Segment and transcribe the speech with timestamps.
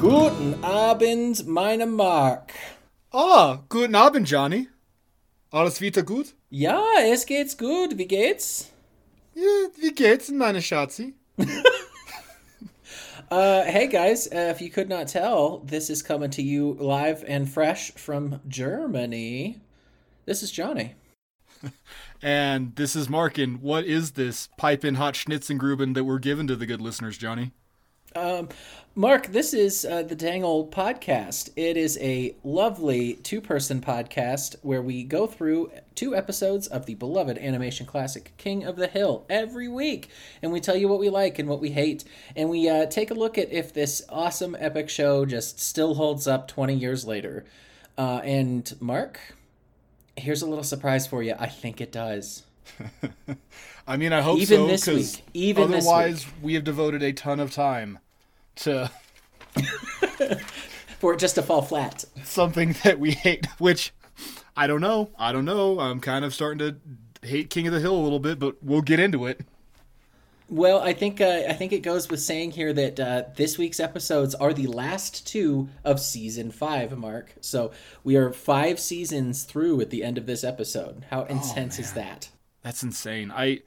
[0.00, 2.52] Guten Abend, meine Mark.
[3.12, 4.68] Ah, guten Abend, Jonny.
[5.50, 6.34] Alles wieder gut?
[6.50, 7.96] Ja, es geht's gut.
[7.96, 8.70] Wie geht's?
[9.34, 9.42] Ja,
[9.80, 11.14] wie geht's, meine Schatzi?
[13.30, 17.24] Uh, hey guys, uh, if you could not tell, this is coming to you live
[17.26, 19.58] and fresh from Germany.
[20.26, 20.94] This is Jonny.
[22.22, 26.54] And this is Mark, and what is this pipe-in hot schnitzengruben that we're giving to
[26.54, 27.52] the good listeners, Jonny?
[28.16, 28.48] Um,
[28.94, 31.50] Mark, this is uh, the Dang Old Podcast.
[31.56, 36.94] It is a lovely two person podcast where we go through two episodes of the
[36.94, 40.10] beloved animation classic King of the Hill every week.
[40.42, 42.04] And we tell you what we like and what we hate.
[42.36, 46.28] And we uh, take a look at if this awesome epic show just still holds
[46.28, 47.44] up 20 years later.
[47.98, 49.18] Uh, and Mark,
[50.16, 51.34] here's a little surprise for you.
[51.36, 52.44] I think it does.
[53.86, 55.24] I mean, I hope Even so, this week.
[55.34, 57.98] Even this otherwise we have devoted a ton of time
[58.56, 58.90] to
[60.98, 62.04] For it just to fall flat.
[62.24, 63.92] something that we hate, which
[64.56, 65.10] I don't know.
[65.18, 65.80] I don't know.
[65.80, 68.80] I'm kind of starting to hate King of the Hill a little bit, but we'll
[68.82, 69.40] get into it.
[70.48, 73.80] Well, I think uh, I think it goes with saying here that uh, this week's
[73.80, 77.34] episodes are the last two of season five, Mark.
[77.40, 77.72] So
[78.04, 81.06] we are five seasons through at the end of this episode.
[81.10, 82.28] How intense is that?
[82.64, 83.30] That's insane.
[83.30, 83.60] I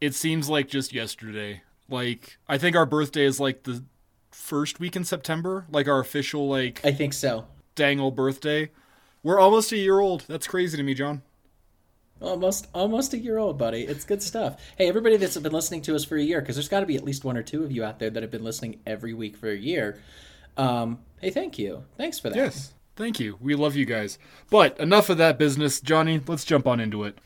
[0.00, 1.62] it seems like just yesterday.
[1.88, 3.82] Like I think our birthday is like the
[4.30, 7.46] first week in September, like our official like I think so.
[7.74, 8.70] dang old birthday.
[9.22, 10.24] We're almost a year old.
[10.28, 11.22] That's crazy to me, John.
[12.20, 13.82] Almost almost a year old, buddy.
[13.82, 14.60] It's good stuff.
[14.76, 16.96] Hey, everybody that's been listening to us for a year, because there's got to be
[16.96, 19.38] at least one or two of you out there that have been listening every week
[19.38, 19.98] for a year.
[20.58, 21.84] Um, hey, thank you.
[21.96, 22.36] Thanks for that.
[22.36, 22.74] Yes.
[22.94, 23.38] Thank you.
[23.40, 24.18] We love you guys.
[24.50, 26.20] But enough of that business, Jonny.
[26.26, 27.16] Let's jump on into it.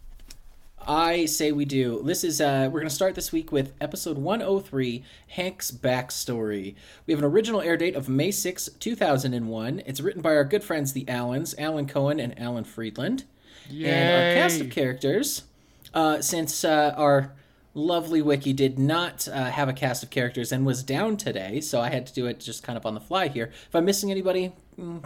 [0.87, 2.03] I say we do.
[2.03, 6.75] This is uh we're going to start this week with episode 103, Hank's backstory.
[7.07, 9.83] We have an original air date of May 6, 2001.
[9.87, 13.25] It's written by our good friends the Allens, Alan Cohen and Alan Friedland.
[13.71, 13.89] Yay.
[13.89, 15.45] And our cast of characters,
[15.95, 17.33] uh, since uh, our
[17.73, 21.81] lovely wiki did not uh, have a cast of characters and was down today, so
[21.81, 23.51] I had to do it just kind of on the fly here.
[23.67, 25.03] If I'm missing anybody, mm,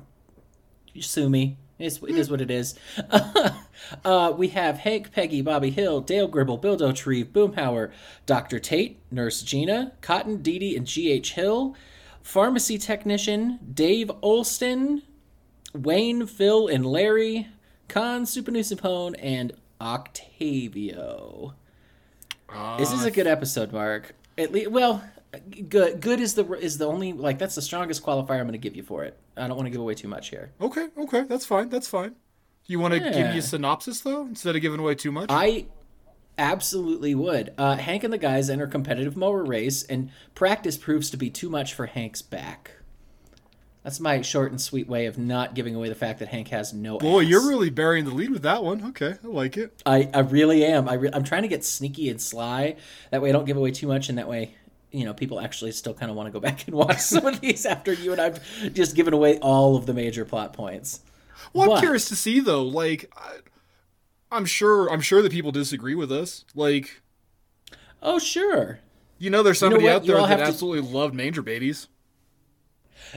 [0.93, 1.57] you sue me.
[1.79, 2.75] It's, it is what it is.
[4.05, 7.93] uh, we have Hank, Peggy, Bobby Hill, Dale Gribble, Bill Dauterive, Boomhauer,
[8.27, 8.59] Dr.
[8.59, 11.35] Tate, Nurse Gina, Cotton, Dee Dee, and G.H.
[11.35, 11.77] Hill,
[12.23, 15.03] Pharmacy Technician, Dave Olston,
[15.73, 17.47] Wayne, Phil, and Larry,
[17.87, 21.55] Kahn, Souphanousinphone, and Octavio.
[22.77, 24.17] this is a good episode, Mark.
[24.37, 25.03] At least, well,
[25.69, 26.01] good.
[26.01, 28.77] Good is the is the only like that's the strongest qualifier I'm going to give
[28.77, 29.17] you for it.
[29.37, 30.53] I don't want to give away too much here.
[30.61, 31.69] Okay, okay, that's fine.
[31.69, 32.15] That's fine.
[32.67, 33.33] You want to give Yeah.
[33.33, 35.27] me a synopsis though, instead of giving away too much?
[35.31, 35.67] I
[36.37, 37.53] absolutely would.
[37.59, 41.49] Uh, Hank and the guys enter competitive mower race, and practice proves to be too
[41.51, 42.73] much for Hank's back.
[43.85, 46.75] That's my short and sweet way of not giving away the fact that Hank has
[46.75, 46.99] no.
[46.99, 47.29] Boy, ass.
[47.29, 48.85] you're really burying the lead with that one.
[48.89, 49.83] Okay, I like it.
[49.87, 50.89] I, I really am.
[50.89, 52.77] I re- I'm trying to get sneaky and sly.
[53.11, 54.57] That way, I don't give away too much, and that way,
[54.91, 57.41] you know, people actually still kind of want to go back and watch some of
[57.41, 61.01] these after you and I've just given away all of the major plot points.
[61.53, 62.63] Well, I'm curious to see though.
[62.65, 63.37] Like, I,
[64.31, 66.45] I'm sure, I'm sure that people disagree with us.
[66.55, 67.03] Like,
[68.03, 68.81] Oh, sure.
[69.19, 69.93] you know, there's somebody what?
[69.93, 71.89] out there that have to- absolutely loved Manger Babies.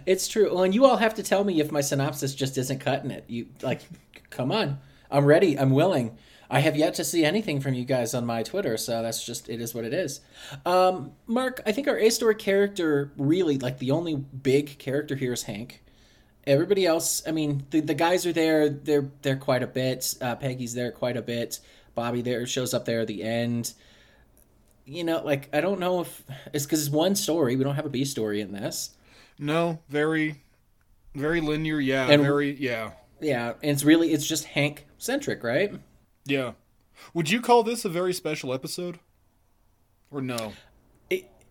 [0.05, 0.53] It's true.
[0.53, 3.25] Well, and you all have to tell me if my synopsis just isn't cutting it.
[3.27, 3.81] You like,
[4.29, 4.79] come on.
[5.09, 5.59] I'm ready.
[5.59, 6.17] I'm willing.
[6.53, 9.47] I have yet to see anything from you guys on my Twitter, so that's just
[9.47, 10.19] it is what it is.
[10.65, 15.31] Um, Mark, I think our A story character really like the only big character here
[15.31, 15.81] is Hank.
[16.45, 18.67] Everybody else, I mean, the, the guys are there.
[18.67, 20.13] They're they're quite a bit.
[20.19, 21.59] Uh, Peggy's there quite a bit.
[21.95, 23.73] Bobby there shows up there at the end.
[24.85, 27.55] You know, like I don't know if it's because it's one story.
[27.55, 28.89] We don't have a B story in this.
[29.39, 30.41] No, very,
[31.15, 31.79] very linear.
[31.79, 32.51] Yeah, And- very.
[32.55, 32.91] Yeah,
[33.21, 35.73] Yeah, and it's really it's just Hank centric, right?
[36.25, 36.53] Yeah.
[37.13, 38.99] Would you call this a very special episode,
[40.11, 40.53] or no?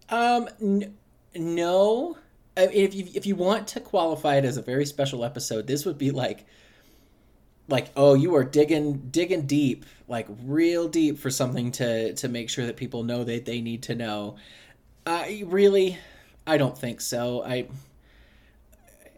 [0.08, 0.96] Um, n-
[1.34, 2.18] no.
[2.56, 5.98] If you if you want to qualify it as a very special episode, this would
[5.98, 6.46] be like,
[7.68, 12.50] like oh, you are digging digging deep, like real deep for something to to make
[12.50, 14.36] sure that people know that they need to know.
[15.06, 15.98] I really,
[16.46, 17.42] I don't think so.
[17.42, 17.68] I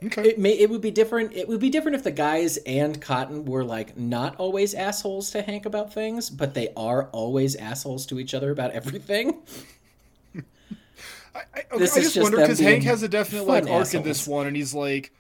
[0.07, 0.31] Okay.
[0.31, 1.33] it may it would be different.
[1.33, 5.43] It would be different if the guys and Cotton were like not always assholes to
[5.43, 9.43] Hank about things, but they are always assholes to each other about everything.
[11.35, 13.69] I, I, okay, This I is just, just wonder because Hank has a definite like
[13.69, 15.13] arc in this one, and he's like,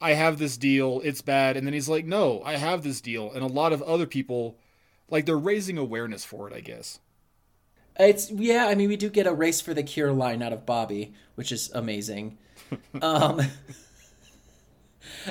[0.00, 3.30] "I have this deal, it's bad," and then he's like, "No, I have this deal,"
[3.32, 4.56] and a lot of other people,
[5.08, 6.54] like, they're raising awareness for it.
[6.54, 6.98] I guess.
[7.98, 8.66] It's yeah.
[8.66, 11.52] I mean, we do get a race for the cure line out of Bobby, which
[11.52, 12.38] is amazing.
[13.02, 13.40] um,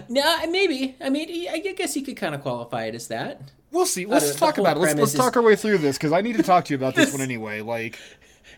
[0.10, 0.96] no, maybe.
[1.02, 3.42] I mean, I guess you could kind of qualify it as that.
[3.72, 4.06] We'll see.
[4.06, 4.82] Let's talk about it.
[4.82, 6.96] Let's, let's talk our way through this because I need to talk to you about
[6.96, 7.62] this one anyway.
[7.62, 8.00] Like,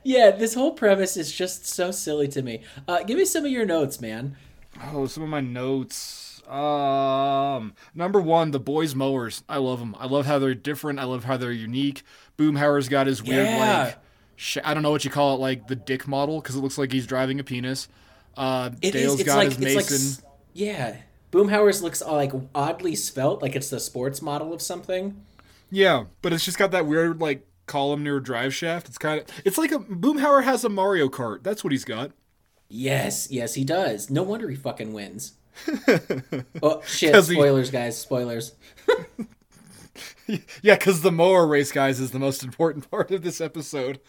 [0.04, 2.62] yeah, this whole premise is just so silly to me.
[2.88, 4.36] Uh, give me some of your notes, man.
[4.92, 6.42] Oh, some of my notes.
[6.48, 9.44] Um, number one, the boys mowers.
[9.48, 9.96] I love them.
[10.00, 11.00] I love how they're different.
[11.00, 12.04] I love how they're unique.
[12.38, 13.84] Boomhauer's got his weird yeah.
[13.84, 13.98] like,
[14.36, 16.78] sh- I don't know what you call it, like the dick model because it looks
[16.78, 17.88] like he's driving a penis.
[18.36, 20.24] Uh, it Dale's is, got like, his Mason.
[20.26, 20.98] Like, yeah,
[21.32, 25.22] Boomhauer's looks uh, like oddly spelt, like it's the sports model of something.
[25.72, 28.88] Yeah, but it's just got that weird like column near drive shaft.
[28.88, 31.44] It's kind of it's like a Boomhauer has a Mario Kart.
[31.44, 32.12] That's what he's got.
[32.70, 34.10] Yes, yes, he does.
[34.10, 35.34] No wonder he fucking wins.
[36.62, 37.24] oh shit!
[37.24, 37.72] Spoilers, he...
[37.72, 38.00] guys.
[38.00, 38.54] Spoilers.
[40.62, 44.00] yeah, because the mower race, guys, is the most important part of this episode.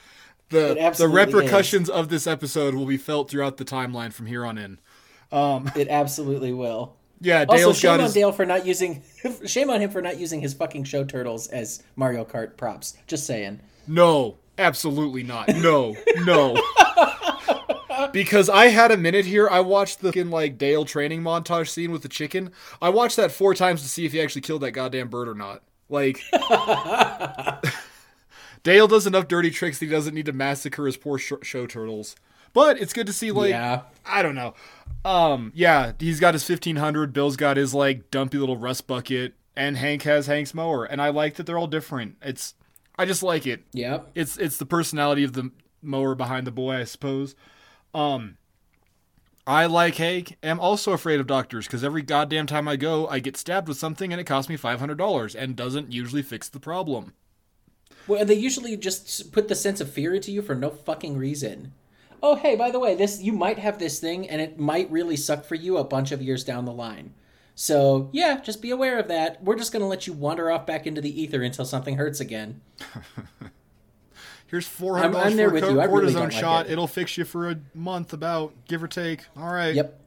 [0.51, 1.95] The the repercussions is.
[1.95, 4.79] of this episode will be felt throughout the timeline from here on in.
[5.35, 6.97] Um, it absolutely will.
[7.21, 8.13] Yeah, Dale's also, shame on his...
[8.13, 9.03] Dale for not using.
[9.47, 12.97] shame on him for not using his fucking show turtles as Mario Kart props.
[13.07, 13.61] Just saying.
[13.87, 15.49] No, absolutely not.
[15.49, 16.57] No, no.
[18.13, 19.49] because I had a minute here.
[19.49, 22.51] I watched the fucking, like Dale training montage scene with the chicken.
[22.81, 25.35] I watched that four times to see if he actually killed that goddamn bird or
[25.35, 25.63] not.
[25.89, 26.23] Like.
[28.63, 31.67] Dale does enough dirty tricks that he doesn't need to massacre his poor sh- show
[31.67, 32.17] turtles.
[32.55, 33.83] But it's good to see like yeah.
[34.07, 34.55] I don't know.
[35.05, 39.77] Um yeah, he's got his 1500, Bill's got his like dumpy little rust bucket and
[39.77, 42.17] Hank has Hank's mower and I like that they're all different.
[42.23, 42.55] It's
[42.97, 43.65] I just like it.
[43.73, 44.01] Yeah.
[44.15, 45.51] It's it's the personality of the
[45.83, 47.35] mower behind the boy, I suppose.
[47.93, 48.39] Um
[49.47, 53.19] I like Hank am also afraid of doctors because every goddamn time I go, I
[53.19, 56.49] get stabbed with something and it costs me five hundred dollars and doesn't usually fix
[56.49, 57.13] the problem.
[58.07, 61.73] Well, they usually just put the sense of fear into you for no fucking reason
[62.25, 65.17] oh hey by the way this you might have this thing and it might really
[65.17, 67.13] suck for you a bunch of years down the line
[67.55, 70.67] so yeah just be aware of that we're just going to let you wander off
[70.67, 72.61] back into the ether until something hurts again
[74.47, 75.81] here's 400 I'm, I'm there with you.
[75.81, 76.73] I really cortisone shot like it.
[76.73, 80.01] it'll fix you for a month about give or take all right yep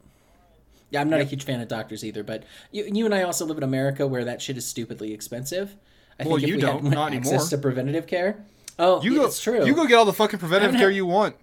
[0.89, 1.27] yeah i'm not yep.
[1.27, 4.07] a huge fan of doctors either but you, you and i also live in america
[4.07, 5.75] where that shit is stupidly expensive
[6.19, 7.49] I well, think if you we don't, had not access anymore.
[7.49, 8.43] to preventative care.
[8.79, 9.65] Oh, you go, it's true.
[9.65, 11.35] You go get all the fucking preventative care you want.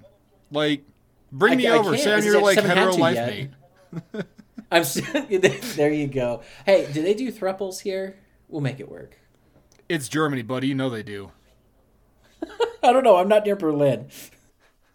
[0.55, 0.85] Like,
[1.31, 1.97] bring I, me I over.
[1.99, 3.51] Say I'm your like hetero life mate.
[4.71, 4.85] I'm
[5.77, 5.93] there.
[5.93, 6.43] You go.
[6.65, 8.17] Hey, do they do thruples here?
[8.49, 9.19] We'll make it work.
[9.89, 10.69] It's Germany, buddy.
[10.69, 11.33] You know they do.
[12.83, 13.17] I don't know.
[13.17, 14.09] I'm not near Berlin.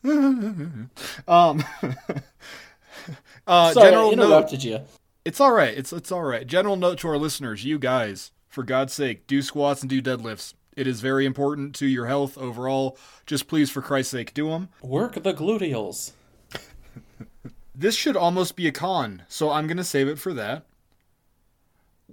[0.04, 1.10] um.
[1.28, 1.64] uh,
[3.74, 4.80] Sorry, general I interrupted note, you.
[5.26, 5.78] It's all right.
[5.78, 6.48] It's it's all right.
[6.48, 10.54] General note to our listeners, you guys, for God's sake, do squats and do deadlifts.
[10.76, 12.98] It is very important to your health overall.
[13.26, 14.70] Just please, for Christ's sake, do them.
[14.82, 16.12] Work the gluteals.
[17.76, 20.66] this should almost be a con, so I'm going to save it for that.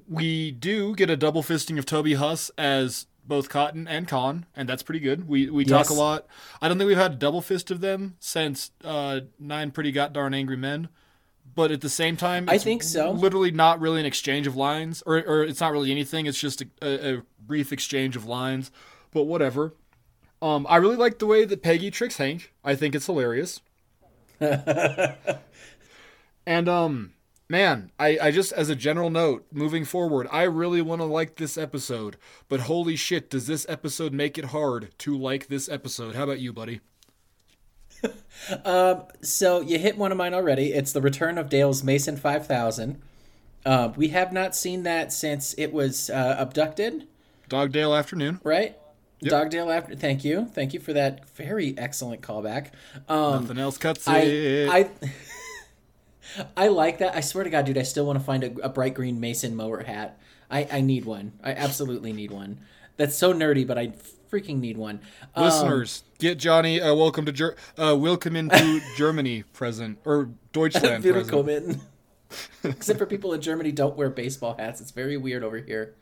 [0.08, 4.68] We do get a double fisting of Toby Huss as both Cotton and Kahn, and
[4.68, 5.28] that's pretty good.
[5.28, 5.88] We we yes.
[5.88, 6.26] talk a lot.
[6.62, 10.12] I don't think we've had a double fist of them since uh, Nine Pretty God
[10.12, 10.88] Darn Angry Men
[11.56, 13.10] but at the same time, I think so.
[13.10, 16.26] Literally, not really an exchange of lines, or, or it's not really anything.
[16.26, 18.70] It's just a, a, brief exchange of lines,
[19.10, 19.74] but whatever.
[20.42, 22.52] Um, I really like the way that Peggy tricks Hank.
[22.62, 23.62] I think it's hilarious.
[26.46, 27.14] and um,
[27.48, 31.36] man, I, I just as a general note, moving forward, I really want to like
[31.36, 32.18] this episode.
[32.48, 36.16] But holy shit, does this episode make it hard to like this episode?
[36.16, 36.80] How about you, buddy?
[38.64, 40.72] um, so you hit one of mine already.
[40.72, 43.00] It's the return of Dale's Mason 5000.
[43.64, 47.06] Uh, we have not seen that since it was uh, abducted.
[47.48, 48.40] Dog Dale afternoon.
[48.44, 48.76] Right?
[49.20, 49.30] Yep.
[49.30, 49.96] Dog Dale after.
[49.96, 50.46] Thank you.
[50.46, 52.70] Thank you for that very excellent callback.
[53.08, 54.68] Um, Nothing else cuts I, it.
[54.68, 54.90] I,
[56.56, 57.16] I like that.
[57.16, 59.56] I swear to God, dude, I still want to find a, a bright green Mason
[59.56, 60.18] mower hat.
[60.50, 61.32] I, I need one.
[61.42, 62.60] I absolutely need one.
[62.96, 63.92] That's so nerdy, but I
[64.30, 65.00] freaking need one.
[65.34, 71.04] Um, Listeners, get Jonny uh, welcome to Ger- uh, welcome into Germany present or Deutschland
[71.04, 71.80] present.
[72.64, 74.80] Except for people in Germany don't wear baseball hats.
[74.80, 75.94] It's very weird over here.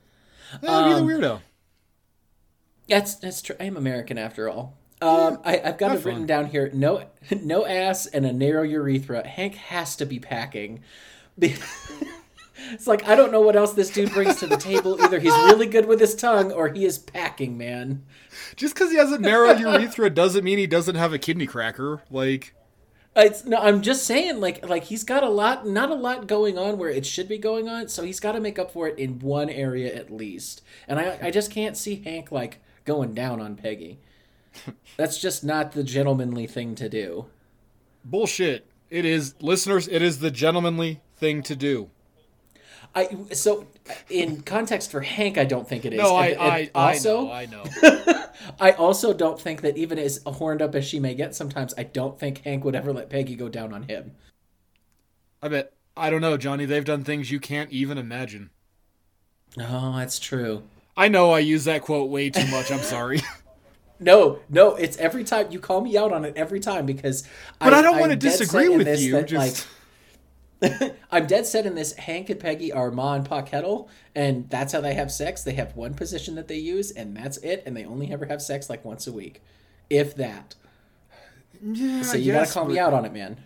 [0.62, 1.40] Yeah, um, be the weirdo.
[2.88, 3.56] That's that's true.
[3.58, 4.76] I am American after all.
[5.02, 6.70] Um, I, have got it written down here.
[6.72, 7.04] No,
[7.42, 9.26] no ass and a narrow urethra.
[9.26, 10.82] Hank has to be packing.
[12.72, 15.00] It's like I don't know what else this dude brings to the table.
[15.00, 18.04] Either he's really good with his tongue or he is packing, man.
[18.56, 22.02] Just because he has a narrow urethra doesn't mean he doesn't have a kidney cracker.
[22.10, 22.54] Like,
[23.16, 23.58] it's no.
[23.58, 26.90] I'm just saying, like, like he's got a lot, not a lot going on where
[26.90, 27.88] it should be going on.
[27.88, 30.62] So he's got to make up for it in one area at least.
[30.88, 33.98] And I, I just can't see Hank like going down on Peggy.
[34.96, 37.26] That's just not the gentlemanly thing to do.
[38.04, 38.66] Bullshit.
[38.90, 41.90] It is, listeners, it is the gentlemanly thing to do.
[42.94, 43.66] I so
[44.08, 45.98] in context for Hank, I don't think it is.
[45.98, 48.24] No, I, And- I, also, I know, I know.
[48.60, 51.84] I also don't think that even as horned up as she may get sometimes, I
[51.84, 54.12] don't think Hank would ever let Peggy go down on him.
[55.42, 56.64] I bet, I don't know, Jonny.
[56.66, 58.50] They've done things you can't even imagine.
[59.58, 60.62] Oh, that's true.
[60.96, 62.70] I know I use that quote way too much.
[62.70, 63.20] I'm sorry.
[64.00, 67.26] No, no, it's every time you call me out on it every time because.
[67.60, 69.12] But I, don't want to disagree with you.
[69.12, 69.66] that, Just like,
[71.10, 71.92] I'm dead set in this.
[71.94, 75.42] Hank and Peggy are Ma and Pa Kettle, and that's how they have sex.
[75.42, 77.62] They have one position that they use, and that's it.
[77.66, 79.42] And they only ever have sex like once a week,
[79.90, 80.54] if that.
[81.62, 83.38] yeah, So you gotta call me out on it, man.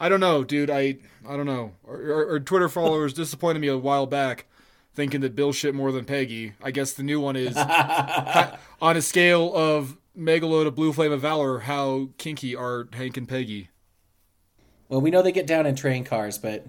[0.00, 0.70] I don't know, dude.
[0.70, 1.72] I I don't know.
[1.86, 4.46] Our, our, our Twitter followers disappointed me a while back,
[4.94, 6.52] thinking that Bill shit more than Peggy.
[6.62, 7.56] I guess the new one is
[8.80, 11.60] on a scale of Megalo to Blue Flame of Valor.
[11.60, 13.70] How kinky are Hank and Peggy?
[14.94, 16.64] Well, we know they get down in train cars, but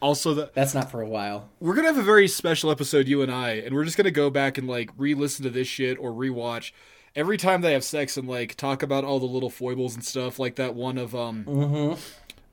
[0.00, 1.50] Also, that that's not for a while.
[1.60, 4.30] we're gonna have a very special episode, you and I, and we're just gonna go
[4.30, 6.72] back and like re-listen to this shit or rewatch
[7.14, 10.38] every time they have sex and like talk about all the little foibles and stuff,
[10.38, 11.98] like that one of um.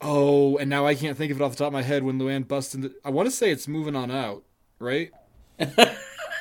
[0.02, 2.20] Oh, and now I can't think of it off the top of my head when
[2.20, 2.94] Luanne busts into.
[3.06, 4.44] I want to say it's moving on out,
[4.78, 5.10] right?
[5.58, 5.72] and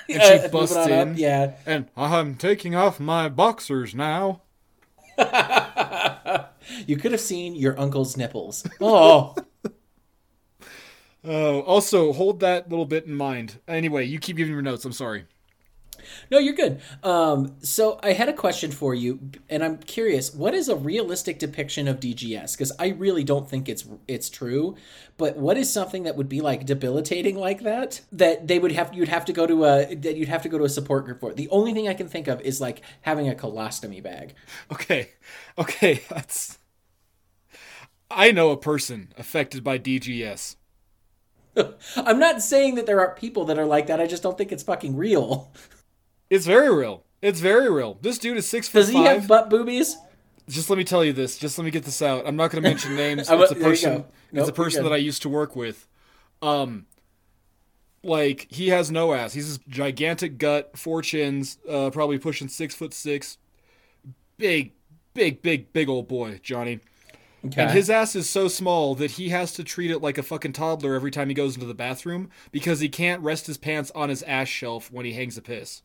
[0.09, 1.53] she busts in, up, yeah.
[1.67, 4.43] and I'm taking off my boxers now.
[6.87, 8.65] You could have seen your uncle's nipples.
[8.81, 9.35] Oh,
[11.25, 13.61] Oh, also hold that little bit in mind.
[13.69, 14.85] Anyway, you keep giving your notes.
[14.85, 15.27] I'm sorry.
[16.31, 16.81] No, you're good.
[17.03, 20.35] Um, so I had a question for you, and I'm curious.
[20.35, 22.53] What is a realistic depiction of DGS?
[22.53, 24.77] Because I really don't think it's it's true.
[25.17, 28.01] But what is something that would be like debilitating like that?
[28.13, 30.59] That they would have you'd have to go to a that you'd have to go
[30.59, 31.33] to a support group for.
[31.33, 34.35] The only thing I can think of is like having a colostomy bag.
[34.73, 35.11] Okay,
[35.59, 36.59] okay, that's.
[38.11, 40.57] I know a person affected by DGS.
[41.97, 44.01] I'm not saying that there aren't people that are like that.
[44.01, 45.53] I just don't think it's fucking real.
[46.33, 47.05] It's very real.
[47.21, 47.99] It's very real.
[48.01, 49.19] This dude is six foot Does he five.
[49.19, 49.99] have butt boobies?
[50.49, 51.37] Just let me tell you this.
[51.37, 52.27] Just let me get this out.
[52.27, 53.29] I'm not going to mention names.
[53.29, 53.99] It's a person.
[53.99, 54.07] go.
[54.33, 55.87] it's a person that I used to work with.
[56.41, 56.87] Um,
[58.03, 59.35] like he has no ass.
[59.35, 63.37] He's this gigantic gut, four chins, uh, probably pushing six foot six.
[64.39, 64.73] Big,
[65.13, 66.81] big, big, big old boy, Jonny.
[67.45, 67.61] Okay.
[67.61, 70.55] And his ass is so small that he has to treat it like a fucking
[70.55, 74.09] toddler every time he goes into the bathroom because he can't rest his pants on
[74.09, 75.83] his ass shelf when he hangs a piss.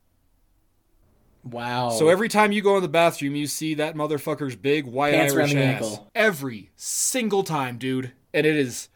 [1.51, 1.89] Wow.
[1.89, 5.33] So every time you go in the bathroom, you see that motherfucker's big white Pants
[5.33, 5.57] Irish ass.
[5.57, 6.11] ankle.
[6.15, 8.11] Every single time, dude.
[8.33, 8.89] And it is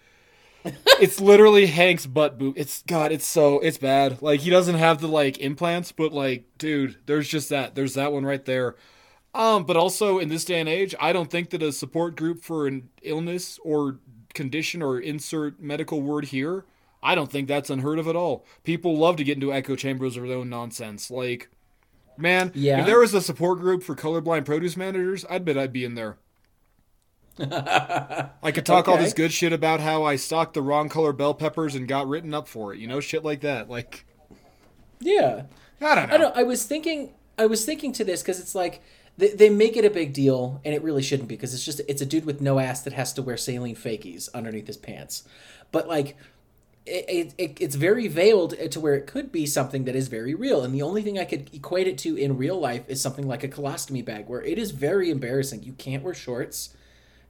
[1.00, 2.56] it's literally Hank's butt boot.
[2.58, 4.22] It's god, it's so it's bad.
[4.22, 7.76] Like he doesn't have the like implants, but like, dude, there's just that.
[7.76, 8.76] There's that one right there.
[9.34, 12.44] Um, but also in this day and age, I don't think that a support group
[12.44, 14.00] for an illness or
[14.34, 16.66] condition or insert medical word here,
[17.02, 18.46] I don't think that's unheard of at all.
[18.64, 21.10] People love to get into echo chambers of their own nonsense.
[21.10, 21.50] Like,
[22.18, 22.82] man, Yeah.
[22.82, 25.96] if there was a support group for colorblind produce managers, I'd bet I'd be in
[25.96, 26.18] there.
[27.40, 31.34] I could talk all this good shit about how I stocked the wrong color bell
[31.34, 32.80] peppers and got written up for it.
[32.80, 33.70] You know, shit like that.
[33.70, 34.06] Like,
[35.00, 35.44] yeah.
[35.80, 36.16] I don't know.
[36.16, 36.38] I don't.
[36.38, 37.14] I was thinking.
[37.40, 38.82] I was thinking to this because it's like
[39.18, 41.82] they, they make it a big deal, and it really shouldn't be because it's just
[41.88, 45.24] it's a dude with no ass that has to wear saline fakies underneath his pants.
[45.72, 46.18] But like,
[46.86, 50.34] it, it, it it's very veiled to where it could be something that is very
[50.34, 50.64] real.
[50.64, 53.44] And the only thing I could equate it to in real life is something like
[53.44, 55.64] a colostomy bag, where it is very embarrassing.
[55.64, 56.76] You can't wear shorts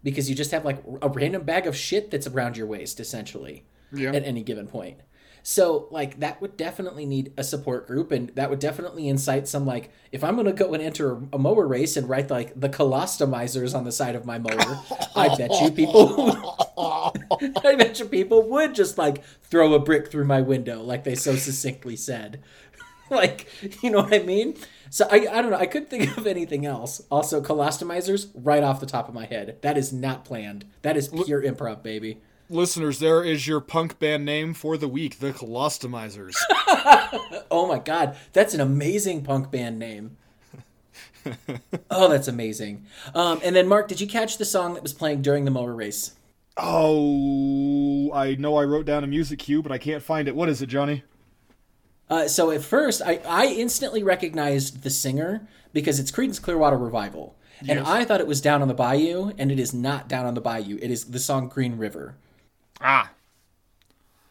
[0.03, 3.63] because you just have like a random bag of shit that's around your waist, essentially
[3.91, 4.11] Yeah.
[4.13, 4.97] at any given point.
[5.43, 9.65] So like that would definitely need a support group, and that would definitely incite some
[9.65, 13.75] like if I'm gonna go and enter a mower race and write like the colostomizers
[13.75, 14.79] on the side of my mower,
[15.15, 16.31] I bet you people,
[16.77, 21.15] I bet you people would just like throw a brick through my window, like they
[21.15, 22.41] so succinctly said.
[23.09, 23.47] like
[23.83, 24.55] you know what I mean?
[24.89, 25.57] So I I don't know.
[25.57, 27.01] I couldn't think of anything else.
[27.11, 29.57] Also, colostomizers right off the top of my head.
[29.61, 30.65] That is not planned.
[30.81, 32.21] That is pure improv, baby.
[32.51, 36.35] Listeners, there is your punk band name for the week, the Colostomizers.
[37.53, 40.15] Oh my god, that's an amazing punk band name.
[41.91, 42.85] oh, that's amazing.
[43.13, 45.73] Um, and then, Mark, did you catch the song that was playing during the mower
[45.73, 46.13] race?
[46.57, 50.35] oh, I know I wrote down a music cue, but I can't find it.
[50.35, 51.03] What is it, Jonny?
[52.09, 57.35] Uh, so at first, I, I instantly recognized the singer because it's Creedence Clearwater Revival,
[57.67, 60.33] and I thought it was Down on the Bayou, and it is not Down on
[60.33, 60.77] the Bayou.
[60.81, 62.15] It is the song Green River.
[62.81, 63.11] Ah.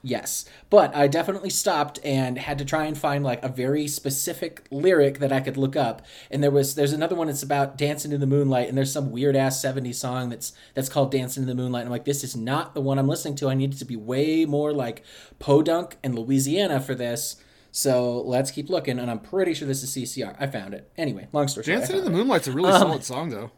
[0.03, 4.67] Yes, but I definitely stopped and had to try and find like a very specific
[4.71, 6.01] lyric that I could look up.
[6.31, 9.11] And there was there's another one that's about dancing in the moonlight, and there's some
[9.11, 12.25] weird ass '70s song that's that's called "Dancing in the Moonlight." And I'm like, this
[12.25, 13.51] is not the one I'm listening to.
[13.51, 15.05] I need it to be way more like
[15.39, 17.37] Podunk and Louisiana for this.
[17.71, 20.35] So let's keep looking, and I'm pretty sure this is CCR.
[20.41, 20.91] I found it.
[20.97, 22.11] Anyway, long story short, Dancing in the.
[22.11, 23.51] Moonlight's a really solid song, though.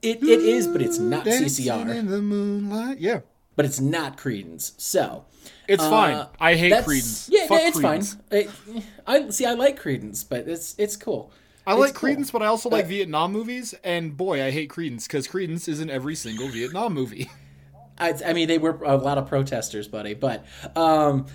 [0.00, 1.24] It, it is, but it's not CCR.
[1.24, 1.94] Dancing CCR.
[1.96, 2.98] in the moonlight.
[2.98, 3.20] Yeah,
[3.56, 4.72] But it's not Creedence.
[4.78, 5.24] So
[5.68, 6.26] it's fine.
[6.40, 7.28] I hate Creedence.
[7.30, 8.16] Yeah, Fuck yeah, it's Creedence.
[8.30, 8.82] fine.
[9.06, 9.46] I, I see.
[9.46, 11.30] I like Creedence, but it's it's cool.
[11.66, 12.10] I like It's cool.
[12.10, 13.74] Creedence, but I also like Uh, Vietnam movies.
[13.84, 17.30] And boy, I hate Creedence because Creedence is in every single Vietnam movie.
[17.98, 20.14] I, I mean, they were a lot of protesters, buddy.
[20.14, 20.44] But
[20.74, 21.26] um,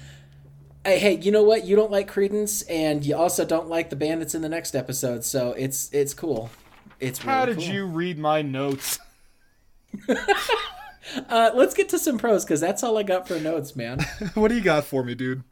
[0.86, 1.66] I, hey, you know what?
[1.66, 4.76] You don't like Creedence, and you also don't like the band that's in the next
[4.76, 5.24] episode.
[5.24, 6.50] So it's it's cool.
[7.00, 7.66] It's really How did cool.
[7.66, 9.00] you read my notes?
[11.30, 14.00] Uh, let's get to some pros because that's all I got for notes, man.
[14.36, 15.44] what do you got for me, dude?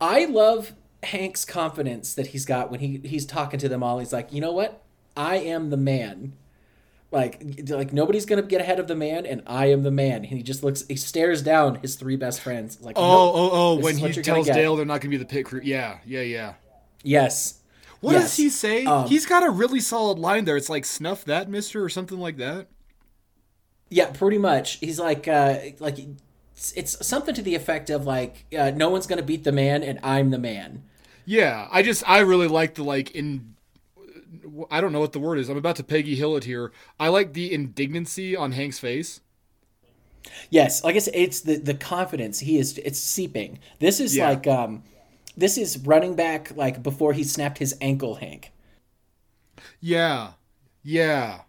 [0.00, 3.98] I love Hank's confidence that he's got when he he's talking to them all.
[3.98, 4.82] He's like, you know what?
[5.16, 6.34] I am the man.
[7.12, 10.16] Like, like nobody's gonna get ahead of the man, and I am the man.
[10.18, 12.80] And he just looks, he stares down his three best friends.
[12.80, 13.34] Like, Oh, nope.
[13.34, 13.74] oh, oh!
[13.80, 14.46] When he tells.
[14.46, 15.60] Dale they're not going to be the pit crew.
[15.64, 16.54] Yeah, yeah, yeah.
[17.02, 17.60] yes.
[18.00, 18.22] What Yes.
[18.22, 18.84] does he say?
[18.84, 20.56] Um, He's got a really solid line there.
[20.56, 22.68] It's like "snuff that, Mister" or something like that.
[23.90, 24.78] Yeah, pretty much.
[24.78, 25.98] He's like, uh, like
[26.56, 29.82] it's, it's something to the effect of like, uh, no one's gonna beat the man,
[29.82, 30.84] and I'm the man.
[31.24, 33.54] Yeah, I just I really like the like in.
[34.70, 35.48] I don't know what the word is.
[35.48, 36.72] I'm about to Peggy Hill it here.
[36.98, 39.20] I like the indignancy on Hank's face.
[40.50, 42.40] Yes, like I said, it's the the confidence.
[42.40, 43.58] He is it's seeping.
[43.78, 44.22] This is Yeah.
[44.22, 44.82] like um,
[45.36, 48.52] this is running back like before he snapped his ankle, Hank.
[49.80, 50.34] Yeah,
[50.82, 51.42] yeah.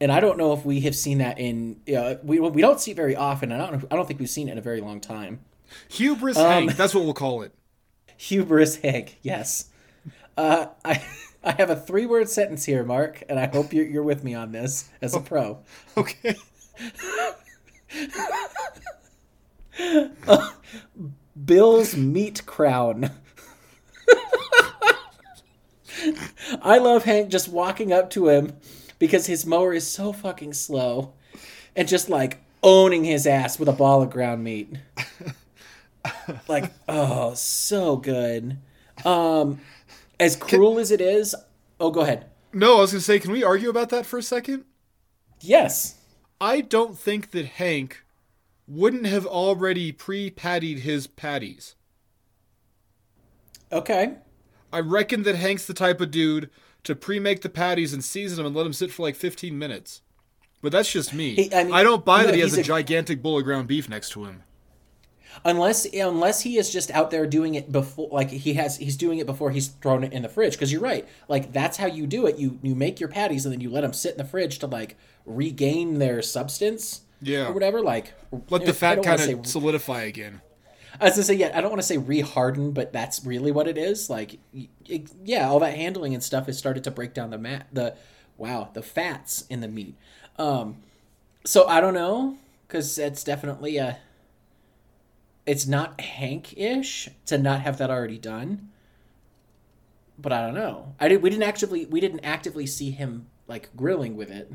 [0.00, 2.92] And I don't know if we have seen that in uh, we we don't see
[2.92, 3.50] it very often.
[3.50, 5.40] I don't I don't think we've seen it in a very long time.
[5.90, 6.76] Hubris Um, Hank.
[6.76, 7.52] That's what we'll call it.
[8.16, 9.70] Hubris Hank, yes.
[10.36, 11.02] Uh, I
[11.42, 14.34] I have a three word sentence here, Mark, and I hope you're you're with me
[14.34, 15.58] on this as a pro.
[15.96, 16.36] Okay.
[21.44, 23.10] Bill's meat crown.
[26.62, 28.56] I love Hank just walking up to him
[28.98, 31.12] because his mower is so fucking slow
[31.76, 34.76] and just like owning his ass with a ball of ground meat.
[36.48, 38.58] like, oh, so good.
[39.04, 39.60] Um
[40.20, 41.34] as cruel as it is,
[41.78, 42.26] oh go ahead.
[42.52, 44.64] No, I was gonna say, can we argue about that for a second?
[45.40, 45.96] Yes.
[46.40, 48.04] I don't think that Hank
[48.66, 51.74] wouldn't have already pre-pattied his patties.
[53.72, 54.16] Okay.
[54.72, 56.50] I reckon that Hank's the type of dude
[56.84, 60.02] to pre-make the patties and season them and let them sit for like 15 minutes.
[60.62, 61.34] But that's just me.
[61.34, 63.44] He- I mean, I don't buy no, that he has a, a- gigantic bowl of
[63.44, 64.42] ground beef next to him.
[65.44, 69.18] unless unless he is just out there doing it before like he has he's doing
[69.18, 72.06] it before he's thrown it in the fridge because you're right like that's how you
[72.08, 74.24] do it you you make your patties and then you let them sit in the
[74.24, 77.46] fridge to like regain their substance Yeah.
[77.48, 78.14] or whatever like
[78.50, 80.40] Let the fat kind of solidify again.
[81.00, 83.68] I was gonna say yeah I don't want to say reharden but that's really what
[83.68, 84.38] it is like
[84.86, 87.94] it, yeah all that handling and stuff has started to break down the mat the
[88.36, 89.94] wow the fats in the meat
[90.38, 90.76] um
[91.44, 93.98] so I don't know because it's definitely a
[95.48, 98.68] it's not Hank-ish to not have that already done.
[100.18, 100.94] But I don't know.
[101.00, 101.22] I did.
[101.22, 101.86] We didn't actively.
[101.86, 104.52] We didn't actively see him like grilling with it.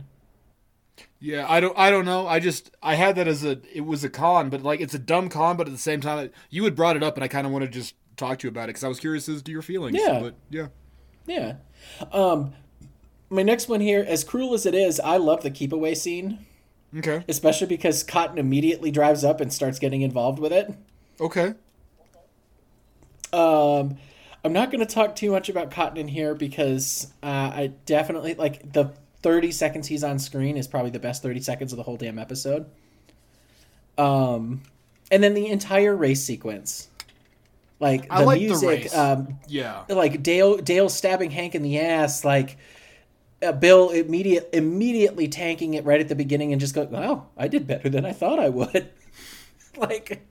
[1.20, 2.28] Yeah, I don't I don't know.
[2.28, 5.00] I just I had that as a it was a con, but like it's a
[5.00, 7.48] dumb con, but at the same time you had brought it up and I kind
[7.48, 9.52] of want to just talk to you about it cuz I was curious as to
[9.52, 9.98] your feelings.
[10.00, 10.20] Yeah.
[10.20, 10.68] But yeah.
[11.26, 11.56] Yeah.
[12.12, 12.54] Um,
[13.30, 16.46] my next one here, as cruel as it is, I love the keep away scene,
[16.98, 17.24] Okay.
[17.28, 20.74] especially because Cotton immediately drives up and starts getting involved with it.
[21.20, 21.54] Okay.
[23.32, 23.98] Um,
[24.46, 28.36] I'm not going to talk too much about Cotton in here because uh, I definitely
[28.36, 28.92] like the
[29.24, 32.20] 30 seconds he's on screen is probably the best 30 seconds of the whole damn
[32.20, 32.66] episode.
[33.98, 34.62] Um,
[35.12, 36.90] and then the entire race sequence,
[37.80, 38.96] like the I like the music, race.
[38.96, 39.84] um, Yeah.
[39.90, 42.58] like Dale Dale stabbing Hank in the ass, like
[43.42, 47.48] uh, Bill immediate immediately tanking it right at the beginning and just going, "Wow, I
[47.48, 48.90] did better than I thought I would."
[49.78, 50.26] like,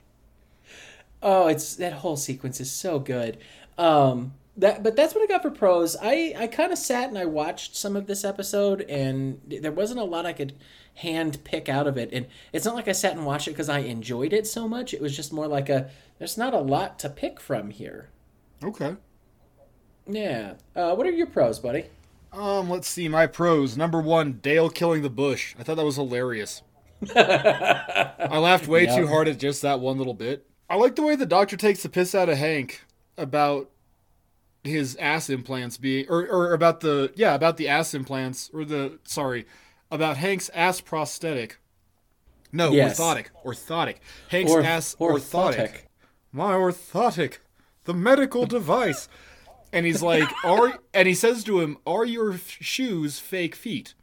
[1.22, 3.38] oh, it's that whole sequence is so good.
[3.78, 5.96] Um, that but that's what I got for pros.
[6.00, 10.00] I I kind of sat and I watched some of this episode, and there wasn't
[10.00, 10.54] a lot I could
[10.96, 12.10] hand pick out of it.
[12.12, 14.92] And it's not like I sat and watched it because I enjoyed it so much.
[14.92, 18.08] It was just more like a there's not a lot to pick from here.
[18.62, 18.96] Okay.
[20.06, 20.54] Yeah.
[20.76, 21.86] Uh, what are your pros, buddy?
[22.32, 23.76] Um, let's see my pros.
[23.76, 25.54] Number 1, Dale killing the bush.
[25.58, 26.62] I thought that was hilarious.
[27.14, 28.96] I laughed way Yep.
[28.96, 30.46] too hard at just that one little bit.
[30.70, 32.84] I like the way the doctor takes the piss out of Hank
[33.18, 33.70] about
[34.64, 38.98] his ass implants being or, or about the yeah, about the ass implants or the
[39.04, 39.46] sorry,
[39.90, 41.58] about Hank's ass prosthetic.
[42.52, 43.00] No, Yes.
[43.00, 43.26] orthotic.
[43.44, 43.96] Orthotic.
[44.28, 45.56] Hank's Or- ass orthotic.
[45.56, 45.72] orthotic.
[46.32, 47.38] My orthotic.
[47.84, 49.08] The medical device.
[49.72, 53.94] And he's like, "Are?" And he says to him, "Are your f- shoes fake feet?"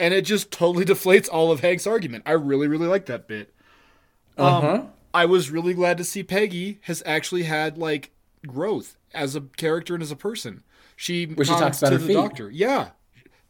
[0.00, 2.24] And it just totally deflates all of Hank's argument.
[2.26, 3.52] I really, really like that bit.
[4.38, 4.68] Uh huh.
[4.72, 8.10] Um, I was really glad to see Peggy has actually had like
[8.46, 10.62] growth as a character and as a person.
[10.94, 12.14] She Where she talks about to her the feet.
[12.14, 12.50] doctor.
[12.50, 12.90] Yeah,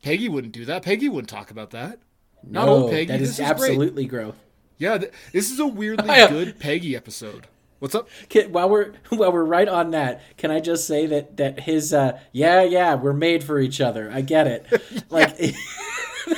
[0.02, 0.82] Peggy wouldn't do that.
[0.82, 2.00] Peggy wouldn't talk about that.
[2.42, 3.06] Not no, old Peggy.
[3.06, 3.50] That this is is great.
[3.50, 4.36] absolutely growth.
[4.78, 7.46] Yeah, th- this is a weirdly good Peggy episode.
[7.78, 8.08] What's up?
[8.28, 11.92] Can, while we're while we're right on that, can I just say that that his
[11.92, 14.10] uh yeah yeah we're made for each other.
[14.12, 14.66] I get it.
[15.10, 15.36] Like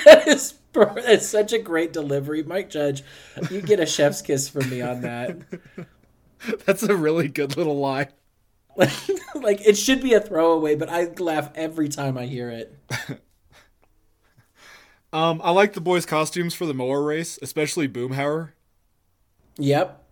[0.05, 3.03] that is that's such a great delivery, Mike Judge.
[3.51, 5.39] You get a chef's kiss from me on that.
[6.67, 8.09] That's a really good little line.
[9.35, 12.77] like it should be a throwaway, but I laugh every time I hear it.
[15.13, 18.51] Um, I like the boys' costumes for the mower race, especially Boomhauer.
[19.57, 20.05] Yep.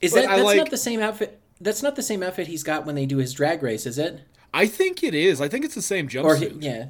[0.00, 1.40] Is But that I that's like- not the same outfit?
[1.60, 4.20] That's not the same outfit he's got when they do his drag race, is it?
[4.54, 5.40] I think it is.
[5.40, 6.62] I think it's the same Or jumpsuit.
[6.62, 6.86] yeah.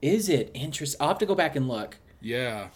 [0.00, 0.50] Is it?
[0.54, 1.00] Interesting.
[1.00, 1.96] I'll have to go back and look.
[2.20, 2.68] yeah.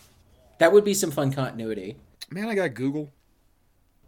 [0.59, 1.96] That would be some fun continuity.
[2.31, 3.11] Man, I got Google.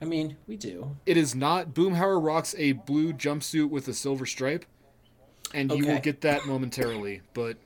[0.05, 0.97] I mean, we do.
[1.07, 1.73] It is not.
[1.73, 4.67] Boomhauer rocks a blue jumpsuit with a silver stripe,
[5.55, 7.23] and you will get that momentarily.
[7.33, 7.57] But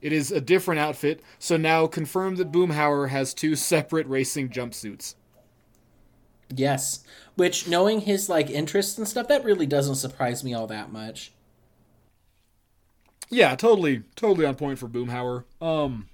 [0.00, 1.22] it is a different outfit.
[1.40, 5.16] So now confirm that Boomhauer has two separate racing jumpsuits.
[6.54, 7.04] Yes.
[7.34, 11.32] Which knowing his like interests and stuff, that really doesn't surprise me all that much.
[13.28, 15.44] Yeah, totally, totally on point for Boomhauer.
[15.60, 16.08] Um,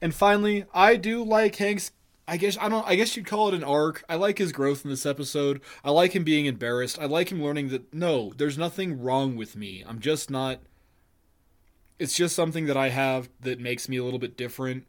[0.00, 1.90] and finally, I do like Hank's.
[2.28, 2.86] I guess I don't.
[2.86, 4.04] I guess you'd call it an arc.
[4.06, 5.62] I like his growth in this episode.
[5.82, 6.98] I like him being embarrassed.
[6.98, 9.82] I like him learning that no, there's nothing wrong with me.
[9.88, 10.60] I'm just not.
[11.98, 14.84] It's just something that I have that makes me a little bit different.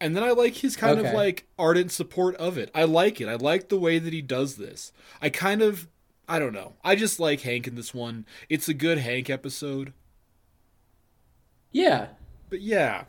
[0.00, 2.70] And then I like his kind of like ardent support of it.
[2.74, 3.28] I like it.
[3.28, 4.92] I like the way that he does this.
[5.22, 5.86] I kind of
[6.28, 6.74] I don't know.
[6.84, 8.26] I just like Hank in this one.
[8.48, 9.92] It's a good Hank episode.
[11.70, 12.08] Yeah.
[12.50, 13.04] But yeah,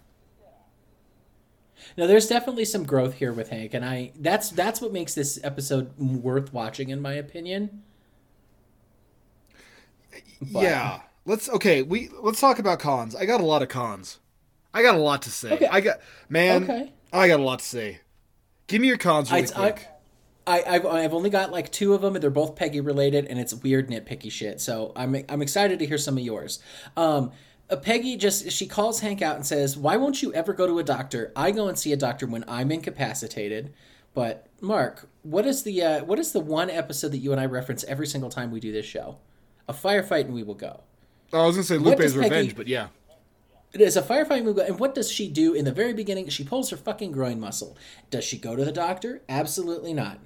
[1.98, 5.39] No, there's definitely some growth here with Hank, and I that's that's what makes this
[5.44, 7.84] episode worth watching, in my opinion.
[10.42, 11.00] But- yeah.
[11.26, 11.84] Let's okay.
[11.84, 13.15] We let's talk about cons.
[13.15, 14.18] I got a lot of cons.
[14.74, 15.52] I got a lot to say.
[15.52, 15.68] Okay.
[15.68, 16.63] I got man.
[16.63, 16.94] Okay.
[17.13, 18.00] I got a lot to say.
[18.68, 19.88] Give me your cons really I- quick.
[20.48, 23.39] I, I've, I've only got like two of them, and they're both Peggy related, and
[23.39, 24.60] it's weird nitpicky shit.
[24.60, 26.58] So I'm I'm excited to hear some of yours.
[26.98, 27.32] Um,
[27.77, 30.84] Peggy just she calls Hank out and says, "Why won't you ever go to a
[30.84, 31.32] doctor?
[31.36, 33.73] I go and see a doctor when I'm incapacitated."
[34.13, 37.45] But Mark, what is the uh, what is the one episode that you and I
[37.45, 39.17] reference every single time we do this show?
[39.67, 40.82] A Fire Fighting we will go.
[41.32, 42.88] Oh, I was gonna say Lupe's Peggy- revenge, but yeah.
[43.71, 46.27] It is a firefight movie, and what does she do in the very beginning?
[46.29, 47.77] She pulls her fucking groin muscle.
[48.10, 49.21] Does she go to the doctor?
[49.29, 50.17] Absolutely not.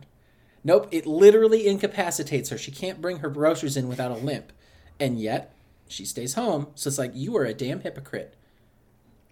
[0.64, 2.58] Nope, it literally incapacitates her.
[2.58, 4.54] She can't bring her groceries in without a limp.
[4.98, 5.54] And yet,
[5.94, 6.68] she stays home.
[6.76, 8.36] So it's like, you are a damn hypocrite.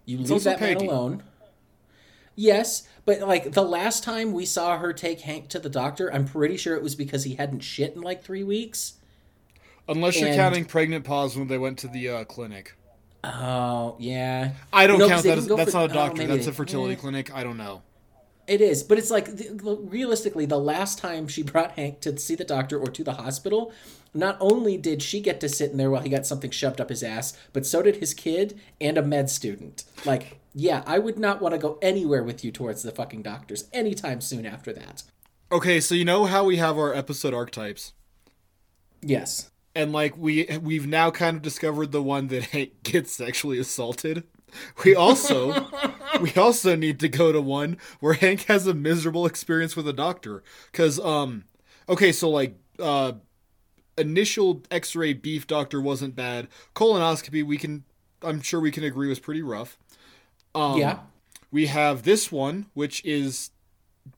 [0.04, 1.22] You leave also that man alone.
[2.34, 6.24] Yes, but like the last time we saw her take Hank to the doctor, I'm
[6.24, 8.94] pretty sure it was because he hadn't shit in like three weeks.
[9.88, 12.74] Unless you're counting pregnant pause when they went to the uh, clinic.
[13.24, 14.52] Oh, yeah.
[14.72, 15.38] I don't No, count that.
[15.38, 16.18] As, that's for- not a oh, doctor.
[16.18, 16.96] maybe that's a fertility eh.
[16.96, 17.34] clinic.
[17.34, 17.82] I don't know.
[18.46, 22.34] It is, but it's like th- realistically, the last time she brought Hank to see
[22.34, 23.72] the doctor or to the hospital,
[24.12, 26.88] not only did she get to sit in there while he got something shoved up
[26.88, 29.84] his ass, but so did his kid and a med student.
[30.04, 33.68] Like, yeah, I would not want to go anywhere with you towards the fucking doctors
[33.72, 35.04] anytime soon after that.
[35.52, 37.92] Okay, so you know how we have our episode archetypes,
[39.02, 39.50] Yes.
[39.74, 44.24] and like we we've now kind of discovered the one that Hank gets sexually assaulted.
[44.84, 45.68] We also
[46.20, 49.92] we also need to go to one where Hank has a miserable experience with a
[49.92, 51.44] doctor cuz um
[51.88, 53.12] okay, so like uh
[53.98, 56.48] initial x-ray beef doctor wasn't bad.
[56.74, 57.84] Colonoscopy we can
[58.22, 59.78] I'm sure we can agree was pretty rough.
[60.54, 60.98] Um yeah.
[61.50, 63.50] we have this one which is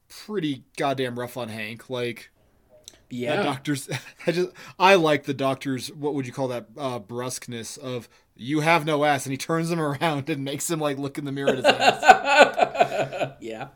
[0.09, 2.31] pretty goddamn rough on Hank like
[3.11, 3.43] Yeah.
[3.43, 3.89] doctor's
[4.27, 8.61] I just I like the doctor's what would you call that uh brusqueness of you
[8.61, 11.33] have no ass and he turns him around and makes him like look in the
[11.33, 13.33] mirror at his ass.
[13.41, 13.69] yeah.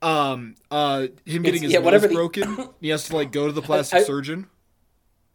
[0.00, 2.68] Um uh him getting his yeah, nose the- broken.
[2.80, 4.46] he has to like go to the plastic I- surgeon.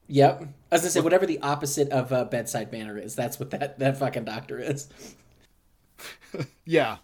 [0.08, 0.42] Yep.
[0.42, 3.52] As I was gonna say whatever the opposite of uh, bedside manner is, that's what
[3.52, 4.90] that that fucking doctor is.
[6.66, 6.98] Yeah.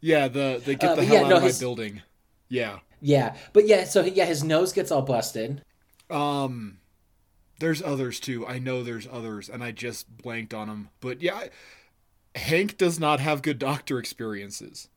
[0.00, 2.02] Yeah, the they get Uh, the hell yeah, out no, of his- my building.
[2.48, 2.78] Yeah.
[3.04, 5.62] Yeah, but yeah, so yeah, his nose gets all busted.
[6.08, 6.78] Um,
[7.62, 8.46] there's others too.
[8.46, 10.88] I know there's others, and I just blanked on them.
[11.00, 11.44] But yeah,
[12.34, 14.88] Hank does not have good doctor experiences.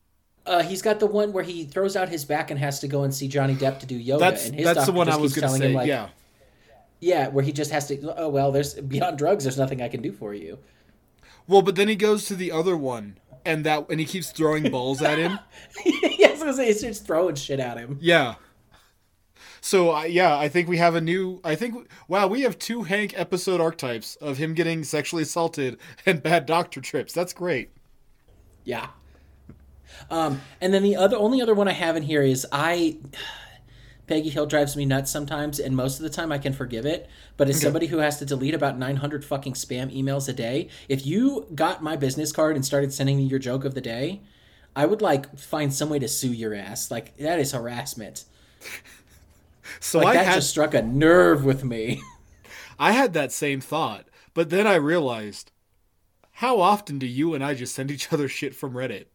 [0.48, 3.04] Uh, he's got the one where he throws out his back and has to go
[3.04, 4.20] and see Johnny Depp to do yoga.
[4.20, 5.68] That's and his that's the doctor one I was gonna telling say.
[5.70, 6.10] him, like, yeah,
[7.00, 8.20] yeah, where he just has to.
[8.20, 9.44] Oh well, there's beyond drugs.
[9.44, 10.58] There's nothing I can do for you.
[11.48, 14.72] Well, but then he goes to the other one, and that and he keeps throwing
[14.72, 15.40] balls at him.
[15.86, 18.00] yeah, I was gonna say he's just throwing shit at him.
[18.02, 18.36] Yeah.
[19.66, 21.42] So uh, yeah, I think we have a new.
[21.44, 26.22] I think wow, we have two Hank episode archetypes of him getting sexually assaulted and
[26.22, 27.14] bad doctor trips.
[27.14, 27.72] That's great.
[28.64, 28.90] Yeah.
[30.12, 32.98] Um, and then the other only other one I have in here is I
[34.06, 37.10] Peggy Hill drives me nuts sometimes, and most of the time I can forgive it.
[37.36, 41.08] But as somebody who has to delete about 900 fucking spam emails a day, if
[41.08, 44.22] you got my business card and started sending me your joke of the day,
[44.76, 46.92] I would like find some way to sue your ass.
[46.92, 48.26] Like that is harassment.
[49.80, 52.02] So Like I that had just struck a nerve with me.
[52.80, 55.52] I had that same thought, but then I realized
[56.34, 59.06] how often do you and I just send each other shit from Reddit?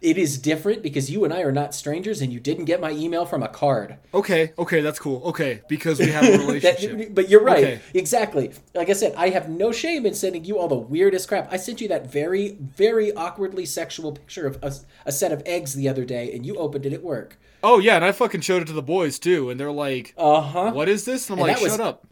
[0.00, 2.90] It is different because you and I are not strangers, and you didn't get my
[2.90, 3.96] email from a card.
[4.12, 5.22] Okay, okay, that's cool.
[5.24, 6.98] Okay, because we have a relationship.
[6.98, 7.64] That, but you're right.
[7.64, 7.80] Okay.
[7.94, 8.52] Exactly.
[8.74, 11.50] Like I said, I have no shame in sending you all the weirdest crap.
[11.50, 14.74] I sent you that very, very awkwardly sexual picture of a,
[15.06, 17.38] a set of eggs the other day, and you opened it at work.
[17.66, 20.40] Oh yeah, and I fucking showed it to the boys too, and they're like, Uh
[20.40, 20.72] huh.
[20.72, 22.06] "What is this?" And I'm And like, was- "Shut up."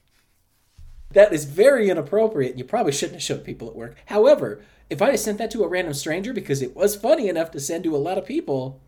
[1.12, 3.94] That is very inappropriate, you probably shouldn't have showed people at work.
[4.06, 7.52] However, if I had sent that to a random stranger because it was funny enough
[7.52, 8.80] to send to a lot of people,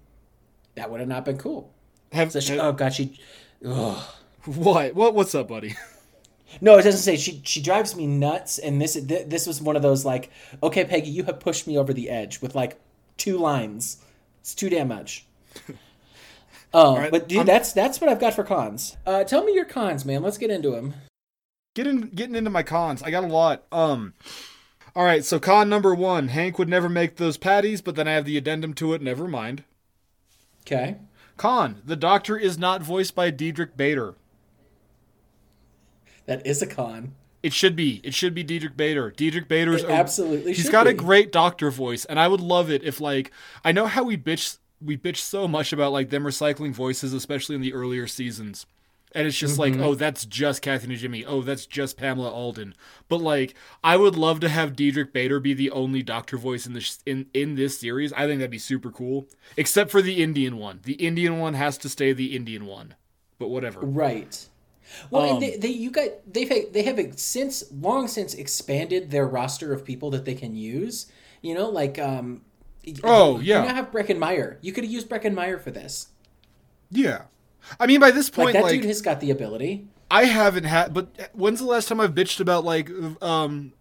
[0.75, 1.73] that would have not been cool.
[2.13, 3.19] Have, So she, oh god, she.
[3.65, 4.03] Ugh.
[4.45, 4.95] what?
[4.97, 5.15] What?
[5.15, 5.75] What's up, buddy?
[6.61, 7.43] No, it doesn't say she.
[7.45, 10.31] She drives me nuts, and this th- this was one of those like,
[10.63, 12.79] okay, Peggy, you have pushed me over the edge with like
[13.17, 13.99] two lines.
[14.41, 15.27] It's too damn much.
[16.75, 18.97] Um, right, but dude, I'm- that's that's what I've got for cons.
[19.07, 20.23] Uh, tell me your cons, man.
[20.23, 20.95] Let's get into them.
[21.75, 23.03] getting getting into my cons.
[23.03, 23.65] I got a lot.
[23.73, 24.15] Um
[24.95, 28.13] All right, so con number 1, Hank would never make those patties, but then I
[28.13, 29.63] have the addendum to it, never mind.
[30.63, 30.97] Okay.
[31.37, 34.15] Con, the doctor is not voiced by Diedrich Bader.
[36.27, 37.15] That is a con.
[37.43, 38.01] It should be.
[38.03, 39.11] It should be Diedrich Bader.
[39.13, 42.71] Diedrich Bader's It absolutely He's should got a great doctor voice, and I would love
[42.71, 43.31] it if like
[43.65, 47.55] I know how we bitch we bitch so much about like them recycling voices, especially
[47.55, 48.67] in the earlier seasons.
[49.13, 49.81] And it's just Mm-hmm.
[49.81, 51.25] like, oh, that's just Kathy Najimy.
[51.27, 52.75] Oh, that's just Pamela Adlon.
[53.09, 56.75] But like, I would love to have Diedrich Bader be the only doctor voice in
[56.75, 58.13] this in in this series.
[58.13, 59.27] I think that'd be super cool.
[59.57, 60.81] Except for the Indian one.
[60.83, 62.95] The Indian one has to stay the Indian one.
[63.39, 63.81] But whatever.
[63.81, 64.49] Right.
[65.11, 69.27] Well, Um, and they, they you got they've they have since long since expanded their
[69.27, 71.07] roster of people that they can use.
[71.41, 72.43] You know, like um.
[73.03, 73.63] Oh, You yeah.
[73.63, 74.57] You now have Breckenmeyer.
[74.61, 76.09] You could have used Breckenmeyer for this.
[76.91, 77.23] Yeah.
[77.81, 79.87] I mean, by this Like point, that like, dude has got the ability.
[80.11, 82.89] I haven't had, but when's the last time I've bitched about like
[83.21, 83.73] um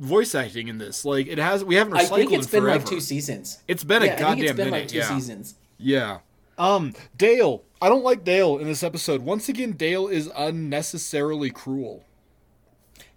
[0.00, 1.04] voice acting in this?
[1.04, 2.78] Like it has, we haven't recycled I think it's been forever.
[2.78, 3.62] like two seasons.
[3.68, 4.80] It's been yeah, a goddamn it's been minute.
[4.80, 5.08] like two yeah.
[5.08, 5.54] seasons.
[5.78, 6.18] Yeah.
[6.58, 7.62] Um, Dale.
[7.80, 9.22] I don't like Dale in this episode.
[9.22, 12.02] Once again, Dale is unnecessarily cruel.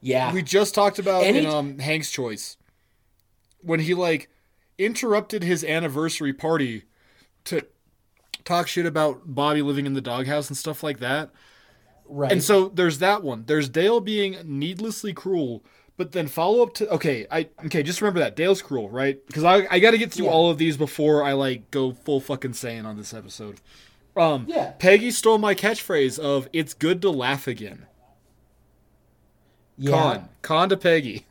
[0.02, 0.32] Yeah.
[0.32, 2.58] We just talked about Any- in um Hank's choice
[3.62, 4.30] when he like
[4.86, 6.84] interrupted his anniversary party
[7.46, 7.62] to
[8.44, 11.30] talk shit about Bobby living in the doghouse and stuff like that.
[12.08, 12.32] right.
[12.32, 13.44] And so there's that one.
[13.48, 15.64] There's Dale being needlessly cruel,
[15.98, 19.20] but then follow up to okay, I okay, just remember that Dale's cruel, right?
[19.28, 20.32] Because I I got to get through Yeah.
[20.32, 23.60] all of these before I like go full fucking saying on this episode.
[24.18, 24.72] Um, Yeah.
[24.72, 27.86] Peggy stole my catchphrase of "It's good to laugh again."
[29.78, 29.92] yeah.
[29.92, 31.26] Con, con to Peggy.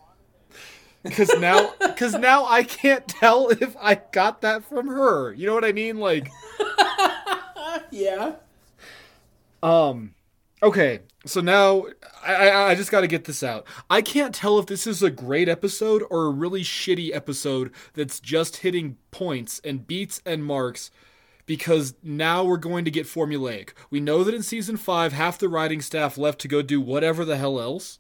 [1.02, 5.32] Because now, because now I can't tell if I got that from her.
[5.32, 5.98] You know what I mean?
[5.98, 6.30] Like,
[7.90, 8.34] Yeah.
[9.62, 10.14] Um,
[10.62, 11.86] okay, so now
[12.24, 13.66] I I, I just got to get this out.
[13.88, 18.20] I can't tell if this is a great episode or a really shitty episode that's
[18.20, 20.90] just hitting points and beats and marks.
[21.46, 23.70] Because now we're going to get formulaic.
[23.90, 27.24] We know that in season five, half the writing staff left to go do whatever
[27.24, 27.98] the hell else.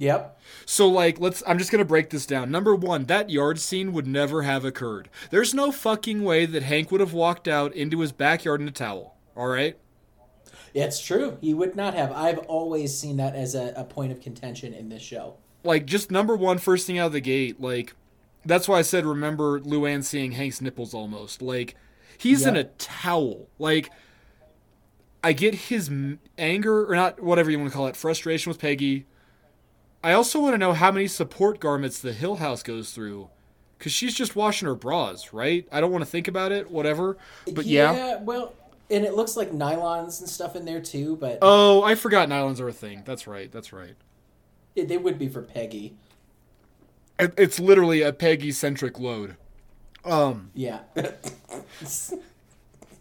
[0.00, 0.40] Yep.
[0.64, 2.50] So like let's I'm just going to break this down.
[2.50, 5.10] Number 1, that yard scene would never have occurred.
[5.30, 8.72] There's no fucking way that Hank would have walked out into his backyard in a
[8.72, 9.16] towel.
[9.36, 9.76] All right?
[10.72, 11.36] It's true.
[11.42, 12.12] He would not have.
[12.12, 15.36] I've always seen that as a, a point of contention in this show.
[15.64, 17.94] like just number one first thing out of the gate like
[18.46, 21.74] that's why i said remember luanne seeing hank's nipples almost like
[22.16, 23.90] he's in a towel like
[25.22, 25.90] i get his
[26.38, 29.04] anger or not whatever you want to call it frustration with peggy
[30.02, 33.28] i also want to know how many support garments the hill house goes through
[33.78, 37.16] because she's just washing her bras right i don't want to think about it whatever
[37.52, 38.54] but yeah, well,
[38.90, 42.58] and it looks like nylons and stuff in there too, but Oh, I forgot nylons
[42.60, 43.02] are a thing.
[43.04, 43.50] That's right.
[43.52, 43.94] That's right.
[44.74, 45.94] it, they would be for Peggy.
[47.18, 49.36] It- It's literally a Peggy centric load.
[50.04, 50.80] Um, Yeah.
[50.94, 52.12] That's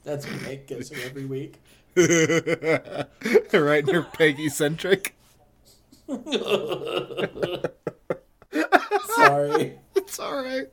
[0.04, 1.56] what Hank gives her every week.
[1.98, 3.86] right?
[3.88, 5.16] You're Peggy centric.
[9.16, 9.80] Sorry.
[9.96, 10.68] It's all right.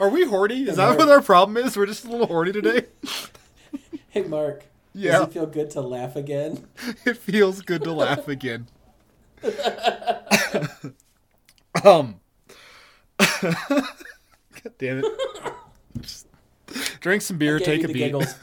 [0.00, 0.62] Are we horny?
[0.68, 1.76] Is that what our problem is?
[1.76, 2.86] We're just a little horny today.
[4.10, 4.64] Hey, Mark.
[4.94, 5.18] Yeah.
[5.18, 6.66] Does it feel good to laugh again?
[7.04, 8.66] It feels good to laugh again.
[11.84, 12.18] um.
[13.18, 13.84] God
[14.78, 15.04] damn it.
[16.00, 16.26] Just
[17.00, 17.94] drink some beer, take a beat.
[17.98, 18.34] giggles.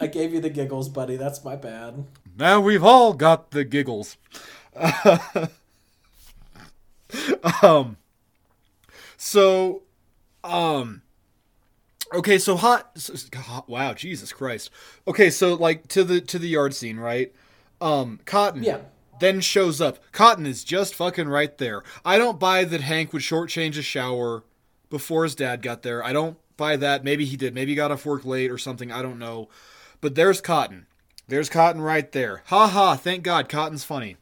[0.00, 1.16] I gave you the giggles, buddy.
[1.16, 2.04] That's my bad.
[2.38, 4.16] Now we've all got the giggles.
[7.62, 7.96] um
[9.16, 9.82] so
[10.42, 11.02] um
[12.14, 14.70] okay so hot, so, hot wow jesus christ.
[15.06, 17.32] Okay so like to the to the yard scene right?
[17.80, 18.78] Um cotton Yeah.
[19.20, 19.98] then shows up.
[20.12, 21.82] Cotton is just fucking right there.
[22.04, 24.42] I don't buy that hank would shortchange a shower
[24.88, 26.02] before his dad got there.
[26.02, 27.04] I don't buy that.
[27.04, 27.54] Maybe he did.
[27.54, 28.90] Maybe he got off work late or something.
[28.90, 29.48] I don't know.
[30.00, 30.86] But there's cotton
[31.28, 34.16] there's cotton right there ha ha thank god cotton's funny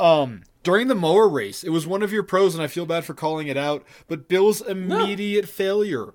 [0.00, 3.04] um, during the mower race, it was one of your pros, and I feel bad
[3.04, 6.14] for calling it out, but Bill's immediate failure.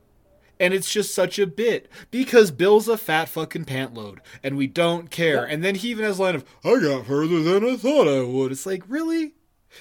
[0.60, 4.68] And it's just such a bit because Bill's a fat fucking pant load, and we
[4.68, 5.44] don't care.
[5.44, 8.22] And then he even has a line of, I got further than I thought I
[8.24, 8.52] would.
[8.52, 9.34] It's like, really?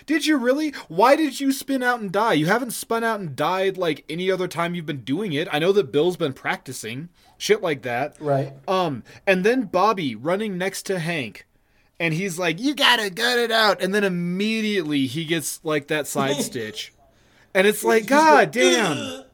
[0.07, 0.71] Did you really?
[0.89, 2.33] Why did you spin out and die?
[2.33, 5.49] You haven't spun out and died like any other time you've been doing it.
[5.53, 7.11] I know that Bill's been practicing
[7.43, 8.15] shit like that.
[8.21, 8.53] Right.
[8.69, 11.47] Um, and then Bobby running next to Hank,
[11.99, 16.07] and he's like, "You gotta gut it out," and then immediately he gets like that
[16.07, 16.93] side stitch,
[17.53, 19.25] and it's like, God damn.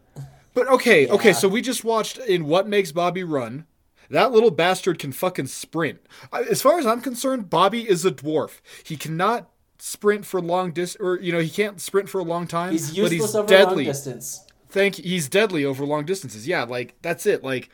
[0.54, 3.66] But okay, okay, so we just watched in What Makes Bobby Run.
[4.10, 6.00] That little bastard can fucking sprint.
[6.32, 8.60] As far as I'm concerned, Bobby is a dwarf.
[8.82, 12.46] He cannot sprint for long dis or you know he can't sprint for a long
[12.46, 12.72] time.
[12.72, 14.44] He's but useless he's over deadly long distance.
[14.70, 17.70] thank he's deadly over long distances yeah like that's it like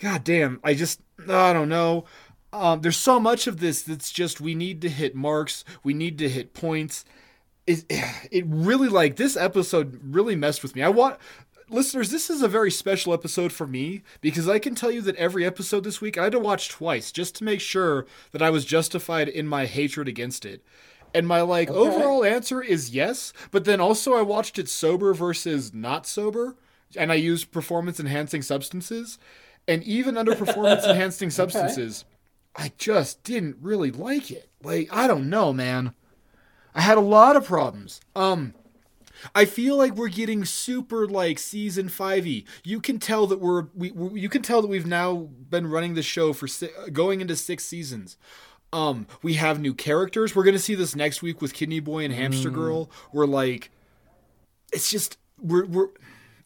[0.00, 2.04] god damn i just i don't know.
[2.52, 6.18] Um, there's so much of this that's just we need to hit marks we need
[6.18, 7.04] to hit points.
[7.66, 7.84] It,
[8.32, 10.82] it really like this episode really messed with me.
[10.82, 11.18] I want
[11.68, 15.14] listeners this is a very special episode for me because i can tell you that
[15.14, 18.50] every episode this week i had to watch twice just to make sure that i
[18.50, 20.64] was justified in my hatred against it.
[21.14, 25.74] And my like overall answer is yes, but then also I watched it sober versus
[25.74, 26.56] not sober,
[26.96, 29.18] and I used performance enhancing substances,
[29.68, 32.04] and even under performance enhancing substances,
[32.56, 34.50] I just didn't really like it.
[34.62, 35.94] Like I don't know, man.
[36.74, 38.00] I had a lot of problems.
[38.14, 38.54] Um
[39.34, 42.44] I feel like we're getting super like season 5e.
[42.64, 45.94] You can tell that we're we, we you can tell that we've now been running
[45.94, 48.16] the show for si- going into 6 seasons.
[48.72, 50.34] Um we have new characters.
[50.34, 52.90] We're going to see this next week with Kidney Boy and Hamster Girl.
[53.12, 53.70] We're like
[54.72, 55.88] it's just we're we're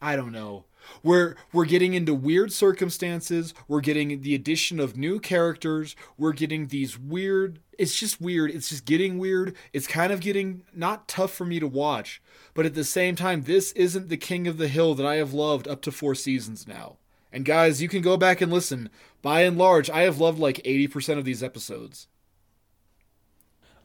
[0.00, 0.64] I don't know.
[1.03, 3.55] We're we're getting into weird circumstances.
[3.68, 5.97] We're getting the addition of new characters.
[6.16, 7.61] We're getting these weird.
[7.79, 8.51] It's just weird.
[8.51, 9.55] It's just getting weird.
[9.73, 12.23] It's kind of getting not tough for me to watch,
[12.55, 15.33] but at the same time, this isn't the King of the Hill that I have
[15.33, 16.97] loved up to four seasons now.
[17.33, 18.90] And guys, you can go back and listen.
[19.20, 22.07] By and large, I have loved like eighty percent of these episodes.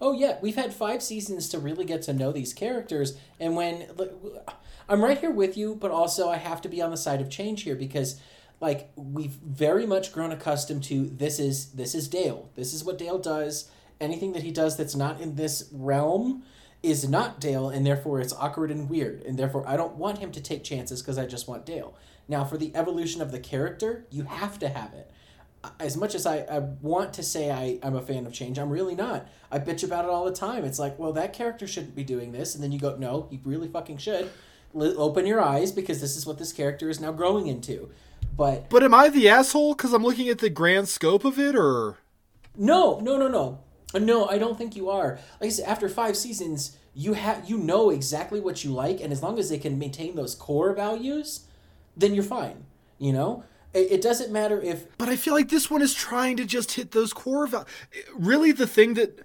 [0.02, 3.88] Oh yeah, we've had five seasons to really get to know these characters, and when
[4.88, 7.30] I'm right here with you, but also I have to be on the side of
[7.30, 8.20] change here because,
[8.62, 12.50] like, we've very much grown accustomed to this is this is Dale.
[12.56, 13.70] This is what Dale does.
[14.00, 16.44] Anything that he does that's not in this realm
[16.82, 20.32] is not Dale, and therefore it's awkward and weird, and therefore I don't want him
[20.32, 21.94] to take chances because I just want Dale.
[22.30, 25.12] Now, for the evolution of the character, you have to have it
[25.80, 28.70] as much as I, I want to say I, I'm a fan of change, I'm
[28.70, 29.28] really not.
[29.52, 30.64] I bitch about it all the time.
[30.64, 32.56] It's like, well, that character shouldn't be doing this.
[32.56, 34.30] And then you go, no, you really fucking should.
[34.76, 37.90] L- open your eyes because this is what this character is now growing into.
[38.38, 41.56] But But am I the asshole because I'm looking at the grand scope of it,
[41.56, 41.98] or
[42.56, 43.60] no, no, no, no.
[43.94, 45.20] Uh, No, I don't think you are.
[45.42, 49.12] Like I said, after five seasons, you have you know exactly what you like, and
[49.12, 51.48] as long as they can maintain those core values,
[51.98, 52.66] then you're fine.
[52.98, 53.44] You know,
[53.74, 56.74] it, it doesn't matter if But I feel like this one is trying to just
[56.74, 57.68] hit those core val-
[58.14, 59.20] Really, the thing that.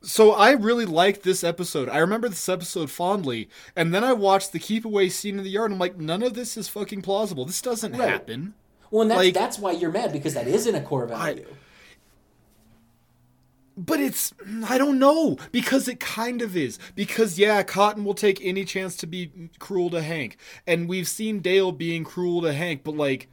[0.00, 1.88] So I really liked this episode.
[1.88, 5.50] I remember this episode fondly, and then I watched the keep away scene in the
[5.50, 5.70] yard.
[5.72, 7.44] And I'm like, none of this is fucking plausible.
[7.44, 8.08] This doesn't Right.
[8.08, 8.54] happen.
[8.92, 11.46] well, and that's Like- that's why you're mad because that isn't a core value.
[13.76, 14.32] But it's
[14.66, 16.80] I don't know because it kind of is.
[16.96, 19.30] Because yeah, Cotton will take any chance to be
[19.60, 20.36] cruel to Hank,
[20.66, 22.82] and we've seen Dale being cruel to Hank.
[22.82, 23.28] But like,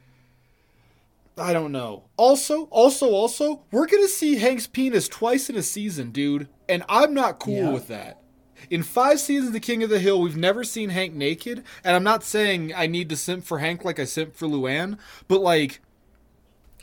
[1.38, 2.04] I don't know.
[2.16, 7.12] Also, also, also, we're gonna see Hank's penis twice in a season, dude, and I'm
[7.12, 7.72] not cool Yeah.
[7.72, 8.22] with that.
[8.70, 11.94] In five seasons of The King of the Hill, we've never seen Hank naked, and
[11.94, 14.96] I'm not saying I need to simp for Hank like I simp for Luanne,
[15.28, 15.80] but like,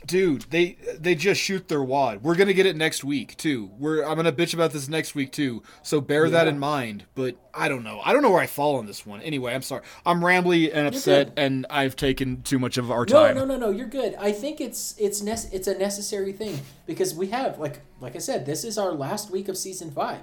[0.06, 2.22] dude, they they just shoot their wad.
[2.22, 3.70] We're gonna get it next week too.
[3.78, 7.04] We're I'm gonna bitch about this next week too, so bear that in mind.
[7.14, 8.00] But I don't know.
[8.04, 9.20] I don't know where I fall on this one.
[9.22, 9.82] Anyway, I'm sorry.
[10.04, 13.34] I'm rambly and upset, and I've taken too much of our No, time.
[13.36, 13.66] no, no, no.
[13.66, 13.70] No.
[13.70, 14.14] You're good.
[14.18, 18.18] I think it's it's nece- it's a necessary thing because we have like like I
[18.20, 20.20] said, this is our last week of season five,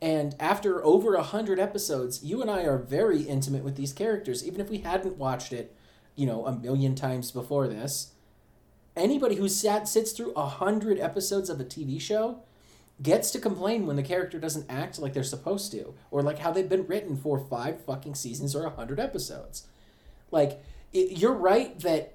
[0.00, 4.44] and after over a hundred episodes, you and I are very intimate with these characters.
[4.46, 5.74] Even if we hadn't watched it,
[6.16, 8.12] you know, a million times before this,
[8.96, 12.42] anybody who sat sits through a hundred episodes of a TV show
[13.02, 16.52] gets to complain when the character doesn't act like they're supposed to, or like how
[16.52, 19.66] they've been written for five fucking seasons or a hundred episodes.
[20.30, 20.62] Like
[20.92, 22.14] it, you're right that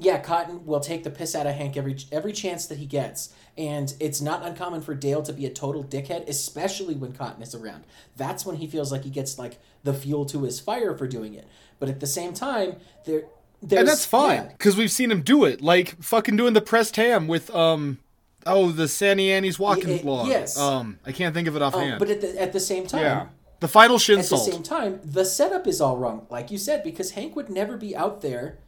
[0.00, 3.34] yeah, Cotton will take the piss out of Hank every every chance that he gets,
[3.56, 7.54] and it's not uncommon for Dale to be a total dickhead, especially when Cotton is
[7.54, 7.84] around.
[8.16, 11.34] That's when he feels like he gets like the fuel to his fire for doing
[11.34, 11.48] it.
[11.80, 12.76] But at the same time,
[13.06, 13.24] there
[13.62, 16.60] there's and that's fine yeah, because we've seen him do it, like fucking doing the
[16.60, 17.98] pressed ham with um,
[18.46, 20.28] oh the Sandy Annie's walking Y- vlog.
[20.28, 20.56] yes.
[20.58, 21.98] Um, I can't think of it offhand.
[21.98, 23.26] but at the at the same time, yeah,
[23.60, 26.82] the final shin at the same time, the setup is all wrong, like you said,
[26.84, 28.58] because Hank would never be out there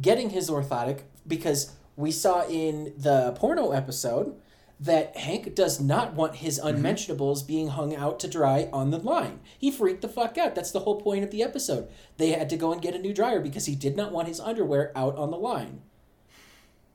[0.00, 4.36] getting his orthotic because we saw in the porno episode
[4.78, 6.68] that Hank does not want his Mm-hmm.
[6.76, 9.40] unmentionables being hung out to dry on the line.
[9.58, 10.54] He freaked the fuck out.
[10.54, 11.88] That's the whole point of the episode.
[12.18, 14.38] They had to go and get a new dryer because he did not want his
[14.40, 15.80] underwear out on the line.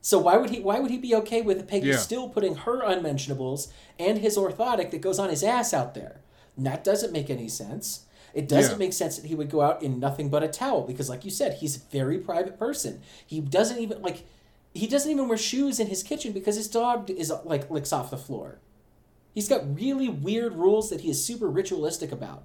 [0.04, 1.98] So why would he why would he be okay with Peggy Yeah.
[1.98, 6.22] still putting her unmentionables and his orthotic that goes on his ass out there?
[6.58, 8.06] That doesn't make any sense.
[8.34, 8.78] It doesn't Yeah.
[8.78, 11.32] make sense that he would go out in nothing but a towel because like you
[11.32, 13.02] said, he's a very private person.
[13.26, 14.24] He doesn't even like
[14.74, 18.12] he doesn't even wear shoes in his kitchen because his dog is like licks off
[18.12, 18.60] the floor.
[19.34, 22.44] He's got really weird rules that he is super ritualistic about.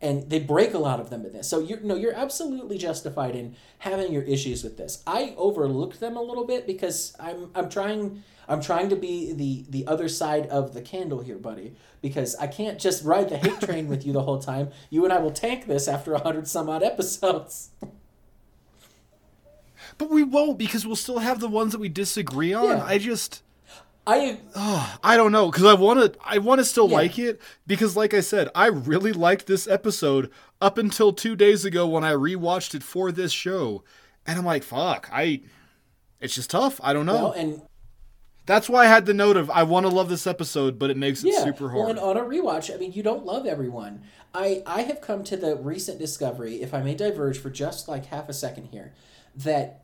[0.00, 1.48] And they break a lot of them in this.
[1.48, 5.02] So you're no, you're absolutely justified in having your issues with this.
[5.06, 9.64] I overlooked them a little bit because I'm I'm trying I'm trying to be the
[9.68, 11.74] the other side of the candle here, buddy.
[12.00, 14.70] Because I can't just ride the hate train with you the whole time.
[14.88, 17.70] You and I will tank this after a hundred some odd episodes.
[19.98, 22.78] But we won't because we'll still have the ones that we disagree on.
[22.78, 22.84] Yeah.
[22.84, 23.42] I just
[24.06, 24.38] I
[25.02, 26.96] I don't know because I want to I want to still Yeah.
[26.96, 30.30] like it because like I said I really liked this episode
[30.60, 33.82] up until 2 days ago when I rewatched it for this show
[34.26, 35.42] and I'm like fuck I
[36.20, 36.80] it's just tough.
[36.82, 37.14] I don't know.
[37.14, 37.60] well and
[38.46, 40.96] That's why I had the note of I want to love this episode but it
[40.96, 41.90] makes it yeah, super well, hard.
[41.90, 44.02] and on a rewatch, I mean, you don't love everyone.
[44.32, 48.06] I I have come to the recent discovery, if I may diverge for just like
[48.06, 48.94] half a second here,
[49.38, 49.82] that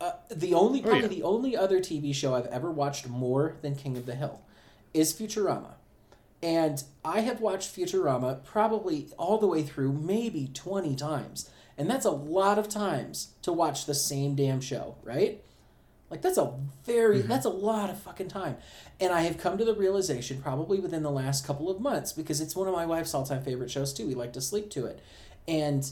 [0.00, 1.08] uh, uh, the only probably Oh, yeah.
[1.08, 4.40] the only other TV show I've ever watched more than King of the Hill
[4.94, 5.74] is Futurama.
[6.42, 11.50] And I have watched Futurama probably all the way through, maybe 20 times.
[11.78, 15.42] And that's a lot of times to watch the same damn show, right?
[16.10, 16.54] Like that's a
[16.84, 18.56] very that's a lot of fucking time.
[19.00, 22.40] And I have come to the realization probably within the last couple of months because
[22.40, 24.06] it's one of my wife's all-time favorite shows too.
[24.06, 25.00] We like to sleep to it.
[25.48, 25.90] And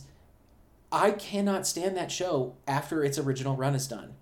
[0.95, 4.15] I cannot stand that show after its original run is done.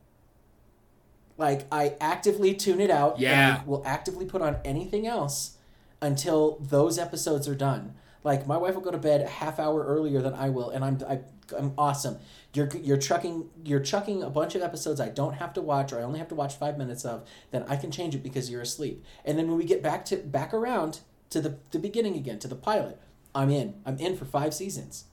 [1.39, 3.59] Like I actively tune it out Yeah.
[3.59, 5.57] and will actively put on anything else
[6.01, 7.95] until those episodes are done.
[8.25, 10.85] Like my wife will go to bed a half hour earlier than I will, and
[10.85, 11.21] I'm I,
[11.59, 12.19] I'm awesome.
[12.55, 15.99] You're you're chucking you're chucking a bunch of episodes I don't have to watch or
[15.99, 17.27] I only have to watch five minutes of.
[17.51, 19.05] Then I can change it because you're asleep.
[19.25, 21.01] And then when we get back to back around
[21.31, 22.99] to the the beginning again to the pilot,
[23.35, 23.75] I'm in.
[23.85, 25.05] I'm in for five seasons.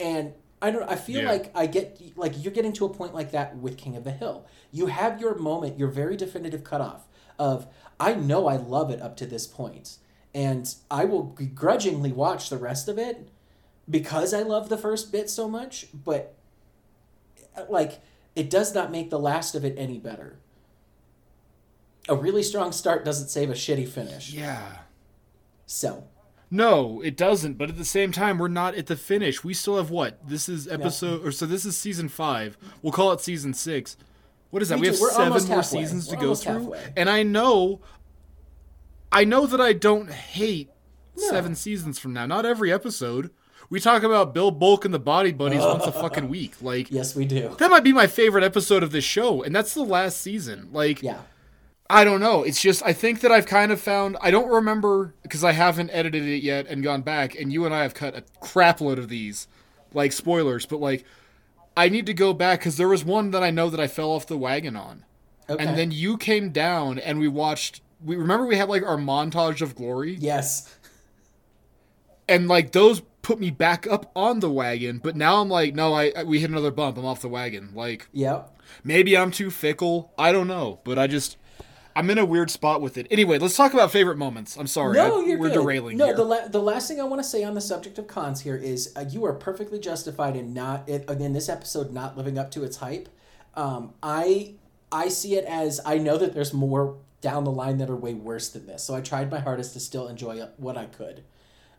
[0.00, 0.32] And
[0.62, 0.88] I don't.
[0.90, 1.30] I feel Yeah.
[1.30, 4.10] like I get like you're getting to a point like that with King of the
[4.12, 4.46] Hill.
[4.72, 7.06] You have your moment, your very definitive cutoff
[7.38, 7.66] of
[7.98, 9.98] I know I love it up to this point,
[10.34, 13.28] and I will begrudgingly watch the rest of it
[13.88, 15.86] because I love the first bit so much.
[15.92, 16.34] But
[17.68, 18.00] like,
[18.36, 20.38] it does not make the last of it any better.
[22.08, 24.32] A really strong start doesn't save a shitty finish.
[24.32, 24.78] yeah.
[25.66, 26.04] So
[26.50, 27.58] No, it doesn't.
[27.58, 29.44] But at the same time, we're not at the finish.
[29.44, 30.18] We still have what?
[30.28, 32.56] This is episode, or so this is season five.
[32.82, 33.96] We'll call it season six.
[34.50, 34.76] What is that?
[34.76, 36.92] Me We have seven more seasons to We're go through, halfway.
[36.96, 37.80] and I know,
[39.12, 40.70] I know that I don't hate
[41.16, 41.28] No.
[41.28, 42.26] seven seasons from now.
[42.26, 43.30] Not every episode.
[43.68, 46.54] We talk about Bill Bulk and the Body Buddies once a fucking week.
[46.60, 47.54] Like yes, we do.
[47.60, 50.70] that might be my favorite episode of this show, and that's the last season.
[50.72, 51.18] Like Yeah.
[51.90, 52.44] I don't know.
[52.44, 55.90] It's just I think that I've kind of found I don't remember because I haven't
[55.90, 58.98] edited it yet and gone back and you and I have cut a crap load
[58.98, 59.48] of these
[59.92, 61.04] like spoilers, but like
[61.76, 64.10] I need to go back because there was one that I know that I fell
[64.10, 65.04] off the wagon on,
[65.48, 65.64] Okay.
[65.64, 67.80] and then you came down and we watched.
[68.04, 70.74] We remember we had like our montage of glory, yes.
[72.28, 74.98] and like those put me back up on the wagon.
[75.02, 76.96] But now I'm like, no, I, I we hit another bump.
[76.98, 77.70] I'm off the wagon.
[77.74, 78.58] Like Yep.
[78.84, 80.12] maybe I'm too fickle.
[80.18, 81.36] I don't know, but I just.
[81.96, 83.06] I'm in a weird spot with it.
[83.10, 84.56] Anyway, let's talk about favorite moments.
[84.56, 85.60] I'm sorry, No, you're we're good.
[85.62, 86.14] derailing no, here.
[86.16, 88.56] the la- the last thing I want to say on the subject of cons here
[88.56, 92.50] is uh, you are perfectly justified in not it, in this episode not living up
[92.52, 93.08] to its hype.
[93.54, 94.54] Um, I
[94.92, 98.14] I see it as I know that there's more down the line that are way
[98.14, 101.22] worse than this, so I tried my hardest to still enjoy what I could,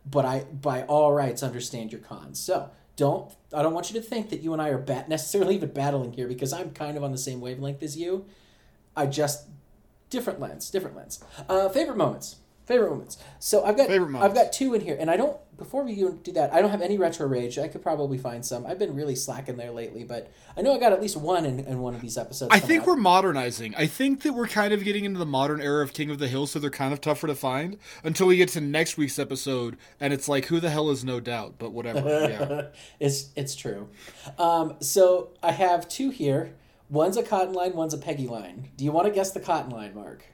[0.10, 2.40] but I by all rights understand your cons.
[2.40, 5.56] So don't I don't want you to think that you and I are bat necessarily
[5.56, 8.26] even battling here because I'm kind of on the same wavelength as you.
[8.96, 9.48] I just
[10.12, 11.24] different lens, different lens.
[11.50, 12.36] Uh, favorite moments.
[12.68, 13.18] Favorite moments.
[13.40, 15.36] So I've got I've got two in here, and I don't.
[15.58, 17.58] Before we do that, I don't have any retro rage.
[17.60, 18.66] I could probably find some.
[18.66, 21.60] I've been really slacking there lately, but I know I got at least one in,
[21.60, 22.50] in one of these episodes.
[22.54, 22.88] I think up.
[22.88, 23.76] we're modernizing.
[23.76, 26.28] I think that we're kind of getting into the modern era of King of the
[26.28, 29.78] Hill, so they're kind of tougher to find until we get to next week's episode,
[30.00, 31.56] and it's like, who the hell is no doubt?
[31.58, 32.00] But whatever.
[32.32, 32.68] Yeah.
[33.00, 33.90] it's it's true.
[34.38, 36.54] Um, so I have two here.
[36.92, 37.74] One's a cotton line.
[37.74, 38.70] One's a Peggy line.
[38.76, 40.26] Do you want to guess the cotton line, Mark?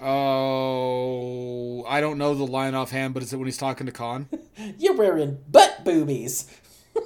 [0.00, 4.28] Oh, I don't know the line offhand, but is it when he's talking to Kahn?
[4.78, 6.50] You're wearing butt boobies.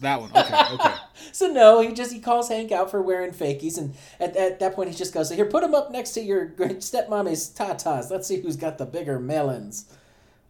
[0.00, 0.30] That one.
[0.30, 0.54] Okay.
[0.74, 0.94] Okay.
[1.32, 4.74] So no, he just he calls Hank out for wearing fakies, and at, at that
[4.74, 8.10] point he just goes, "Here, put him up next to your stepmommy's tatas.
[8.10, 9.92] Let's see who's got the bigger melons."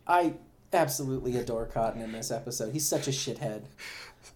[0.06, 0.34] I
[0.72, 2.72] absolutely adore Cotton in this episode.
[2.72, 3.64] He's such a shithead.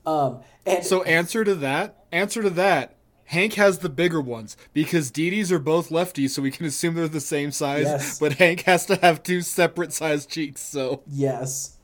[0.04, 2.04] Um, and So answer to that.
[2.10, 2.96] Answer to that.
[3.26, 7.08] Hank has the bigger ones because Dee are both lefties, so we can assume they're
[7.08, 7.84] the same size.
[7.84, 8.18] Yes.
[8.18, 10.60] But Hank has to have two separate sized cheeks.
[10.60, 11.78] So Yes.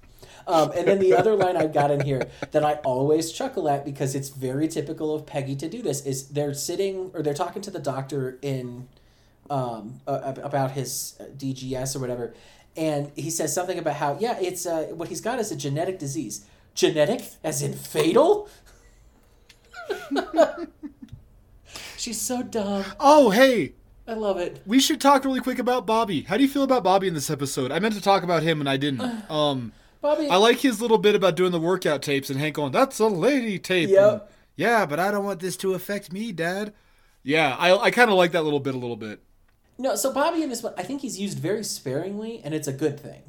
[0.47, 3.85] Um, and then the other line I've got in here that I always chuckle at
[3.85, 7.63] because it's very typical of Peggy to do this is they're sitting or they're talking
[7.63, 8.89] to the doctor in
[9.51, 12.35] um, uh, about his uh, DGS or whatever,
[12.77, 15.99] and he says something about how yeah it's uh, what he's got is a genetic
[15.99, 16.45] disease.
[16.79, 18.49] Genetic as in fatal.
[21.97, 22.85] She's so dumb.
[23.01, 23.73] Oh, hey,
[24.07, 24.63] I love it.
[24.65, 26.23] we should talk really quick about Bobby.
[26.23, 27.73] How do you feel about Bobby in this episode?
[27.73, 29.01] I meant to talk about him and I didn't.
[29.31, 32.71] Um, Bobby, I like his little bit about doing the workout tapes and Hank going,
[32.71, 34.13] "That's a lady tape." Yep.
[34.13, 34.21] And,
[34.55, 36.73] yeah, but I don't want this to affect me, Dad.
[37.25, 39.21] Yeah, I I kind of like that little bit a little bit.
[39.77, 42.73] No, so Bobby in this one, I think he's used very sparingly, and it's a
[42.73, 43.23] good thing.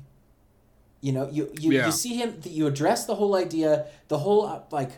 [1.02, 1.86] You know, you you, Yeah.
[1.86, 4.92] you see him, you address the whole idea, the whole uh, like,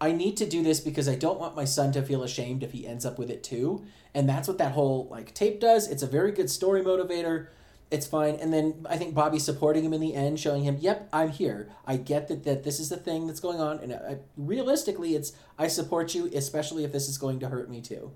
[0.00, 2.72] I need to do this because I don't want my son to feel ashamed if
[2.72, 3.84] he ends up with it too,
[4.14, 5.88] and that's what that whole like tape does.
[5.88, 7.48] It's a very good story motivator.
[7.90, 11.08] It's fine, and then I think Bobby supporting him in the end, showing him, "Yep,
[11.12, 11.68] I'm here.
[11.86, 15.32] I get that that this is the thing that's going on, and I, realistically, it's
[15.58, 18.10] I support you, especially if this is going to hurt me too."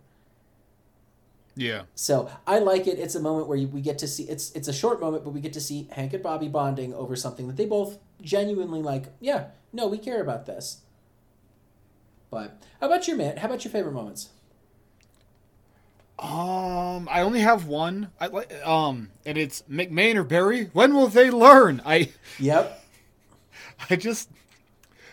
[1.54, 1.82] Yeah.
[1.94, 2.98] So I like it.
[2.98, 5.30] It's a moment where you, we get to see it's it's a short moment, but
[5.30, 9.06] we get to see Hank and Bobby bonding over something that they both genuinely like.
[9.20, 10.78] Yeah, no, we care about this.
[12.30, 13.36] But how about your man?
[13.36, 14.30] How about your favorite moments?
[16.18, 18.10] Um, I only have one.
[18.20, 20.70] I like um, and it's McMainerberry.
[20.72, 21.82] When will they learn?
[21.84, 22.82] I Yep.
[23.90, 24.30] I just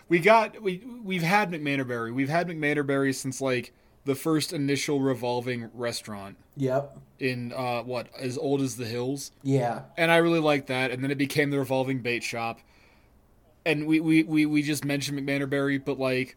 [0.07, 2.13] we got we we've had McMainerberry.
[2.13, 3.73] We've had McMainerberry since like
[4.09, 6.97] the first initial revolving restaurant Yep.
[7.19, 9.31] in uh what as old as the hills.
[9.43, 9.83] Yeah.
[9.97, 10.89] and I really liked that.
[10.91, 12.59] And then it became the revolving bait shop,
[13.65, 16.35] and we we we, we just mentioned McMainerberry, but like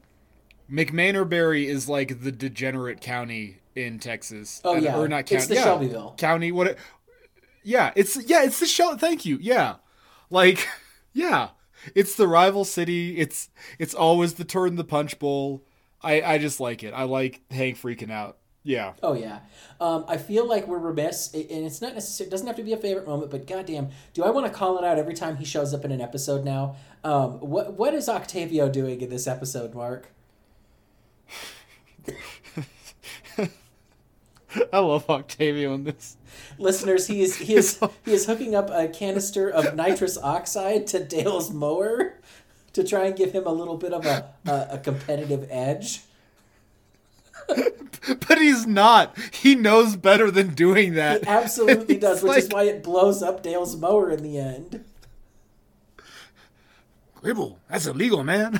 [0.70, 4.60] McMainerberry is like the degenerate county in Texas.
[4.64, 4.96] Oh, And- yeah.
[4.98, 5.36] or not county?
[5.36, 6.14] It's the yeah, Shelbyville.
[6.18, 6.52] county.
[6.52, 6.66] What?
[6.68, 6.78] It,
[7.64, 8.96] yeah, it's yeah, it's the Shel.
[8.98, 9.38] Thank you.
[9.40, 9.76] Yeah,
[10.30, 10.68] like
[11.12, 11.48] yeah,
[11.94, 13.18] it's the rival city.
[13.18, 13.48] It's
[13.78, 15.62] it's always the turn the punch bowl.
[16.02, 16.92] I I just like it.
[16.94, 18.38] I like Hank freaking out.
[18.64, 18.92] Yeah.
[19.02, 19.40] Oh yeah.
[19.80, 22.28] Um, I feel like we're remiss, and it's not necessary.
[22.28, 24.78] It doesn't have to be a favorite moment, but goddamn, do I want to call
[24.78, 26.76] it out every time he shows up in an episode now?
[27.02, 30.10] Um, what what is Octavio doing in this episode, Mark?
[34.72, 36.16] I love Octavio in this.
[36.58, 41.02] Listeners, he is he is he is hooking up a canister of nitrous oxide to
[41.02, 42.20] Dale's mower
[42.72, 46.02] to try and give him a little bit of a a, a competitive edge.
[47.46, 49.16] But he's not.
[49.32, 51.22] He knows better than doing that.
[51.22, 54.84] It absolutely does, which is why it blows up Dale's mower in the end.
[57.14, 58.58] Gribble, that's illegal, man.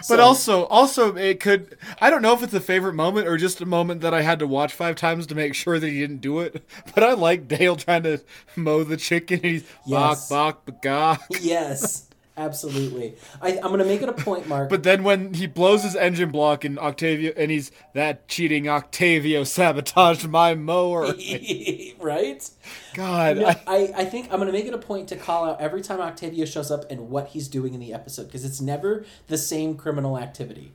[0.09, 1.77] But also, also it could.
[1.99, 4.39] I don't know if it's a favorite moment or just a moment that I had
[4.39, 6.63] to watch five times to make sure that he didn't do it.
[6.95, 8.21] But I like Dale trying to
[8.55, 9.37] mow the chicken.
[9.37, 10.29] And he's Yes.
[10.29, 11.19] bok bok baka.
[11.41, 12.06] Yes,
[12.37, 13.15] Absolutely.
[13.41, 14.69] I, I'm going to make it a point, Mark.
[14.69, 19.43] But then when he blows his engine block and Octavio and he's that cheating Octavio
[19.43, 21.13] sabotaged my mower.
[21.99, 22.47] right?
[22.93, 25.45] God, No, I, I, I think I'm going to make it a point to call
[25.45, 28.61] out every time Octavio shows up and what he's doing in the episode because it's
[28.61, 30.73] never the same criminal activity.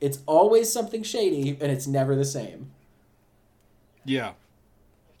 [0.00, 2.72] It's always something shady and it's never the same.
[4.04, 4.32] yeah,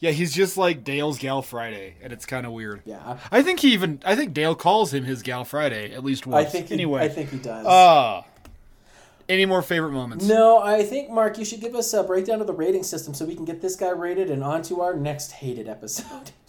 [0.04, 2.82] yeah, he's just like Dale's Gal Friday, and it's kind of weird.
[2.84, 3.16] Yeah.
[3.32, 6.46] I think he even I think Dale calls him his Gal Friday at least once.
[6.46, 7.64] I think he, anyway, I think he does.
[7.66, 8.26] Ah.
[9.30, 10.26] any more favorite moments?
[10.26, 13.24] no, I think Mark, you should give us a breakdown of the rating system so
[13.24, 16.32] we can get this guy rated and on to our next hated episode.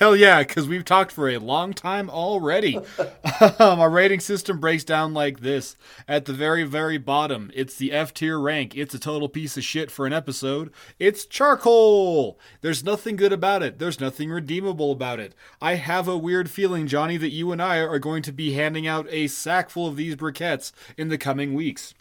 [0.00, 2.78] Hell yeah, because we've talked for a long time already.
[3.58, 5.76] um, our rating system breaks down like this.
[6.08, 8.74] At the very, very bottom, it's the F tier rank.
[8.74, 10.72] It's a total piece of shit for an episode.
[10.98, 12.38] It's charcoal.
[12.62, 13.78] There's nothing good about it.
[13.78, 15.34] There's nothing redeemable about it.
[15.60, 18.86] I have a weird feeling, Jonny, that you and I are going to be handing
[18.86, 21.92] out a sack full of these briquettes in the coming weeks.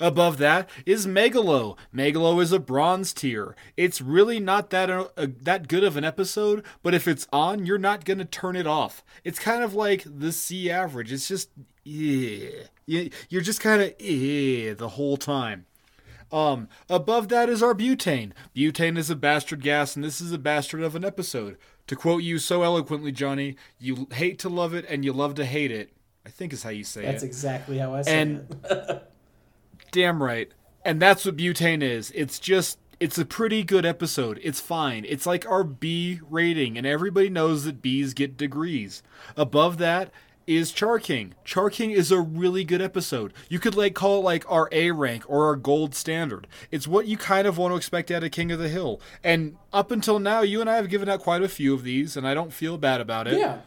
[0.00, 1.76] Above that is Megalo.
[1.94, 3.54] Megalo is a bronze tier.
[3.76, 7.78] It's really not that uh, that good of an episode, but if it's on, you're
[7.78, 9.02] not gonna turn it off.
[9.24, 11.12] It's kind of like the C average.
[11.12, 11.50] It's just
[11.84, 12.48] yeah,
[12.86, 15.66] You- you're just kind of yeah the whole time.
[16.32, 18.32] Um, above that is our butane.
[18.56, 21.56] Butane is a bastard gas, and this is a bastard of an episode.
[21.86, 25.44] To quote you so eloquently, Jonny, you hate to love it and you love to
[25.44, 25.92] hate it.
[26.26, 27.12] I think is how you say That's it.
[27.12, 29.10] That's exactly how I say And- it.
[29.94, 30.50] Damn right.
[30.84, 32.10] And that's what butane is.
[32.16, 34.40] It's just it's a pretty good episode.
[34.42, 35.06] It's fine.
[35.08, 39.04] It's like our B rating, and everybody knows that B's get degrees.
[39.36, 40.10] Above that
[40.48, 41.34] is Char King.
[41.44, 43.32] Char King is a really good episode.
[43.48, 46.48] You could like call it like our A rank or our gold standard.
[46.72, 49.00] It's what you kind of want to expect out of King of the Hill.
[49.22, 52.16] And up until now, you and I have given out quite a few of these,
[52.16, 53.38] and I don't feel bad about it.
[53.38, 53.58] Yeah.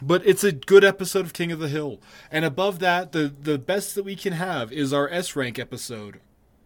[0.00, 2.00] But it's a good episode of King of the Hill.
[2.30, 6.20] And above that, the, the best that we can have is our S rank episode.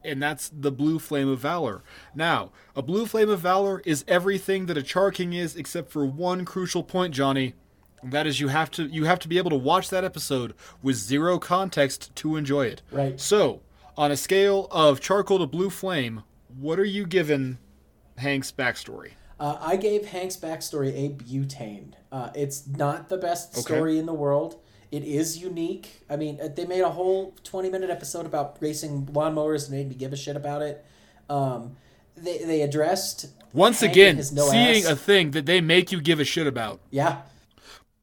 [0.05, 1.83] And that's the Blue Flame of Valor.
[2.14, 6.05] Now, a Blue Flame of Valor is everything that a Char King is, except for
[6.05, 7.55] one crucial point, Jonny.
[8.03, 10.55] And that is you have to you have to be able to watch that episode
[10.83, 12.83] with zero context to enjoy it.
[12.91, 13.18] Right.
[13.18, 13.61] So,
[13.97, 16.24] on a scale of charcoal to blue flame,
[16.59, 17.59] what are you giving
[18.18, 19.12] Hank's backstory?
[19.43, 21.95] Uh, I gave Hank's backstory a butane.
[22.12, 23.61] Uh, it's not the best Okay.
[23.62, 24.55] story in the world.
[24.93, 26.05] It is unique.
[26.09, 29.88] I mean, uh, they made a whole 20 minute episode about racing lawnmowers and made
[29.88, 30.84] me give a shit about it.
[31.28, 31.76] Um,
[32.16, 33.30] they, they addressed.
[33.53, 34.90] Once Hank again, no seeing ass.
[34.90, 36.78] a thing that they make you give a shit about.
[36.93, 37.22] Yeah.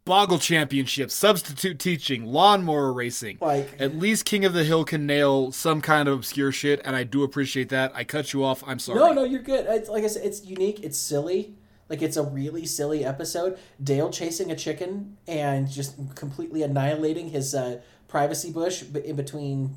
[0.09, 3.37] Boggle Championship, substitute teaching, lawnmower racing.
[3.39, 6.95] Like- at least King of the Hill can nail some kind of obscure shit, and
[6.95, 7.91] I do appreciate that.
[7.93, 8.63] I cut you off.
[8.65, 8.97] I'm sorry.
[8.97, 9.67] No, no, you're good.
[9.69, 10.79] It's, like I said, it's unique.
[10.81, 11.53] It's silly.
[11.89, 13.59] Like it's a really silly episode.
[13.83, 19.75] Dale chasing a chicken and just completely annihilating his uh, privacy bush in between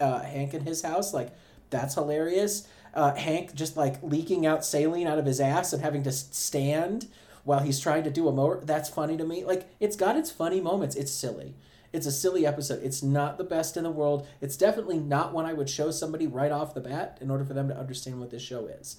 [0.00, 1.14] uh, Hank and his house.
[1.14, 1.30] Like
[1.70, 2.66] that's hilarious.
[2.92, 7.06] Uh, Hank just like leaking out saline out of his ass and having to stand
[7.44, 8.60] while he's trying to do a mower.
[8.64, 9.44] That's funny to me.
[9.44, 10.96] Like it's got its funny moments.
[10.96, 11.54] It's silly.
[11.92, 12.82] It's a silly episode.
[12.82, 14.26] It's not the best in the world.
[14.40, 17.54] It's definitely not one I would show somebody right off the bat in order for
[17.54, 18.98] them to understand what this show is.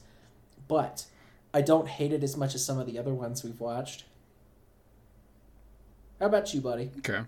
[0.68, 1.06] But
[1.54, 4.04] I don't hate it as much as some of the other ones we've watched.
[6.20, 6.92] How about you, buddy?
[7.00, 7.22] Okay.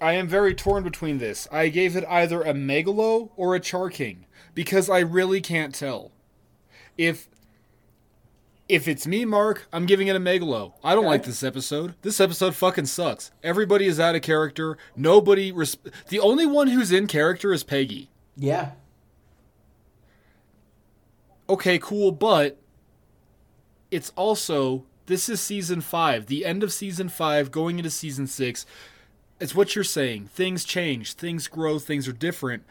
[0.00, 1.46] I am very torn between this.
[1.52, 4.24] I gave it either a Megalo or a Char King
[4.54, 6.12] because I really can't tell.
[6.96, 7.28] If
[8.70, 10.72] if it's me, Mark, I'm giving it a Megalo.
[10.84, 11.10] I don't Okay.
[11.10, 11.94] like this episode.
[12.02, 13.30] This episode fucking sucks.
[13.42, 14.78] Everybody is out of character.
[14.96, 15.76] Nobody res-
[16.08, 18.10] The only one who's in character is Peggy.
[18.36, 18.70] Yeah.
[21.48, 22.58] okay, cool, but
[23.90, 28.64] it's also this is season five, the end of season five, going into season six.
[29.40, 30.26] It's what you're saying.
[30.32, 32.62] Things change, things grow, things are different.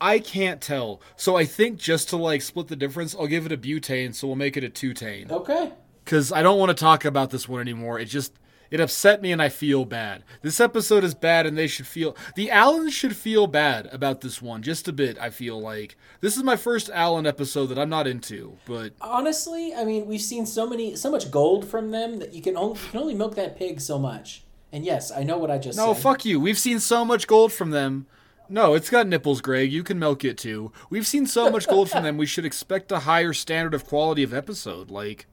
[0.00, 1.00] I can't tell.
[1.16, 4.26] So I think just to like split the difference, I'll give it a butane, so
[4.26, 5.30] we'll make it a two-tane.
[5.30, 5.72] Okay.
[6.04, 7.98] Because I don't want to talk about this one anymore.
[7.98, 8.32] It just
[8.70, 10.24] it upset me and I feel bad.
[10.42, 14.42] This episode is bad and they should feel the Allens should feel bad about this
[14.42, 15.96] one just a bit, I feel like.
[16.20, 20.20] This is my first Allen episode that I'm not into, but Honestly, I mean, we've
[20.20, 23.14] seen so many, so much gold from them that you can only you can only
[23.14, 24.44] milk that pig so much.
[24.70, 26.02] And yes, I know what I just no, said.
[26.02, 26.38] fuck you.
[26.38, 28.06] We've seen so much gold from them.
[28.48, 29.70] No, it's got nipples, Greg.
[29.72, 30.72] You can milk it too.
[30.90, 32.16] We've seen so much gold from them.
[32.16, 34.90] We should expect a higher standard of quality of episode.
[34.90, 35.26] Like,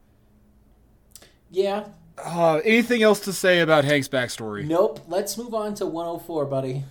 [1.50, 1.84] Yeah.
[2.22, 4.66] uh, anything else to say about Hank's backstory?
[4.66, 5.00] Nope.
[5.08, 6.84] Let's move on to 104, buddy.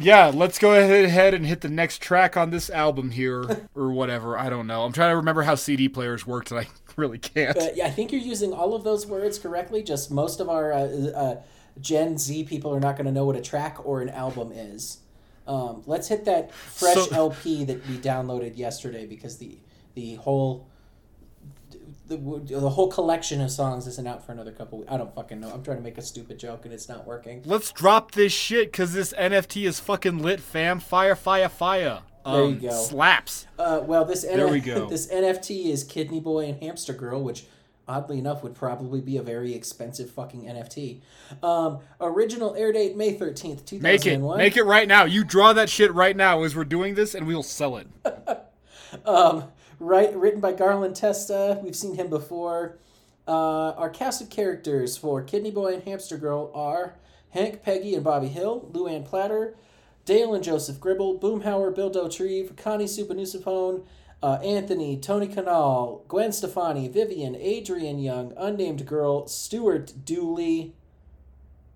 [0.00, 4.36] Yeah, let's go ahead and hit the next track on this album here, or whatever.
[4.36, 4.82] I don't know.
[4.82, 6.66] I'm trying to remember how CD players worked, and I
[6.96, 7.56] really can't.
[7.56, 9.82] Uh, yeah, I think you're using all of those words correctly.
[9.84, 10.78] Just most of our uh,
[11.14, 11.42] uh,
[11.80, 14.98] Gen Z people are not going to know what a track or an album is.
[15.46, 19.58] Um, let's hit that fresh So- LP that we downloaded yesterday because the
[19.94, 20.66] the whole
[22.06, 24.80] the, the whole collection of songs isn't out for another couple.
[24.80, 24.92] Weeks.
[24.92, 25.50] I don't fucking know.
[25.50, 27.42] I'm trying to make a stupid joke and it's not working.
[27.44, 30.80] Let's drop this shit because this NFT is fucking lit, fam.
[30.80, 32.02] Fire, fire, fire.
[32.24, 32.82] Um, There you go.
[32.82, 33.46] Slaps.
[33.58, 34.86] Uh, well, this There we go.
[34.90, 37.46] this NFT is Kidney Boy and Hamster Girl, which
[37.86, 41.00] oddly enough would probably be a very expensive fucking NFT.
[41.42, 44.18] Um, original air date May thirteenth, two Make it.
[44.18, 45.04] Make it right now.
[45.04, 47.88] You draw that shit right now as we're doing this, and we'll sell it.
[49.04, 51.60] Um, right, written by Garland Testa.
[51.62, 52.78] We've seen him before.
[53.26, 56.94] Uh, our cast of characters for Kidney Boy and Hamster Girl are
[57.30, 59.56] Hank, Peggy, and Bobby Hill, Luanne Platter,
[60.04, 63.84] Dale and Joseph Gribble, Boomhauer, Bill Dauterive, Connie Souphanousinphone,
[64.24, 70.72] uh, Anthony, Tony Kanal, Gwen Stefani, Vivian, Adrian Young, Unnamed Girl, Stuart Dooley.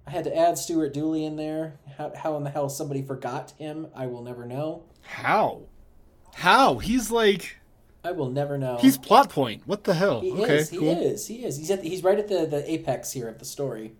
[0.06, 1.74] I had to add Stuart Dooley in there.
[1.98, 4.84] How, how in the hell somebody forgot him, I will never know.
[5.02, 5.64] How?
[6.36, 6.78] How?
[6.78, 7.58] He's like
[8.02, 8.78] I will never know.
[8.80, 9.64] he's plot point.
[9.66, 10.22] What the hell?
[10.22, 10.70] He okay, is.
[10.70, 10.88] He cool.
[10.88, 11.26] is.
[11.26, 11.58] He is.
[11.58, 11.82] He's at.
[11.82, 13.92] The, he's right at the the apex here of the story.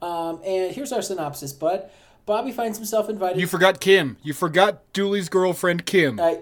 [0.00, 1.52] Um, and here's our synopsis.
[1.52, 1.90] Bud,
[2.26, 3.40] Bobby finds himself invited.
[3.40, 4.18] You forgot Kim.
[4.22, 6.20] You forgot Dooley's girlfriend Kim.
[6.20, 6.38] I,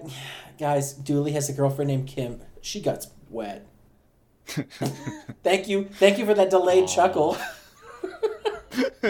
[0.58, 2.40] guys, Dooley has a girlfriend named Kim.
[2.60, 3.66] She got wet.
[5.42, 5.88] thank you.
[5.94, 7.36] Thank you for that delayed chuckle.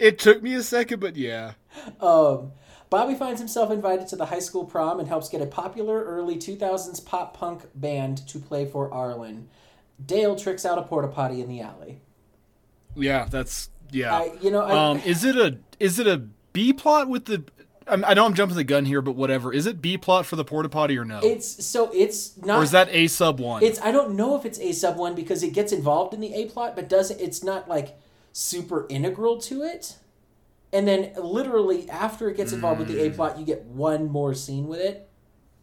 [0.00, 1.52] it took me a second, but yeah.
[2.00, 2.52] Um,
[2.90, 6.36] Bobby finds himself invited to the high school prom and helps get a popular early
[6.36, 9.48] 2000s pop punk band to play for Arlen.
[10.04, 12.00] Dale tricks out a porta potty in the alley.
[12.94, 14.14] Yeah, that's yeah.
[14.14, 16.18] I, you know, I, um, is it a is it a
[16.52, 17.44] B plot with the?
[17.86, 19.52] I'm, I know I'm jumping the gun here, but whatever.
[19.52, 21.20] Is it B plot for the porta potty or no?
[21.22, 22.60] it's so it's not.
[22.60, 23.62] or is that A sub one?
[23.62, 26.34] It's I don't know if it's a sub one because it gets involved in the
[26.34, 27.98] A plot, but doesn't it's not like
[28.32, 29.96] super integral to it.
[30.72, 33.14] And then literally after it gets involved with the A hmm.
[33.14, 35.08] plot, you get one more scene with it,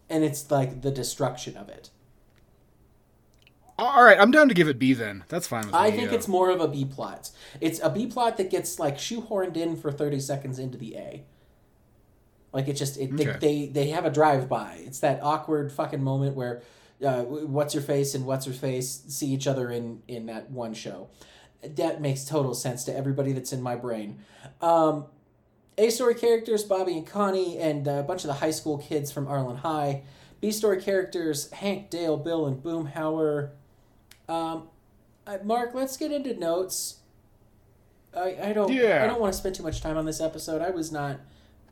[0.09, 1.89] and it's like the destruction of it.
[3.77, 5.23] All right, I'm down to give it B then.
[5.27, 5.79] That's fine with me.
[5.79, 6.17] I think yeah.
[6.17, 7.31] it's more of a B plot.
[7.59, 11.23] It's a B plot that gets like shoehorned in for thirty seconds into the A.
[12.53, 13.23] Like it just it, Okay.
[13.25, 14.81] they, they they have a drive by.
[14.85, 16.61] It's that awkward fucking moment where
[17.05, 20.73] uh, what's your face and what's her face see each other in in that one
[20.73, 21.09] show.
[21.63, 24.19] That makes total sense to everybody that's in my brain.
[24.61, 25.05] Um,
[25.77, 29.27] a story characters Bobby and Connie and a bunch of the high school kids from
[29.27, 30.03] Arlen High.
[30.41, 33.51] B story characters Hank, Dale, Bill, and Boomhauer.
[34.27, 34.67] Um,
[35.43, 36.97] Mark, let's get into notes.
[38.15, 39.03] I, I don't Yeah.
[39.03, 40.61] I don't want to spend too much time on this episode.
[40.61, 41.19] I was not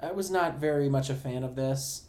[0.02, 2.04] I was not very much a fan of this,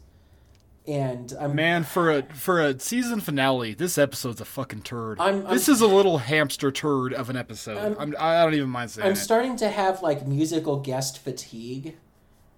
[0.86, 5.18] and I'm Man, for a for a season finale, this episode's a fucking turd.
[5.20, 7.78] I'm- I'm- this is a little hamster turd of an episode.
[7.78, 9.16] I'm- I'm, I don't even mind saying I'm it.
[9.16, 11.97] starting to have like musical guest fatigue.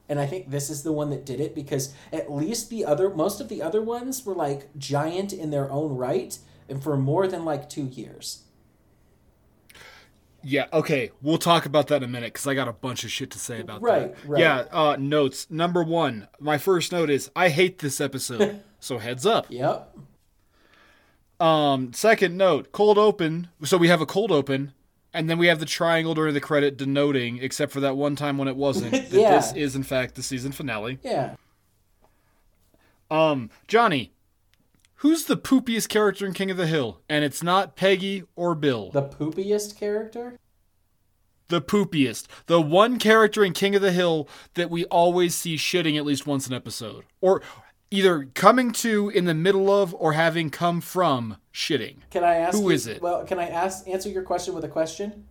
[0.08, 3.08] And I think this is the one that did it because at least the other
[3.08, 6.36] most of the other ones were like giant in their own right
[6.68, 8.41] and for more than like 2 years.
[10.44, 11.10] Yeah, okay.
[11.20, 13.38] We'll talk about that in a minute because I got a bunch of shit to
[13.38, 14.28] say about Right, that.
[14.28, 14.40] right.
[14.40, 15.46] Yeah, uh, notes.
[15.50, 18.60] Number one, my first note is I hate this episode.
[18.80, 19.46] so heads up.
[19.48, 19.96] Yep.
[21.40, 23.48] Um, second note, cold open.
[23.64, 24.72] So we have a cold open,
[25.12, 28.38] and then we have the triangle during the credit denoting, except for that one time
[28.38, 29.36] when it wasn't, that Yeah.
[29.36, 30.98] this is in fact the season finale.
[31.02, 31.34] Yeah.
[33.10, 34.11] Um, Jonny,
[35.02, 37.00] who's the poopiest character in King of the Hill?
[37.08, 38.90] And it's not Peggy or Bill.
[38.90, 40.38] The poopiest character?
[41.48, 42.28] the poopiest.
[42.46, 46.26] The one character in King of the Hill that we always see shitting at least
[46.26, 47.04] once an episode.
[47.20, 47.42] Or
[47.90, 51.96] either coming to in the middle of or having come from shitting.
[52.10, 53.02] Can I ask Who you- is it?
[53.02, 55.26] Well, can I ask answer your question with a question?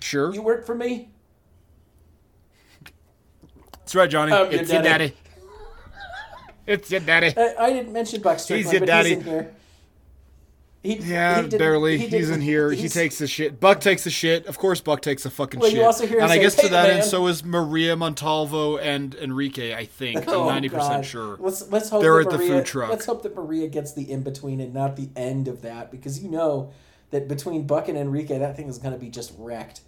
[0.00, 0.34] Sure.
[0.34, 1.12] You work for me?
[3.78, 4.32] That's right, Jonny.
[4.32, 5.08] Oh, I'm it's your daddy.
[5.10, 5.16] daddy.
[6.66, 7.32] It's your daddy.
[7.36, 9.08] I, I didn't mention Buck Strickland, your but daddy.
[9.10, 9.54] he's in here.
[10.82, 11.98] He, Yeah, he barely.
[11.98, 12.70] he He's in here.
[12.70, 13.58] He takes the shit.
[13.58, 14.46] Buck takes the shit.
[14.46, 15.84] Of course, Buck takes the fucking Well, you shit.
[15.84, 19.74] also hear and I guess to "Hey, that end, so is Maria Montalvo and Enrique.
[19.74, 20.28] I think.
[20.28, 21.36] I'm Oh, ninety percent sure.
[21.40, 22.90] Let's let's hope They're at the food truck.
[22.90, 26.22] Let's hope that Maria gets the in between and not the end of that because
[26.22, 26.70] you know
[27.10, 29.80] that between Buck and Enrique, that thing is going to be just wrecked.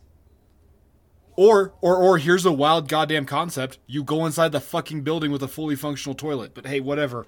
[1.41, 5.41] Or, or, or here's a wild goddamn concept: you go inside the fucking building with
[5.41, 6.51] a fully functional toilet.
[6.53, 7.27] But hey, whatever.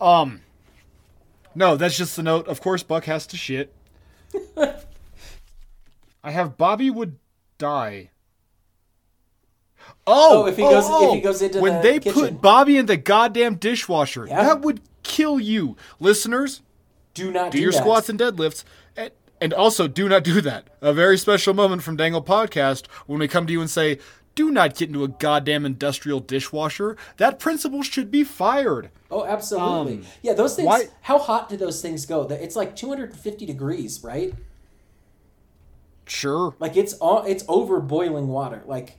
[0.00, 0.40] Um,
[1.54, 2.48] no, that's just the note.
[2.48, 3.72] Of course, Buck has to shit.
[6.24, 7.20] I have Bobby would
[7.58, 8.10] die.
[10.08, 12.20] Oh, Oh, if he goes- if he goes into when the they kitchen.
[12.20, 14.42] put Bobby in the goddamn dishwasher, Yeah.
[14.42, 16.62] that would kill you, listeners.
[17.14, 17.78] Do not do, do, your that.
[17.80, 18.64] squats and deadlifts.
[19.42, 20.68] And, and also, do not do that.
[20.80, 23.98] A very special moment from Dangle Podcast when we come to you and say,
[24.36, 26.96] do not get into a goddamn industrial dishwasher.
[27.16, 28.90] That principal should be fired.
[29.10, 29.94] Oh, absolutely.
[29.94, 30.66] Um, yeah, those things.
[30.66, 32.24] why- How hot do those things go?
[32.24, 34.32] That- It's like 250 degrees, right?
[36.06, 36.54] Sure.
[36.58, 38.62] Like it's all it's over boiling water.
[38.66, 38.98] Like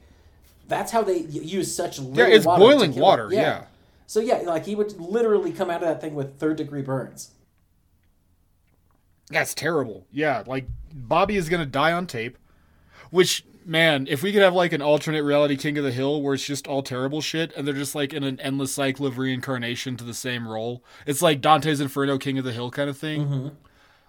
[0.67, 3.05] that's how they use such little Yeah, it's water boiling kill it.
[3.05, 3.65] water, yeah.
[4.07, 7.31] So yeah, like he would literally come out of that thing with third degree burns.
[9.33, 10.07] That's terrible.
[10.11, 12.37] Yeah, like Bobby is gonna die on tape.
[13.09, 16.33] Which man, if we could have like an alternate reality King of the Hill where
[16.33, 19.97] it's just all terrible shit and they're just like in an endless cycle of reincarnation
[19.97, 20.83] to the same role.
[21.05, 23.51] It's like Dante's Inferno King of the Hill kind of thing.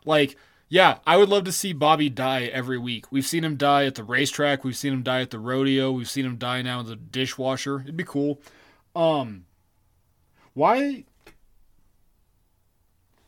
[0.05, 0.37] Like,
[0.69, 3.11] yeah, I would love to see Bobby die every week.
[3.13, 6.11] We've seen him die at the racetrack, we've seen him die at the rodeo, we've
[6.11, 7.81] seen him die now in the dishwasher.
[7.81, 8.41] It'd be cool.
[8.97, 9.45] Um
[10.55, 11.05] why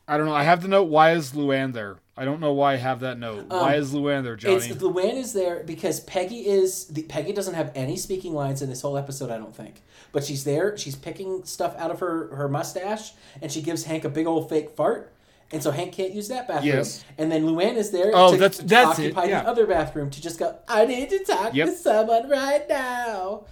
[0.07, 0.33] I don't know.
[0.33, 0.83] I have the note.
[0.89, 1.97] Why is Luanne there?
[2.15, 3.41] I don't know why I have that note.
[3.51, 4.55] Um, why is Luanne there, Jonny?
[4.55, 8.69] It's Luanne is there because Peggy is the Peggy doesn't have any speaking lines in
[8.69, 9.83] this whole episode, I don't think.
[10.13, 14.05] But she's there, she's picking stuff out of her her mustache, and she gives Hank
[14.05, 15.13] a big old fake fart.
[15.51, 16.67] And so Hank can't use that bathroom.
[16.75, 17.05] Yes.
[17.17, 19.43] And then Luanne is there Oh, to, that's- to that's it, occupy yeah.
[19.43, 21.67] the other bathroom to just go, I need to talk Yep.
[21.67, 23.45] to someone right now.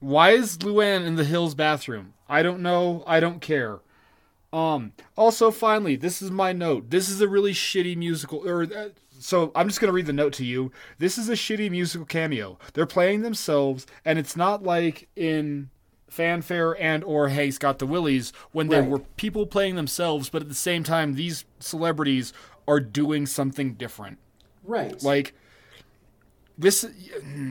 [0.00, 2.14] Why is Luanne in the Hills bathroom?
[2.28, 3.04] I don't know.
[3.06, 3.80] I don't care.
[4.54, 4.92] Um.
[5.16, 6.90] Also, finally, this is my note.
[6.90, 8.48] This is a really shitty musical.
[8.48, 8.88] Or uh,
[9.18, 10.70] so I'm just gonna read the note to you.
[10.98, 12.58] This is a shitty musical cameo.
[12.72, 15.70] They're playing themselves, and it's not like in
[16.08, 18.90] fanfare and or Hank's Got the Willies when there Right.
[18.90, 22.32] were people playing themselves, but at the same time, these celebrities
[22.68, 24.18] are doing something different.
[24.62, 25.02] Right.
[25.02, 25.34] Like
[26.56, 26.86] this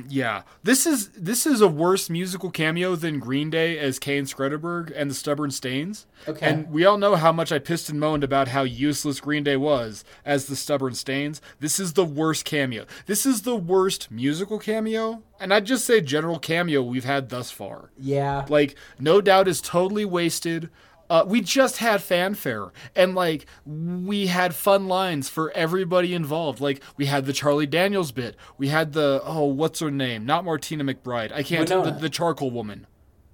[0.08, 0.43] yeah.
[0.64, 5.10] This is this is a worse musical cameo than Green Day as Kane Skredeberg and
[5.12, 6.06] the Stubborn Stains.
[6.28, 6.45] Okay.
[6.45, 9.58] And we all know how much I pissed and moaned about how useless Green Day
[9.58, 11.41] was as the Stubborn Stains.
[11.60, 12.86] This is the worst cameo.
[13.06, 17.51] This is the worst musical cameo, and I'd just say general cameo we've had thus
[17.51, 17.91] far.
[17.97, 18.45] yeah.
[18.47, 20.70] Like, no doubt is totally wasted.
[21.10, 26.60] Uh, we just had fanfare and like we had fun lines for everybody involved.
[26.62, 28.36] Like we had the Charlie Daniels bit.
[28.58, 30.26] We had the oh what's her name?
[30.26, 31.32] Not Martina McBride.
[31.32, 31.99] I can't the, Wynonna.
[31.99, 32.88] the charcoal woman.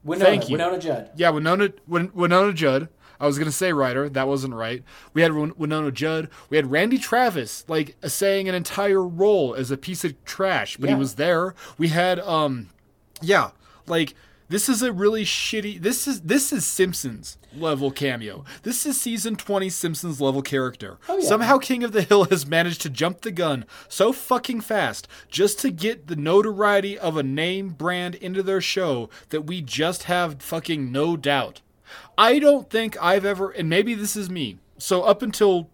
[0.05, 0.57] Wynonna, thank you.
[0.57, 1.11] Wynonna Judd.
[1.15, 2.89] Yeah, Wynonna Win, Wynonna Judd.
[3.22, 4.09] I was gonna say writer.
[4.09, 4.84] That wasn't right.
[5.13, 6.30] We had Win- Wynonna Judd.
[6.49, 10.89] We had Randy Travis, like saying an entire role as a piece of trash, but
[10.89, 10.95] Yeah.
[10.95, 11.53] he was there.
[11.78, 12.70] We had um,
[13.22, 13.51] yeah,
[13.88, 14.15] like
[14.50, 15.82] this is a really shitty.
[15.82, 18.43] This is this is Simpsons level cameo.
[18.64, 20.97] This is season twenty Simpsons level character.
[21.08, 21.28] Oh, yeah.
[21.28, 25.60] Somehow King of the Hill has managed to jump the gun so fucking fast just
[25.60, 30.41] to get the notoriety of a name brand into their show that we just have
[30.41, 31.62] fucking no doubt.
[32.18, 34.58] I don't think I've ever, and maybe this is me.
[34.78, 35.70] So up until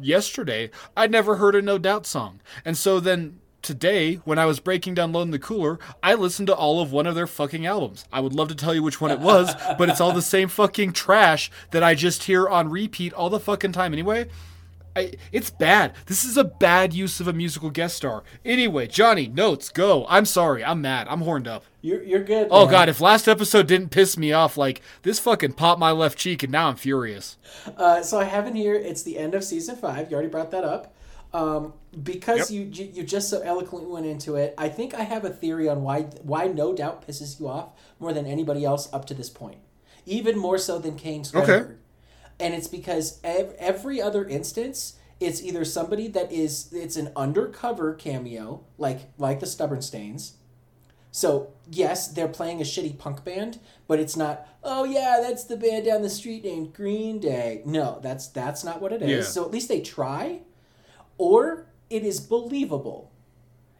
[0.00, 2.40] yesterday, I'd never heard a No Doubt song.
[2.64, 6.46] And so then today, when I was breaking down Load in the Cooler, I listened
[6.46, 8.04] to all of one of their fucking albums.
[8.12, 10.48] I would love to tell you which one it was, but it's all the same
[10.48, 14.28] fucking trash that I just hear on repeat all the fucking time anyway.
[14.94, 15.92] I, it's bad.
[16.06, 18.24] This is a bad use of a musical guest star.
[18.46, 20.06] Anyway, Jonny, notes, go.
[20.08, 20.64] I'm sorry.
[20.64, 21.06] I'm mad.
[21.10, 21.64] I'm horned up.
[21.82, 22.48] You're, you're good.
[22.50, 22.72] Oh man.
[22.72, 26.42] god, if last episode didn't piss me off, like this fucking popped my left cheek
[26.42, 27.36] and now I'm furious.
[27.76, 28.74] Uh, so I have in here.
[28.74, 30.10] It's the end of season five.
[30.10, 30.95] You already brought that up.
[31.32, 32.50] Um, because Yep.
[32.50, 34.54] you, you you just so eloquently went into it.
[34.56, 38.12] I think I have a theory on why why no doubt pisses you off more
[38.12, 39.58] than anybody else up to this point,
[40.06, 41.76] even more so than Kane Skredeberg.
[42.38, 47.94] And it's because ev- every other instance, it's either somebody that is it's an undercover
[47.94, 50.34] cameo, like like the Stubborn Stains.
[51.10, 53.58] So yes, they're playing a shitty punk band,
[53.88, 54.46] but it's not.
[54.62, 57.62] Oh yeah, that's the band down the street named Green Day.
[57.64, 59.10] No, that's that's not what it is.
[59.10, 59.22] Yeah.
[59.22, 60.40] So at least they try,
[61.18, 63.12] or it is believable.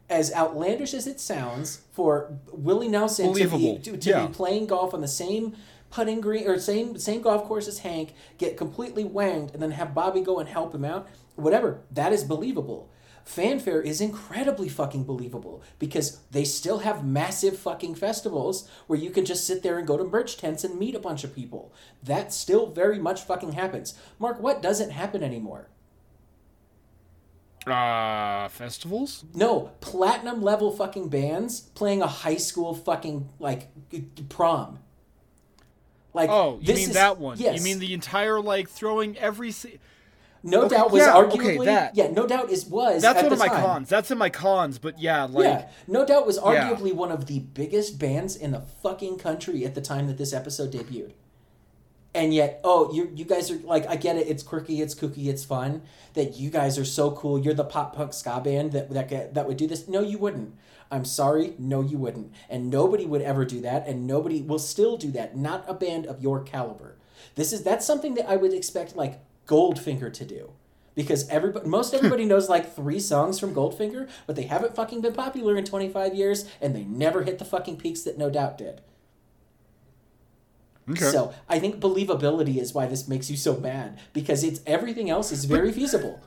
[0.09, 4.27] As outlandish as it sounds, for Willie Nelson to be, to, to yeah.
[4.27, 5.57] be playing golf on the same
[5.91, 9.95] putting green or same same golf course as Hank, get completely wanged, and then have
[9.95, 11.09] Bobby go and help him out.
[11.35, 12.91] Whatever, that is believable.
[13.25, 19.25] Fanfare is incredibly fucking believable because they still have massive fucking festivals where you can
[19.25, 21.73] just sit there and go to merch tents and meet a bunch of people.
[22.05, 23.99] That still very much fucking happens.
[24.21, 25.69] Mark, what doesn't happen anymore?
[27.67, 29.25] Uh festivals?
[29.35, 33.69] No, platinum level fucking bands playing a high school fucking like
[34.29, 34.79] prom.
[36.15, 37.39] Like Oh, you mean is- that one.
[37.39, 37.57] Yes.
[37.59, 39.79] You mean the entire like throwing every se-
[40.45, 41.97] No Okay, doubt was yeah, okay, arguably that.
[41.97, 43.63] yeah, no doubt is was That's at one of my time.
[43.63, 43.89] cons.
[43.89, 46.43] That's in my cons, but yeah, like yeah, no doubt was Yeah.
[46.73, 50.33] arguably one of the biggest bands in the fucking country at the time that this
[50.33, 51.13] episode debuted.
[52.17, 55.27] And yet oh you you guys are like I get it it's quirky it's kooky
[55.27, 55.83] it's fun
[56.15, 59.47] that you guys are so cool you're the pop punk ska band that that that
[59.47, 59.87] would do this.
[59.87, 60.55] No you wouldn't.
[60.91, 62.33] I'm sorry no you wouldn't.
[62.49, 66.07] And nobody would ever do that and nobody will still do that not a band
[66.07, 66.97] of your caliber.
[67.35, 70.53] This is that's something that I would expect like Goldfinger to do
[70.95, 71.97] because everybody most hmm.
[71.97, 76.15] everybody knows like three songs from Goldfinger but they haven't fucking been popular in 25
[76.15, 78.81] years and they never hit the fucking peaks that No Doubt did
[80.89, 81.05] Okay.
[81.11, 85.33] so I think believability is why this makes you so mad because it's everything else
[85.33, 86.21] is very feasible,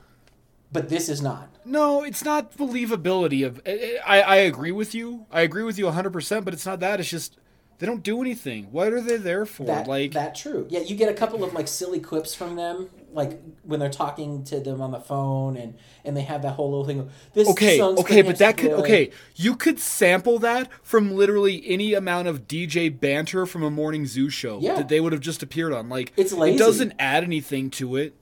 [0.70, 1.48] but this is not.
[1.64, 3.60] No, it's not believability of.
[3.64, 5.26] Eh, eh, I, I agree with you.
[5.30, 7.00] I agree with you 100%, but it's not that.
[7.00, 7.38] It's just
[7.78, 8.64] they don't do anything.
[8.70, 9.64] What are they there for?
[9.64, 10.66] That like that true.
[10.68, 14.44] Yeah, you get a couple of like silly quips from them, like when they're talking
[14.44, 17.00] to them on the phone, and and they have that whole little thing.
[17.00, 19.10] Of, this Okay, okay, but that could okay.
[19.36, 24.30] You could sample that from literally any amount of DJ banter from a morning zoo
[24.30, 24.74] show Yeah.
[24.74, 25.88] that they would have just appeared on.
[25.88, 26.56] Like It's lazy.
[26.56, 28.14] It doesn't add anything to it.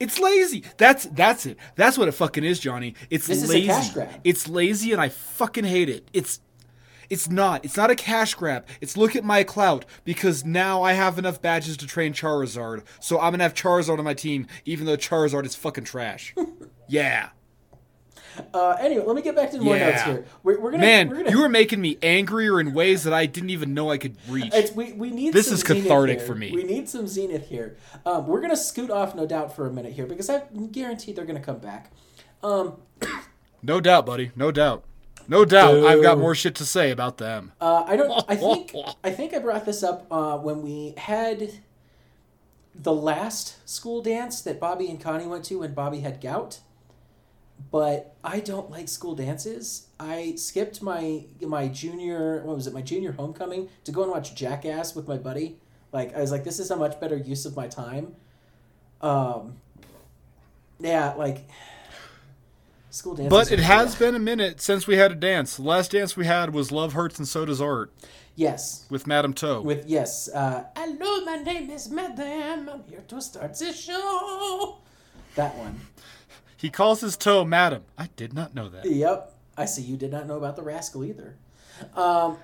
[0.00, 0.64] It's lazy.
[0.76, 1.56] That's that's it.
[1.76, 2.94] That's what it fucking is, Jonny.
[3.10, 4.00] It's This lazy.
[4.24, 6.08] It's lazy, and I fucking hate it.
[6.12, 6.40] It's
[7.10, 7.64] it's not.
[7.64, 8.66] It's not a cash grab.
[8.80, 12.82] It's look at my clout because now I have enough badges to train Charizard.
[13.00, 16.34] So I'm gonna have Charizard on my team, even though Charizard is fucking trash.
[16.88, 17.30] yeah.
[18.52, 19.90] Uh, anyway, let me get back to the more Yeah.
[19.90, 20.24] notes here.
[20.42, 23.26] We're, we're gonna Man, we're gonna, you are making me angrier in ways that I
[23.26, 24.52] didn't even know I could reach.
[24.52, 26.50] It's, we, we need This is cathartic for me.
[26.50, 27.76] We need some Zenith here.
[28.04, 30.42] Um, we're gonna scoot off, no doubt, for a minute here because I
[30.72, 31.92] guarantee they're gonna come back.
[32.42, 32.78] Um,
[33.62, 34.32] No doubt, buddy.
[34.36, 34.84] No doubt.
[35.28, 35.84] No doubt.
[35.84, 37.52] I've got more shit to say about them.
[37.60, 38.24] Uh, I don't.
[38.28, 38.74] I think.
[39.02, 41.50] I think I brought this up uh, when we had
[42.74, 46.60] the last school dance that Bobby and Connie went to when Bobby had gout.
[47.70, 49.86] But I don't like school dances.
[49.98, 52.42] I skipped my my junior.
[52.44, 52.74] What was it?
[52.74, 55.58] My junior homecoming to go and watch Jackass with my buddy.
[55.92, 58.14] Like I was like, this is a much better use of my time.
[59.00, 59.56] Um.
[60.80, 61.48] Yeah, like.
[62.94, 63.30] School dances.
[63.30, 65.56] But it has been a minute since we had a dance.
[65.56, 67.92] The last dance we had was Love Hurts and So Does Art
[68.36, 69.60] Yes, with Madame Toe.
[69.62, 70.28] with yes.
[70.28, 72.68] Uh, Hello, my name is Madame.
[72.68, 74.78] I'm here to start the show.
[75.34, 75.80] That one.
[76.56, 77.82] he calls his toe Madam.
[77.98, 78.84] I did not know that.
[78.84, 79.34] Yep.
[79.56, 81.36] I see you did not know about the rascal either.
[81.96, 82.38] Um,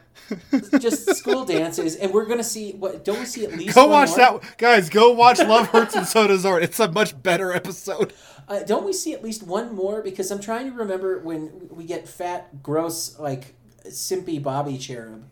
[0.80, 3.04] just school dances, and we're gonna see what?
[3.04, 3.74] Don't we see at least?
[3.76, 4.18] Go watch more?
[4.40, 4.58] that.
[4.58, 6.64] Guys, go watch Love Hurts and So Does Art.
[6.64, 8.12] It's a much better episode.
[8.50, 10.02] Uh, don't we see at least one more?
[10.02, 13.54] Because I'm trying to remember when we get fat, gross, like
[13.86, 15.24] simpy Bobby cherub,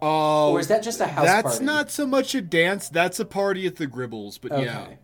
[0.00, 1.64] Oh, or is that just a house that's party?
[1.64, 2.88] not so much a dance.
[2.88, 4.38] That's a party at the Gribbles.
[4.40, 4.82] But yeah.
[4.82, 4.98] Okay.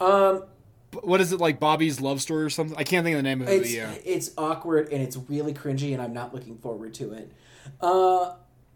[0.00, 0.44] Um,
[0.90, 2.76] B- What is it like Bobby's love story or something?
[2.78, 3.62] I can't think of the name of it.
[3.62, 3.94] It's yeah.
[4.04, 7.32] it's awkward and it's really cringy, and I'm not looking forward to it.
[7.80, 8.34] Uh,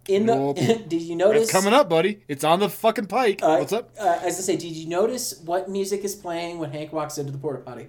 [0.09, 0.57] in the Nope.
[0.89, 1.45] did you notice?
[1.45, 2.21] It's coming up, buddy.
[2.27, 3.41] It's on the fucking pike.
[3.43, 3.91] Uh, What's up?
[4.01, 7.31] Uh, as I say, did you notice what music is playing when Hank walks into
[7.31, 7.89] the porta potty?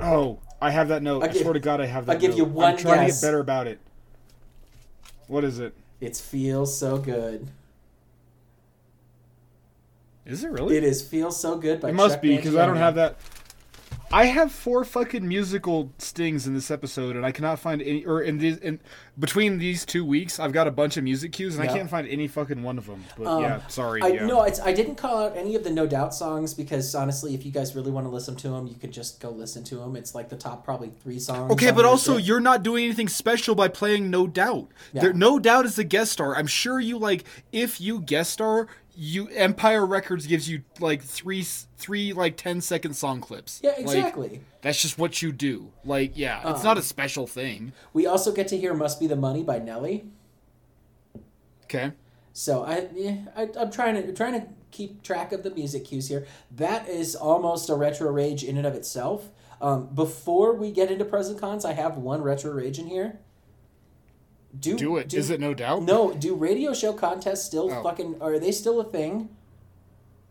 [0.00, 1.22] Oh, I have that note.
[1.22, 2.12] I'll I give- swear to God, I have that.
[2.12, 2.36] I'll give note.
[2.38, 3.20] you one I'm trying guess.
[3.20, 3.78] to get better about it.
[5.28, 5.74] What is it?
[6.00, 7.48] It feels so good.
[10.26, 10.76] Is it really?
[10.76, 11.80] It is feels so good.
[11.80, 13.16] By It must Chuck be because I don't have that.
[14.12, 18.04] I have four fucking musical stings in this episode, and I cannot find any.
[18.04, 18.78] Or in these, in
[19.18, 21.72] between these two weeks, I've got a bunch of music cues, and Yeah.
[21.72, 23.04] I can't find any fucking one of them.
[23.18, 24.02] But Um, yeah, sorry.
[24.02, 24.26] I yeah.
[24.26, 27.44] no, it's I didn't call out any of the No Doubt songs because honestly, if
[27.44, 29.96] you guys really want to listen to them, you could just go listen to them.
[29.96, 31.50] It's like the top probably three songs.
[31.52, 32.26] Okay, but also shit.
[32.26, 34.68] you're not doing anything special by playing No Doubt.
[34.92, 35.02] Yeah.
[35.02, 36.36] There, no Doubt is a guest star.
[36.36, 41.42] I'm sure you like if you guest star, you Empire Records gives you like three
[41.42, 43.60] three like 10 second song clips.
[43.62, 44.40] yeah, Like, exactly.
[44.62, 45.70] that's just what you do.
[45.84, 47.72] Like, yeah, it's Um, not a special thing.
[47.92, 50.04] we also get to hear "Must Be the Money" by Nelly.
[51.64, 51.92] Okay.
[52.32, 56.08] So I, yeah, I I'm trying to trying to keep track of the music cues
[56.08, 56.26] here.
[56.50, 59.30] That is almost a retro rage in and of itself.
[59.60, 63.20] Um, before we get into pros and cons, I have one retro rage in here.
[64.58, 65.12] Do Do it.
[65.14, 65.82] Is it No Doubt?
[65.82, 66.12] No.
[66.12, 67.82] Do radio show contests still Oh.
[67.82, 69.28] fucking are they still a thing?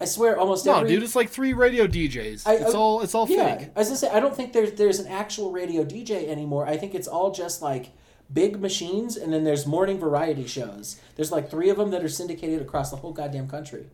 [0.01, 0.89] I swear, almost No, every.
[0.89, 2.43] dude, it's like three radio DJs.
[2.45, 3.69] I- it's I- all it's all yeah, fake.
[3.75, 6.65] I was gonna say I don't think there's there's an actual radio DJ anymore.
[6.67, 7.91] I think it's all just like
[8.33, 10.97] big machines, and then there's morning variety shows.
[11.15, 13.85] There's like three of them that are syndicated across the whole goddamn country.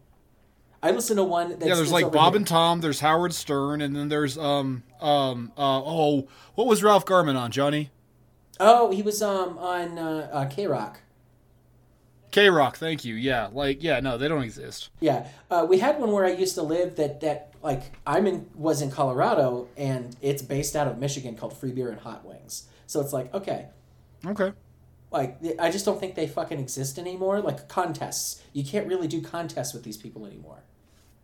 [0.81, 1.49] I listen to one.
[1.49, 2.37] That's, Yeah, there's like Bob here.
[2.37, 7.05] and Tom, there's Howard Stern, and then there's um um uh oh what was Ralph
[7.05, 7.89] Garman on, Jonny?
[8.59, 10.95] Oh, he was um on uh, uh, KROQ.
[12.31, 13.15] K Rock, thank you.
[13.15, 14.89] Yeah, like yeah, no, they don't exist.
[14.99, 18.47] Yeah, uh, we had one where I used to live that that like I'm in
[18.55, 22.67] was in Colorado and it's based out of Michigan called Free Beer and Hot Wings.
[22.85, 23.67] So it's like okay,
[24.25, 24.51] Okay.
[25.11, 27.41] Like I just don't think they fucking exist anymore.
[27.41, 30.63] Like contests, you can't really do contests with these people anymore.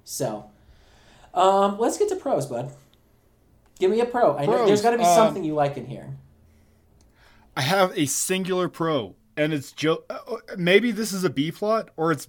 [0.03, 0.49] So,
[1.33, 2.71] um, let's get to pros, bud.
[3.79, 4.38] Give me a pro.
[4.38, 6.15] I know Pros, there's got to be um, something you like in here.
[7.55, 11.89] I have a singular pro, and it's jo- uh, maybe this is a B plot
[11.95, 12.27] or it's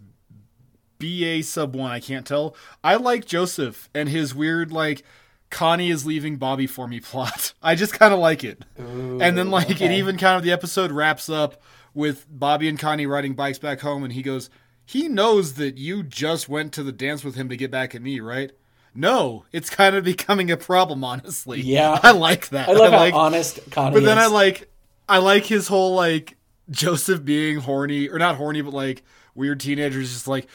[0.99, 1.91] BA sub one.
[1.91, 2.57] I can't tell.
[2.83, 5.05] I like Joseph and his weird like
[5.51, 7.53] Connie is leaving Bobby for me plot.
[7.63, 8.65] I just kind of like it.
[8.79, 11.61] and then like it even kind of the episode wraps up
[11.95, 14.51] with Bobby and Connie riding bikes back home, and he goes,
[14.85, 18.03] "He knows that you just went to the dance with him to get back at
[18.03, 18.53] me, right?"
[18.95, 21.61] No, it's kind of becoming a problem, honestly.
[21.61, 22.01] Yeah.
[22.03, 22.69] I like that.
[22.69, 24.25] I love like, how honest Connie but then is.
[24.25, 24.71] I like
[25.09, 26.37] I like his whole like
[26.71, 29.03] Joseph being horny or not horny, but like
[29.35, 30.47] weird teenagers just like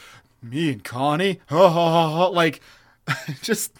[0.41, 2.27] me and Connie, ha ha ha ha.
[2.27, 2.61] Like
[3.41, 3.73] just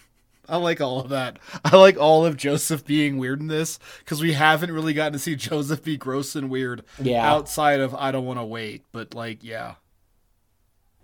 [0.48, 1.40] I like all of that.
[1.64, 5.20] I like all of Joseph being weird in this because we haven't really gotten to
[5.20, 7.30] see Joseph be gross and weird Yeah.
[7.30, 8.84] outside of I don't want to wait.
[8.92, 9.76] But like, yeah,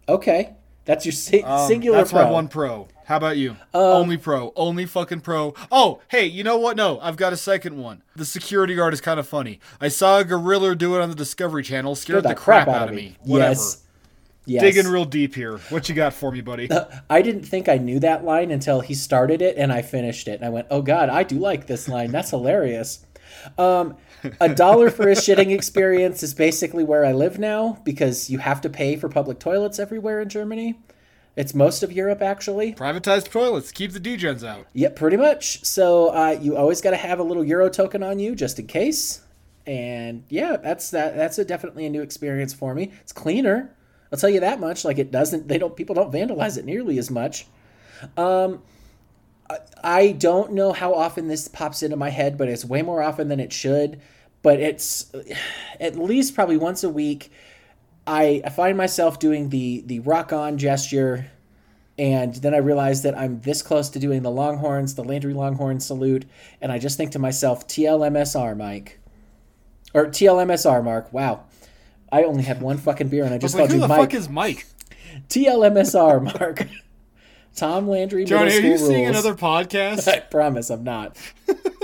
[0.10, 0.54] okay,
[0.88, 2.24] that's your si- Um, singular That's pro.
[2.24, 2.88] my one pro.
[3.06, 3.56] How about you?
[3.74, 4.52] only pro.
[4.56, 5.54] Only fucking pro.
[5.72, 6.76] Oh, hey, you know what?
[6.76, 8.02] No, I've got a second one.
[8.16, 9.60] The security guard is kind of funny.
[9.80, 11.96] I saw a gorilla do it on the Discovery Channel.
[11.96, 13.16] Scared the, crap, out of me.
[13.22, 13.52] Whatever.
[13.52, 13.84] Yes.
[14.46, 14.62] Yes.
[14.64, 15.58] Digging real deep here.
[15.70, 16.70] What you got for me, buddy?
[17.10, 20.36] I didn't think I knew that line until he started it and I finished it.
[20.40, 22.12] And I went, oh God, I do like this line.
[22.12, 23.06] That's hilarious.
[23.58, 23.98] Um,
[24.42, 28.62] a dollar for a shitting experience is basically where I live now because you have
[28.62, 30.80] to pay for public toilets everywhere in Germany.
[31.36, 32.74] It's most of Europe, actually.
[32.74, 33.72] Privatized toilets.
[33.72, 34.66] Keep the degens out.
[34.74, 35.64] Yep, pretty much.
[35.64, 38.66] So uh, you always got to have a little euro token on you just in
[38.66, 39.22] case.
[39.68, 41.16] And yeah, that's that.
[41.16, 42.92] That's a definitely a new experience for me.
[43.02, 43.76] It's cleaner.
[44.12, 44.84] I'll tell you that much.
[44.84, 45.48] Like it doesn't.
[45.48, 45.76] They don't.
[45.76, 47.46] People don't vandalize it nearly as much.
[48.16, 48.64] Um,
[49.50, 53.02] I, I don't know how often this pops into my head, but it's way more
[53.02, 54.00] often than it should.
[54.42, 55.12] But it's
[55.80, 57.32] at least probably once a week.
[58.06, 61.30] I, I find myself doing the the rock on gesture
[62.00, 65.80] and then I realize that I'm this close to doing the Longhorns, the Landry Longhorn
[65.80, 66.26] salute,
[66.62, 69.00] and I just think to myself, TLMSR, Mike.
[69.94, 71.12] Or TLMSR, Mark.
[71.12, 71.46] Wow.
[72.12, 74.00] I only had one fucking beer and I just like, called who the Mike.
[74.00, 74.68] fuck is Mike?
[75.30, 76.68] TLMSR, Mark.
[77.58, 80.08] Tom Landry, Jonny, are you School seeing another podcast?
[80.14, 81.18] I promise I'm not.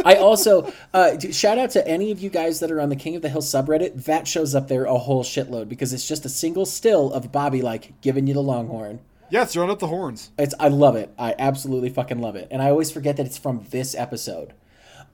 [0.06, 3.16] I also uh, shout out to any of you guys that are on the King
[3.16, 4.06] of the Hill subreddit.
[4.06, 7.64] That shows up there a whole shitload because it's just a single still of Bobby
[7.64, 9.00] like giving you the Longhorn.
[9.32, 10.30] yeah, throwing up the horns.
[10.38, 11.12] It's I love it.
[11.18, 12.48] I absolutely fucking love it.
[12.52, 14.54] And I always forget that it's from this episode.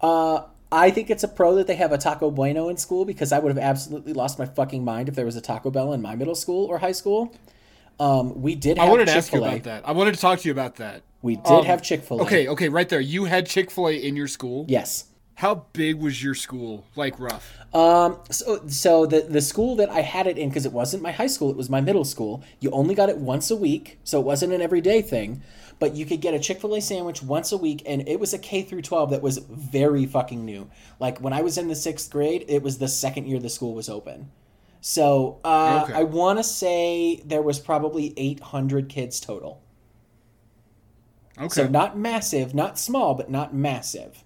[0.01, 3.31] Uh I think it's a pro that they have a Taco Bueno in school because
[3.31, 6.01] I would have absolutely lost my fucking mind if there was a Taco Bell in
[6.01, 7.33] my middle school or high school.
[7.99, 9.55] Um, we did have I wanted to ask you Chick-fil-A.
[9.55, 9.87] about that.
[9.87, 11.01] I wanted to talk to you about that.
[11.21, 12.23] We did Um, have Chick Fil A.
[12.23, 13.01] Okay, okay, right there.
[13.01, 14.65] You had Chick Fil A in your school.
[14.69, 15.05] Yes.
[15.35, 16.85] How big was your school?
[16.95, 17.57] Like rough.
[17.73, 21.11] Um, so, so the the school that I had it in because it wasn't my
[21.11, 22.43] high school, it was my middle school.
[22.59, 25.41] You only got it once a week, so it wasn't an everyday thing.
[25.77, 28.33] But you could get a Chick Fil A sandwich once a week, and it was
[28.33, 30.69] a K through twelve that was very fucking new.
[30.99, 33.73] Like when I was in the sixth grade, it was the second year the school
[33.73, 34.29] was open.
[34.81, 35.93] So uh, Okay.
[35.93, 39.61] I want to say there was probably eight hundred kids total.
[41.37, 41.47] Okay.
[41.49, 44.23] So not massive, not small, but not massive.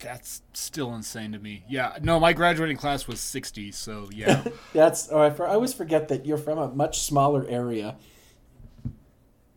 [0.00, 1.62] That's still insane to me.
[1.68, 1.96] Yeah.
[2.02, 4.42] No, my graduating class was 60, so yeah.
[4.72, 7.94] That's or I, for, I always forget that you're from a much smaller area,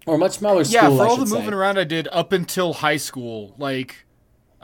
[0.06, 0.74] or much smaller school.
[0.76, 1.56] yeah, for all the moving say.
[1.56, 4.05] around I did up until high school, like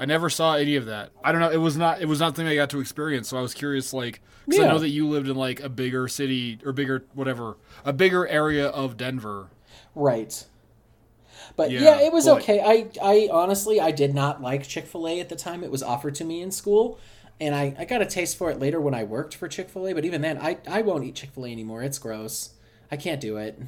[0.01, 1.11] I never saw any of that.
[1.23, 3.37] I don't know, it was not it was not something I got to experience, so
[3.37, 4.19] I was curious like
[4.49, 7.93] cuz I know that you lived in like a bigger city or bigger whatever, a
[7.93, 9.47] bigger area of Denver.
[9.95, 10.43] right?
[11.55, 12.61] But yeah, Yeah, it was but- okay.
[12.61, 15.83] I, I honestly, I did not like Chick Fil A at the time it was
[15.83, 16.97] offered to me in school,
[17.39, 19.87] and I, I got a taste for it later when I worked for Chick Fil
[19.87, 19.93] A.
[19.93, 21.83] But even then, I, I won't eat Chick Fil A anymore.
[21.83, 22.51] It's gross.
[22.89, 23.59] I can't do it.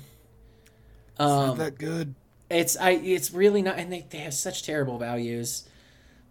[1.20, 2.16] Um, not that good.
[2.49, 5.66] It's I it's really not and they, they have such terrible values.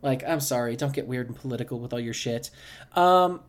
[0.03, 2.51] Like, I'm sorry, don't get weird and political with all your shit.
[2.95, 3.41] Um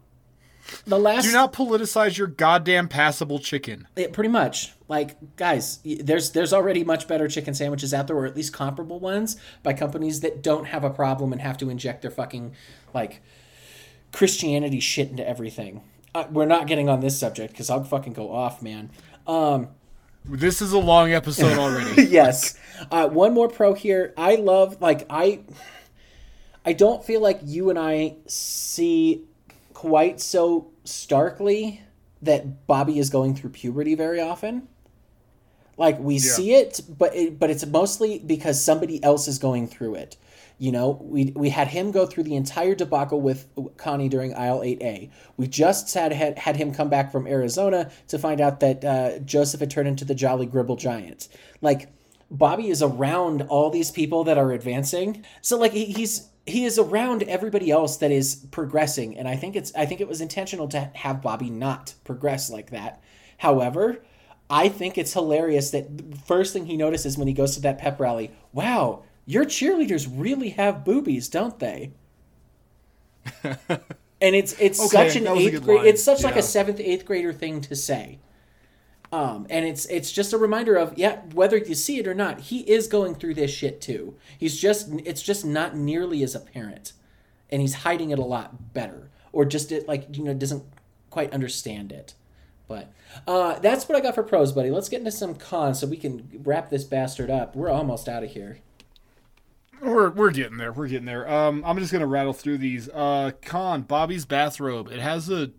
[0.86, 3.86] the last Do not politicize your goddamn passable chicken.
[3.98, 4.72] it, pretty much.
[4.88, 8.98] Like, guys, there's there's already much better chicken sandwiches out there, or at least comparable
[9.00, 12.54] ones, by companies that don't have a problem and have to inject their fucking
[12.94, 13.22] like
[14.14, 15.82] Christianity shit into everything.
[16.16, 18.90] Uh, we're not getting on this subject because I'll fucking go off, man.
[19.28, 19.68] Um,
[20.24, 22.04] This is a long episode already.
[22.06, 22.58] yes.
[22.92, 24.14] Uh, one more pro here.
[24.16, 25.42] I love like I.
[26.66, 29.26] I don't feel like you and I see
[29.74, 31.82] quite so starkly
[32.22, 34.68] that Bobby is going through puberty very often.
[35.76, 39.96] Like we see it, but it, but it's mostly because somebody else is going through
[39.96, 40.18] it.
[40.60, 44.60] You know, we we had him go through the entire debacle with Connie during aisle
[44.60, 45.10] 8A.
[45.36, 49.20] We just had had, had him come back from Arizona to find out that uh,
[49.20, 51.28] Joseph had turned into the Jolly Gribble Giant.
[51.62, 51.92] Like
[52.30, 55.26] Bobby is around all these people that are advancing.
[55.42, 59.56] So like he, he's he is around everybody else that is progressing and I think
[59.56, 63.02] it's I think it was intentional to have Bobby not progress like that.
[63.38, 64.04] However,
[64.50, 67.78] I think it's hilarious that the first thing he notices when he goes to that
[67.78, 71.94] pep rally, wow, your cheerleaders really have boobies, don't they?
[73.44, 76.42] and it's it's Okay, such an that was a eighth grade it's such like a
[76.42, 78.20] seventh eighth grader thing to say.
[79.14, 82.40] Um, and it's it's just a reminder of yeah, whether you see it or not,
[82.40, 84.16] he is going through this shit too.
[84.40, 86.94] He's just it's just not nearly as apparent,
[87.52, 90.64] and he's hiding it a lot better, or just it like you know doesn't
[91.12, 92.16] quite understand it.
[92.68, 92.92] But
[93.28, 94.72] uh, that's what I got for pros, buddy.
[94.72, 97.56] Let's get into some cons so we can wrap this bastard up.
[97.56, 98.62] We're almost out of here.
[99.80, 100.74] We're we're getting there.
[100.74, 101.32] We're getting there.
[101.32, 102.90] Um, I'm just gonna rattle through these.
[102.90, 104.92] Uh, con Bobby's bathrobe.
[104.92, 105.52] It has a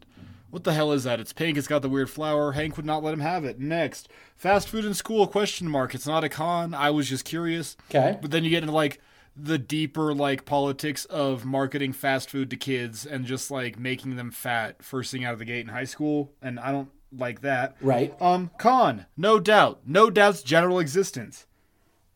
[0.55, 1.19] what the hell is that?
[1.19, 1.59] It's pink.
[1.59, 2.53] It's got the weird flower.
[2.53, 3.59] Hank would not let him have it.
[3.59, 5.27] Next, fast food in school?
[5.27, 5.97] Question mark.
[5.97, 6.75] It's not a con.
[6.75, 7.77] I was just curious.
[7.91, 8.17] Okay.
[8.23, 9.01] But then you get into like
[9.37, 14.31] the deeper like politics of marketing fast food to kids and just like making them
[14.31, 17.75] fat first thing out of the gate in high school, and I don't like that.
[17.81, 18.15] Right.
[18.23, 21.49] Um, con, no doubt, no doubt's general existence.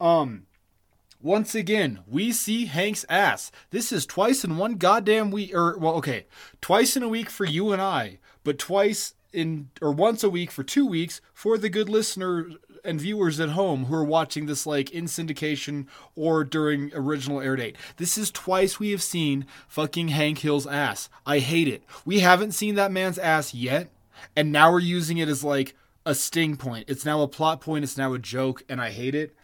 [0.01, 0.47] Um,
[1.21, 3.51] once again, we see Hank's ass.
[3.71, 6.27] This is twice in one goddamn week, or well, okay,
[6.61, 10.51] twice in a week for you and I, but twice in or once a week
[10.51, 12.49] for two weeks for the good listener
[12.83, 17.57] and viewers at home who are watching this like in syndication or during original air
[17.57, 17.77] date.
[17.99, 21.11] This is twice we have seen fucking Hank Hill's ass.
[21.27, 21.83] I hate it.
[22.07, 23.91] We haven't seen that man's ass yet,
[24.35, 25.75] and now we're using it as like
[26.07, 26.87] a sting point.
[26.89, 27.85] It's now a plot point.
[27.85, 29.37] It's now a joke, and I hate it.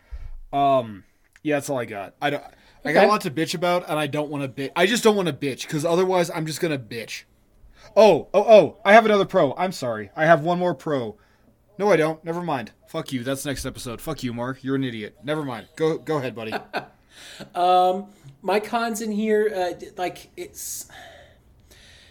[0.51, 1.05] Um,
[1.43, 2.15] yeah, that's all I got.
[2.23, 2.45] I don't.
[2.87, 4.73] I got a lot to bitch about, and I don't want to bitch.
[4.75, 7.25] I just don't want to bitch because otherwise, I'm just gonna bitch.
[7.97, 8.77] Oh, oh, oh!
[8.85, 9.55] I have another pro.
[9.57, 10.11] I'm sorry.
[10.17, 11.17] I have one more pro.
[11.79, 12.25] No, I don't.
[12.25, 12.73] Never mind.
[12.89, 13.25] Fuck you.
[13.25, 14.01] That's next episode.
[14.01, 14.63] Fuck you, Mark.
[14.63, 15.17] You're an idiot.
[15.25, 15.69] Never mind.
[15.77, 16.55] Go, go ahead, buddy.
[17.55, 18.07] Um,
[18.43, 20.87] my cons in here uh, like it's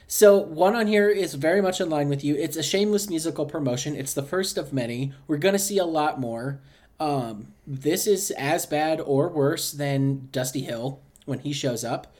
[0.07, 3.45] so one on here is very much in line with you it's a shameless musical
[3.45, 6.59] promotion it's the first of many we're gonna see a lot more
[6.99, 12.15] um, this is as bad or worse than dusty hill when he shows up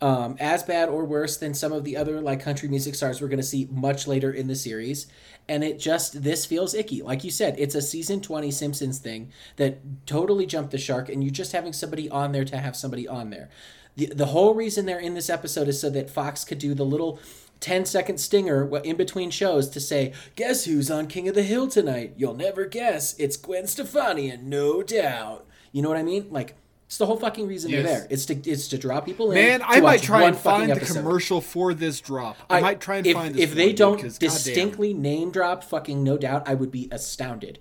[0.00, 3.28] um, as bad or worse than some of the other like country music stars we're
[3.28, 5.06] going to see much later in the series.
[5.48, 7.02] And it just this feels icky.
[7.02, 11.24] Like you said it's a season 20 simpsons thing that totally jumped the shark and
[11.24, 13.48] you're just having somebody on there to have somebody on there.
[13.96, 16.84] The, the whole reason they're in this episode is so that fox could do the
[16.84, 17.18] little
[17.60, 21.68] 10 second stinger in between shows to say guess who's on king of the hill
[21.68, 22.12] tonight?
[22.18, 23.18] You'll never guess.
[23.18, 25.46] It's gwen stefani and no doubt.
[25.72, 26.26] You know what i mean?
[26.30, 26.54] Like
[26.86, 27.84] it's the whole fucking reason Yes.
[27.84, 28.06] they're there.
[28.10, 29.34] It's to it's to draw people in.
[29.34, 30.94] Man, I might try and find the episode.
[30.94, 32.36] commercial for this drop.
[32.48, 33.42] I, might try and if, find this.
[33.42, 34.28] if they don't 'cause goddamn.
[34.36, 37.58] distinctly name drop fucking no doubt, I would be astounded,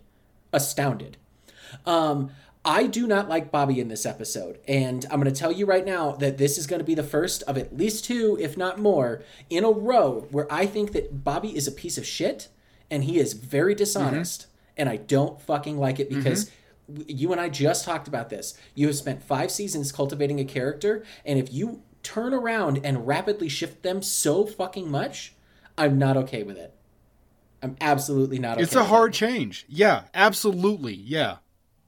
[0.53, 1.18] astounded.
[1.85, 2.31] Um,
[2.64, 5.85] I do not like Bobby in this episode, and I'm going to tell you right
[5.85, 8.80] now that this is going to be the first of at least two, if not
[8.80, 12.47] more, in a row where I think that Bobby is a piece of shit
[12.89, 14.52] and he is very dishonest, Mm-hmm.
[14.77, 16.45] and I don't fucking like it because.
[16.45, 16.61] w-
[17.07, 18.53] You and I just talked about this.
[18.76, 23.49] You have spent five seasons cultivating a character, and if you turn around and rapidly
[23.49, 25.34] shift them so fucking much,
[25.78, 26.74] I'm not okay with it.
[27.64, 28.64] I'm absolutely not okay.
[28.64, 29.66] It's a hard change.
[29.68, 30.94] Yeah, absolutely.
[30.94, 31.38] Yeah.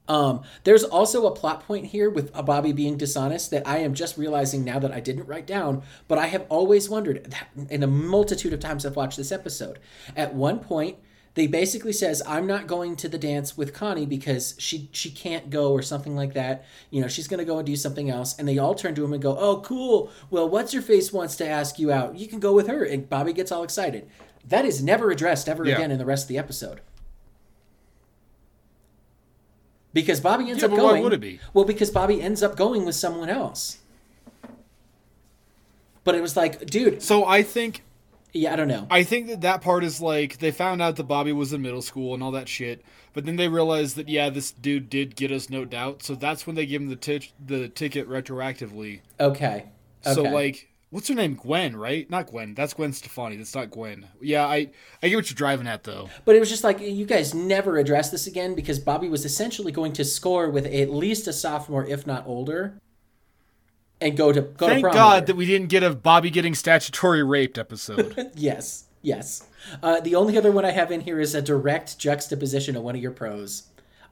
[0.08, 4.16] um, there's also a plot point here with Bobby being dishonest that I am just
[4.16, 7.86] realizing now that I didn't write down, but I have always wondered that in a
[7.86, 9.78] multitude of times I've watched this episode.
[10.16, 10.96] At one point,
[11.38, 15.50] they basically says, "I'm not going to the dance with Connie because she she can't
[15.50, 16.64] go or something like that.
[16.90, 19.04] You know, she's going to go and do something else." And they all turn to
[19.04, 20.10] him and go, "Oh, cool.
[20.30, 22.18] Well, what's your face wants to ask you out.
[22.18, 24.08] You can go with her." And Bobby gets all excited.
[24.46, 25.74] That is never addressed ever Yeah.
[25.76, 26.80] again in the rest of the episode.
[29.92, 31.40] Because Bobby ends Yeah, up but why would it be?
[31.54, 33.78] Well, because Bobby ends up going with someone else.
[36.04, 37.82] But it was like, dude, So I think
[38.32, 38.86] yeah, I don't know.
[38.90, 41.82] I think that that part is like they found out that Bobby was in middle
[41.82, 45.32] school and all that shit, but then they realized that yeah, this dude did get
[45.32, 46.02] us no doubt.
[46.02, 49.00] So that's when they gave him the tit- the ticket retroactively.
[49.18, 49.66] Okay.
[50.06, 50.14] okay.
[50.14, 51.34] So like, what's her name?
[51.34, 52.08] Gwen, right?
[52.10, 52.54] Not Gwen.
[52.54, 53.36] That's Gwen Stefani.
[53.36, 54.06] That's not Gwen.
[54.20, 54.70] Yeah, I
[55.02, 56.10] I get what you're driving at though.
[56.24, 59.72] But it was just like you guys never addressed this again because Bobby was essentially
[59.72, 62.78] going to score with at least a sophomore, if not older,
[64.00, 65.26] and go to go to Thank prom God her.
[65.26, 68.30] that we didn't get a Bobby getting statutory raped episode.
[68.34, 69.46] Yes, yes.
[69.82, 72.94] Uh, the only other one I have in here is a direct juxtaposition of one
[72.94, 73.64] of your pros.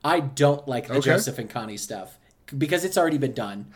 [0.04, 1.10] I don't like the Okay.
[1.10, 2.18] Joseph and Connie stuff
[2.56, 3.66] because it's already been done.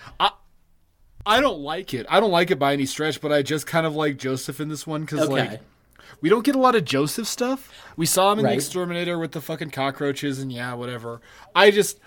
[1.27, 2.07] I don't like it.
[2.09, 4.69] I don't like it by any stretch, but I just kind of like Joseph in
[4.69, 5.32] this one because Okay.
[5.51, 5.61] like
[6.20, 7.70] we don't get a lot of Joseph stuff.
[7.97, 8.51] We saw him in Right.
[8.53, 11.20] the Exterminator with the fucking cockroaches and yeah, whatever.
[11.55, 11.99] I just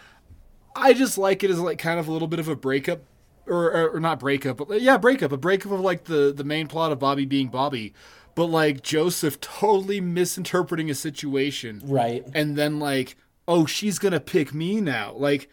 [0.76, 3.02] I just like it as like kind of a little bit of a breakup
[3.48, 6.68] or, or, or not breakup, but yeah, breakup, a breakup of like the the main
[6.68, 7.94] plot of Bobby being Bobby,
[8.36, 12.26] but like Joseph totally misinterpreting a situation Right.
[12.34, 13.15] and then like
[13.48, 15.49] oh she's gonna pick me now like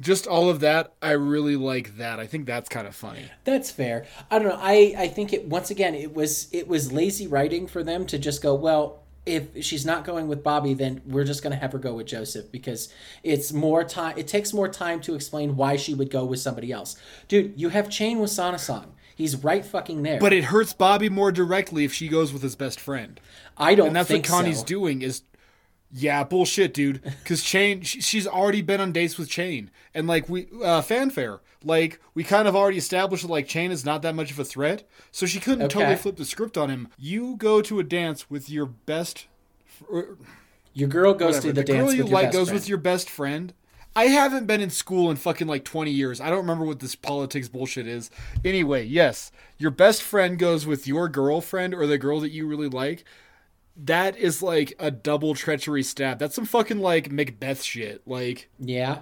[0.00, 3.70] just all of that i really like that i think that's kind of funny That's
[3.70, 4.06] fair.
[4.30, 4.58] I don't know.
[4.58, 8.18] I I think it once again it was it was lazy writing for them to
[8.18, 9.02] just go well.
[9.28, 12.06] If she's not going with Bobby, then we're just going to have her go with
[12.06, 12.92] Joseph because
[13.22, 14.14] it's more time.
[14.16, 16.96] It takes more time to explain why she would go with somebody else.
[17.28, 18.86] Dude, you have Chane Wassanasong.
[19.14, 20.20] He's right fucking there.
[20.20, 23.18] but it hurts bobby more directly if she goes with his best friend
[23.56, 24.64] I don't and that's what connie's so.
[24.64, 25.22] doing is
[25.92, 30.46] yeah bullshit dude because chane she's already been on dates with chane and like we
[30.62, 34.30] uh fanfare like we kind of already established that like chane is not that much
[34.30, 35.74] of a threat so she couldn't Okay.
[35.80, 39.26] totally flip the script on him you go to a dance with your best
[39.92, 40.02] uh,
[40.74, 41.40] Your girl goes Whatever.
[41.40, 42.60] to the, the dance girl you with your like best goes friend.
[42.60, 43.52] with your best friend.
[43.96, 46.20] I haven't been in school in fucking like 20 years.
[46.20, 48.10] I don't remember what this politics bullshit is.
[48.44, 52.68] Anyway, yes, your best friend goes with your girlfriend or the girl that you really
[52.68, 53.02] like.
[53.76, 56.18] That is like a double treachery stab.
[56.20, 58.02] That's some fucking like Macbeth shit.
[58.06, 58.98] Like Yeah.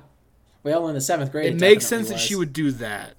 [0.67, 3.15] Well, in the seventh grade, it makes definitely sense that she would do that.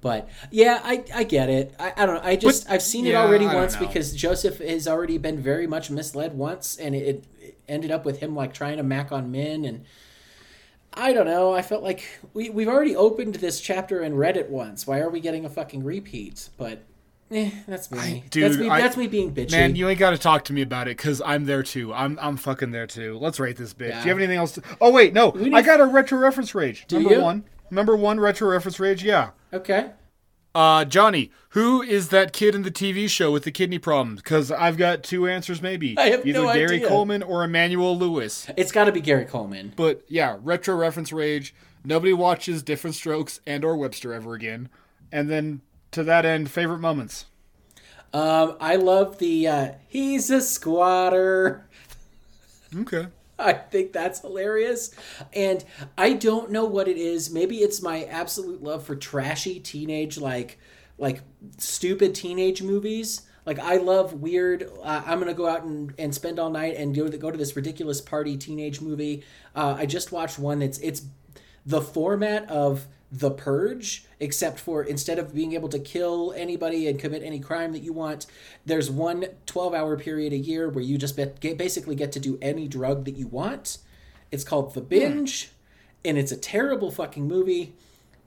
[0.00, 1.72] But yeah, I, I get it.
[1.78, 2.28] I, I don't know.
[2.28, 5.92] I just I've seen it already I once because Joseph has already been very much
[5.92, 9.64] misled once, and it, it ended up with him like trying to mac on men,
[9.64, 9.84] and
[10.92, 11.54] I don't know.
[11.54, 14.88] I felt like we we've already opened this chapter and read it once.
[14.88, 16.48] Why are we getting a fucking repeat?
[16.58, 16.82] But
[17.30, 18.24] eh, that's me.
[18.30, 18.68] dude, that's me.
[18.68, 19.52] I- that's me being bitchy.
[19.52, 21.92] Man, you ain't got to talk to me about it because I'm there too.
[21.92, 23.18] I'm I'm fucking there too.
[23.18, 23.88] Let's rate this bitch.
[23.90, 24.02] Yeah.
[24.02, 24.52] Do you have anything else?
[24.52, 24.62] To...
[24.80, 26.86] Oh wait, no, need- I got a retro reference rage.
[26.86, 27.20] Do Number you?
[27.22, 29.02] one, number one retro reference rage.
[29.04, 29.30] Yeah.
[29.52, 29.90] okay.
[30.56, 34.22] Uh, Jonny, who is that kid in the TV show with the kidney problems?
[34.22, 35.98] Because I've got two answers, maybe.
[35.98, 36.88] I have Either no Gary idea.
[36.88, 38.46] Coleman or Emmanuel Lewis.
[38.56, 39.72] It's got to be Gary Coleman.
[39.74, 41.56] But yeah, retro reference rage.
[41.84, 44.68] Nobody watches Different Strokes and or Webster ever again.
[45.10, 45.60] And then
[45.94, 47.26] to that end, favorite moments.
[48.12, 51.66] Um, I love the uh, he's a squatter.
[52.76, 53.06] Okay.
[53.38, 54.94] I think that's hilarious.
[55.32, 55.64] And
[55.98, 57.32] I don't know what it is.
[57.32, 60.58] Maybe it's my absolute love for trashy teenage like
[60.98, 61.22] like
[61.58, 63.22] stupid teenage movies.
[63.44, 64.70] Like I love weird.
[64.82, 67.36] Uh, I'm gonna go out and, and spend all night and go to, go to
[67.36, 69.24] this ridiculous party teenage movie.
[69.56, 71.02] Uh, I just watched one that's it's
[71.66, 72.86] the format of
[73.18, 77.72] The Purge, except for instead of being able to kill anybody and commit any crime
[77.72, 78.26] that you want,
[78.66, 82.38] there's one 12 hour period a year where you just get, basically get to do
[82.42, 83.78] any drug that you want.
[84.32, 85.50] It's called The Binge,
[86.04, 87.76] and it's a terrible fucking movie.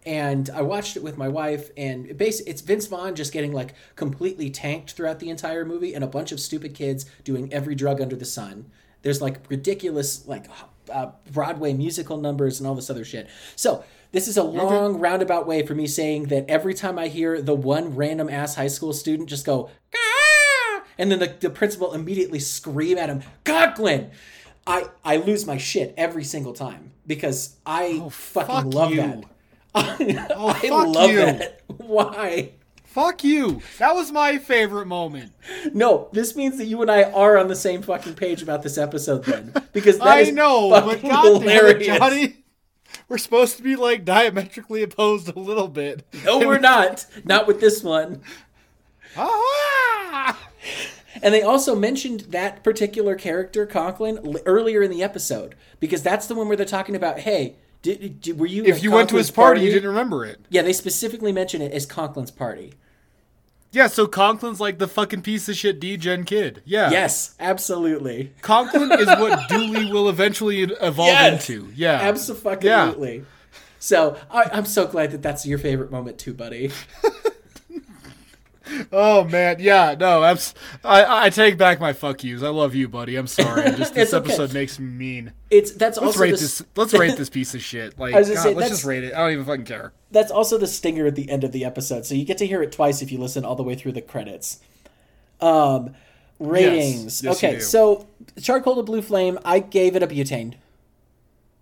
[0.06, 3.74] And I watched it with my wife, and it it's Vince Vaughn just getting like
[3.98, 8.00] completely tanked throughout the entire movie, and a bunch of stupid kids doing every drug
[8.00, 8.72] under the sun.
[9.02, 10.46] There's like ridiculous like
[10.90, 13.28] uh, Broadway musical numbers and all this other shit.
[13.58, 17.42] So this is a long roundabout way for me saying that every time I hear
[17.42, 21.94] the one random ass high school student just go, "Ah!" and then the, the principal
[21.94, 24.12] immediately scream at him, Conklin.
[24.66, 28.98] I, I lose my shit every single time because I fucking fuck love you.
[28.98, 29.24] that.
[29.76, 31.18] I Oh, fuck love you.
[31.18, 31.62] that.
[31.78, 32.52] Why?
[32.84, 33.62] Fuck you.
[33.78, 35.32] That was my favorite moment.
[35.74, 38.78] No, this means that you and I are on the same fucking page about this
[38.78, 39.54] episode then.
[39.72, 41.86] Because I know, but fucking goddamn it.
[41.86, 42.44] Jonny.
[43.10, 46.04] We're supposed to be like diametrically opposed a little bit.
[46.26, 47.06] No, we're not.
[47.24, 48.22] Not with this one.
[51.24, 56.28] And they also mentioned that particular character, Conklin, l- earlier in the episode because that's
[56.28, 58.64] the one where they're talking about, hey, did, did were you?
[58.66, 60.40] If you went to his Conklin's party, you didn't remember it.
[60.50, 62.74] Yeah, they specifically mention it as Conklin's party.
[63.72, 66.62] Yeah, so Conklin's like the fucking piece of shit D-Gen kid.
[66.66, 66.90] Yeah.
[66.90, 68.34] Yes, absolutely.
[68.42, 71.50] Conklin is what Dooley will eventually evolve Yes!
[71.50, 71.70] into.
[71.76, 72.00] Yeah.
[72.02, 73.18] Absolutely.
[73.18, 73.24] Yeah.
[73.80, 76.72] So I, I'm so glad that that's your favorite moment too, buddy.
[78.92, 80.38] Oh man, yeah, no, I
[80.84, 82.44] I take back my fuck yous.
[82.44, 83.16] I love you, buddy.
[83.16, 83.72] I'm sorry.
[83.78, 84.26] Just this okay.
[84.26, 85.34] episode makes me mean.
[85.50, 86.64] It's that's Let's also rate the, this.
[86.76, 87.98] Let's rate this piece of shit.
[88.00, 89.14] Like, God, say, let's just rate it.
[89.14, 89.94] I don't even fucking care.
[90.12, 92.06] that's also the stinger at the end of the episode.
[92.06, 94.02] So you get to hear it twice if you listen all the way through the
[94.02, 94.60] credits.
[95.40, 95.96] Um,
[96.40, 97.24] ratings.
[97.24, 98.08] Yes, you okay, so
[98.42, 99.40] charcoal to blue flame.
[99.46, 100.56] I gave it a butane.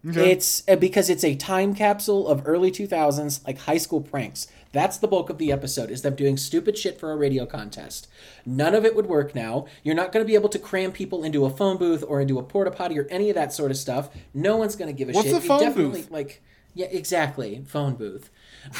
[0.07, 0.31] Okay.
[0.31, 4.47] It's uh, because it's a time capsule of early 2000s, like high school pranks.
[4.75, 8.09] That's the bulk of the episode, is them doing stupid shit for a radio contest.
[8.45, 9.67] None of it would work now.
[9.83, 12.37] You're not going to be able to cram people into a phone booth or into
[12.37, 14.09] a porta potty or any of that sort of stuff.
[14.33, 15.37] No one's going to give a What's shit.
[15.37, 16.11] a phone definitely, booth?
[16.11, 16.43] Like,
[16.73, 17.63] yeah, exactly.
[17.67, 18.29] Phone booth.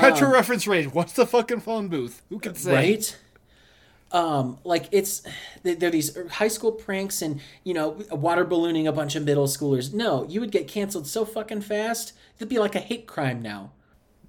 [0.02, 0.92] Retro reference rage.
[0.94, 2.22] What's the fucking phone booth?
[2.30, 2.74] Who can say?
[2.74, 3.18] right
[4.12, 5.24] um like it's
[5.64, 9.94] they're these high school pranks and you know water ballooning a bunch of middle schoolers
[9.96, 13.72] no you would get canceled so fucking fast it'd be like a hate crime now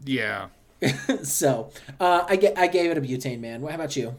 [0.02, 0.46] Yeah.
[1.22, 1.70] so
[2.00, 4.14] uh i get i gave it a butane man how about you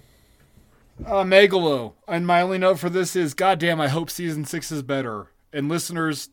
[1.06, 1.94] Uh, Megalo.
[2.08, 5.28] And my only note for this is, goddamn, I hope season six is better.
[5.54, 6.30] And listeners,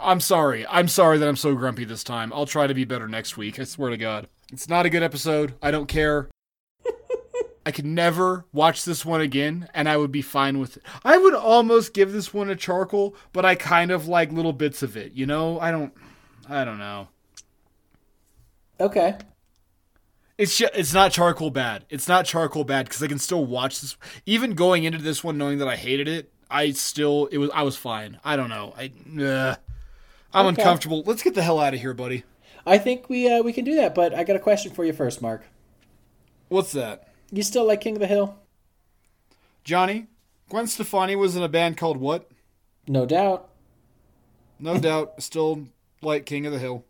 [0.00, 0.64] I'm sorry.
[0.68, 2.32] I'm sorry that I'm so grumpy this time.
[2.32, 3.58] I'll try to be better next week.
[3.58, 4.28] I swear to God.
[4.52, 5.54] It's not a good episode.
[5.60, 6.28] I don't care.
[7.66, 10.84] I could never watch this one again, and I would be fine with it.
[11.04, 14.84] I would almost give this one a charcoal, but I kind of like little bits
[14.84, 15.14] of it.
[15.14, 15.92] You know, I don't.
[16.48, 17.08] I don't know.
[18.78, 19.16] okay
[20.38, 21.86] It's just, it's not charcoal bad.
[21.88, 23.96] It's not charcoal bad because I can still watch this.
[24.26, 27.62] Even going into this one knowing that I hated it, I still it was I
[27.62, 28.18] was fine.
[28.24, 28.74] I don't know.
[28.76, 28.92] I
[29.22, 29.56] uh,
[30.34, 30.60] I'm Okay.
[30.60, 31.02] uncomfortable.
[31.06, 32.24] Let's get the hell out of here, buddy.
[32.66, 34.92] i think we uh we can do that but i got a question for you
[34.92, 35.44] first mark
[36.48, 38.36] What's that, you still like king of the hill
[39.64, 40.06] Jonny?
[40.48, 42.28] Gwen Stefani was in a band called what?
[42.88, 43.48] no doubt
[44.58, 45.68] No doubt, still
[46.02, 46.84] like King of the Hill.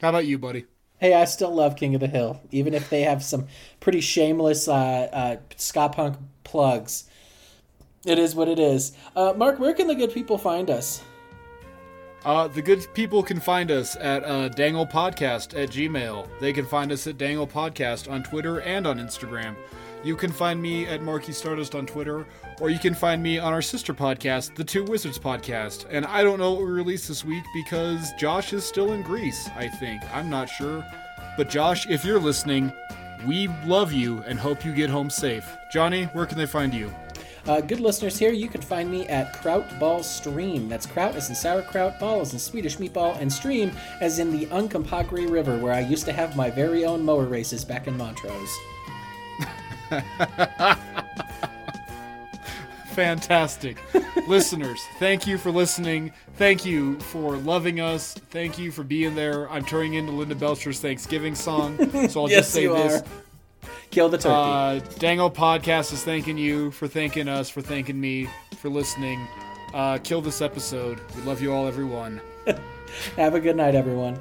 [0.00, 0.64] How about you, buddy?
[1.00, 3.46] Hey, I still love King of the Hill, even if they have some
[3.78, 7.04] pretty shameless uh, uh, ska punk plugs.
[8.04, 8.92] It is what it is.
[9.14, 11.02] Uh, Mark, where can the good people find us?
[12.24, 16.28] Uh, the good people can find us at uh, Dangle Podcast at Gmail.
[16.40, 19.54] They can find us at Dangle Podcast on Twitter and on Instagram.
[20.04, 22.24] You can find me at Marky Stardust on Twitter,
[22.60, 25.86] or you can find me on our sister podcast, the Two Wizards Podcast.
[25.90, 29.48] And I don't know what we released this week because Josh is still in Greece,
[29.56, 30.02] I think.
[30.14, 30.86] I'm not sure.
[31.36, 32.72] But Josh, if you're listening,
[33.26, 35.44] we love you and hope you get home safe.
[35.72, 36.94] Jonny, where can they find you?
[37.48, 40.68] Uh, good listeners here, you can find me at Krautball Stream.
[40.68, 44.46] That's kraut as in sauerkraut, ball as in Swedish meatball, and stream as in the
[44.46, 48.54] Uncompahgre River, where I used to have my very own mower races back in Montrose.
[52.92, 53.76] Fantastic.
[54.26, 56.12] Listeners, thank you for listening.
[56.34, 58.14] Thank you for loving us.
[58.14, 59.48] Thank you for being there.
[59.50, 61.78] I'm turning into Linda Belcher's Thanksgiving song.
[62.08, 63.02] So I'll Yes, just say this.
[63.02, 63.06] are.
[63.90, 64.34] Kill the turkey.
[64.34, 68.28] Uh, Dango Podcast is thanking you for thanking us, for thanking me,
[68.58, 69.26] for listening.
[69.72, 71.00] Uh, kill this episode.
[71.16, 72.20] We love you all, everyone.
[73.16, 74.18] have a good night, everyone.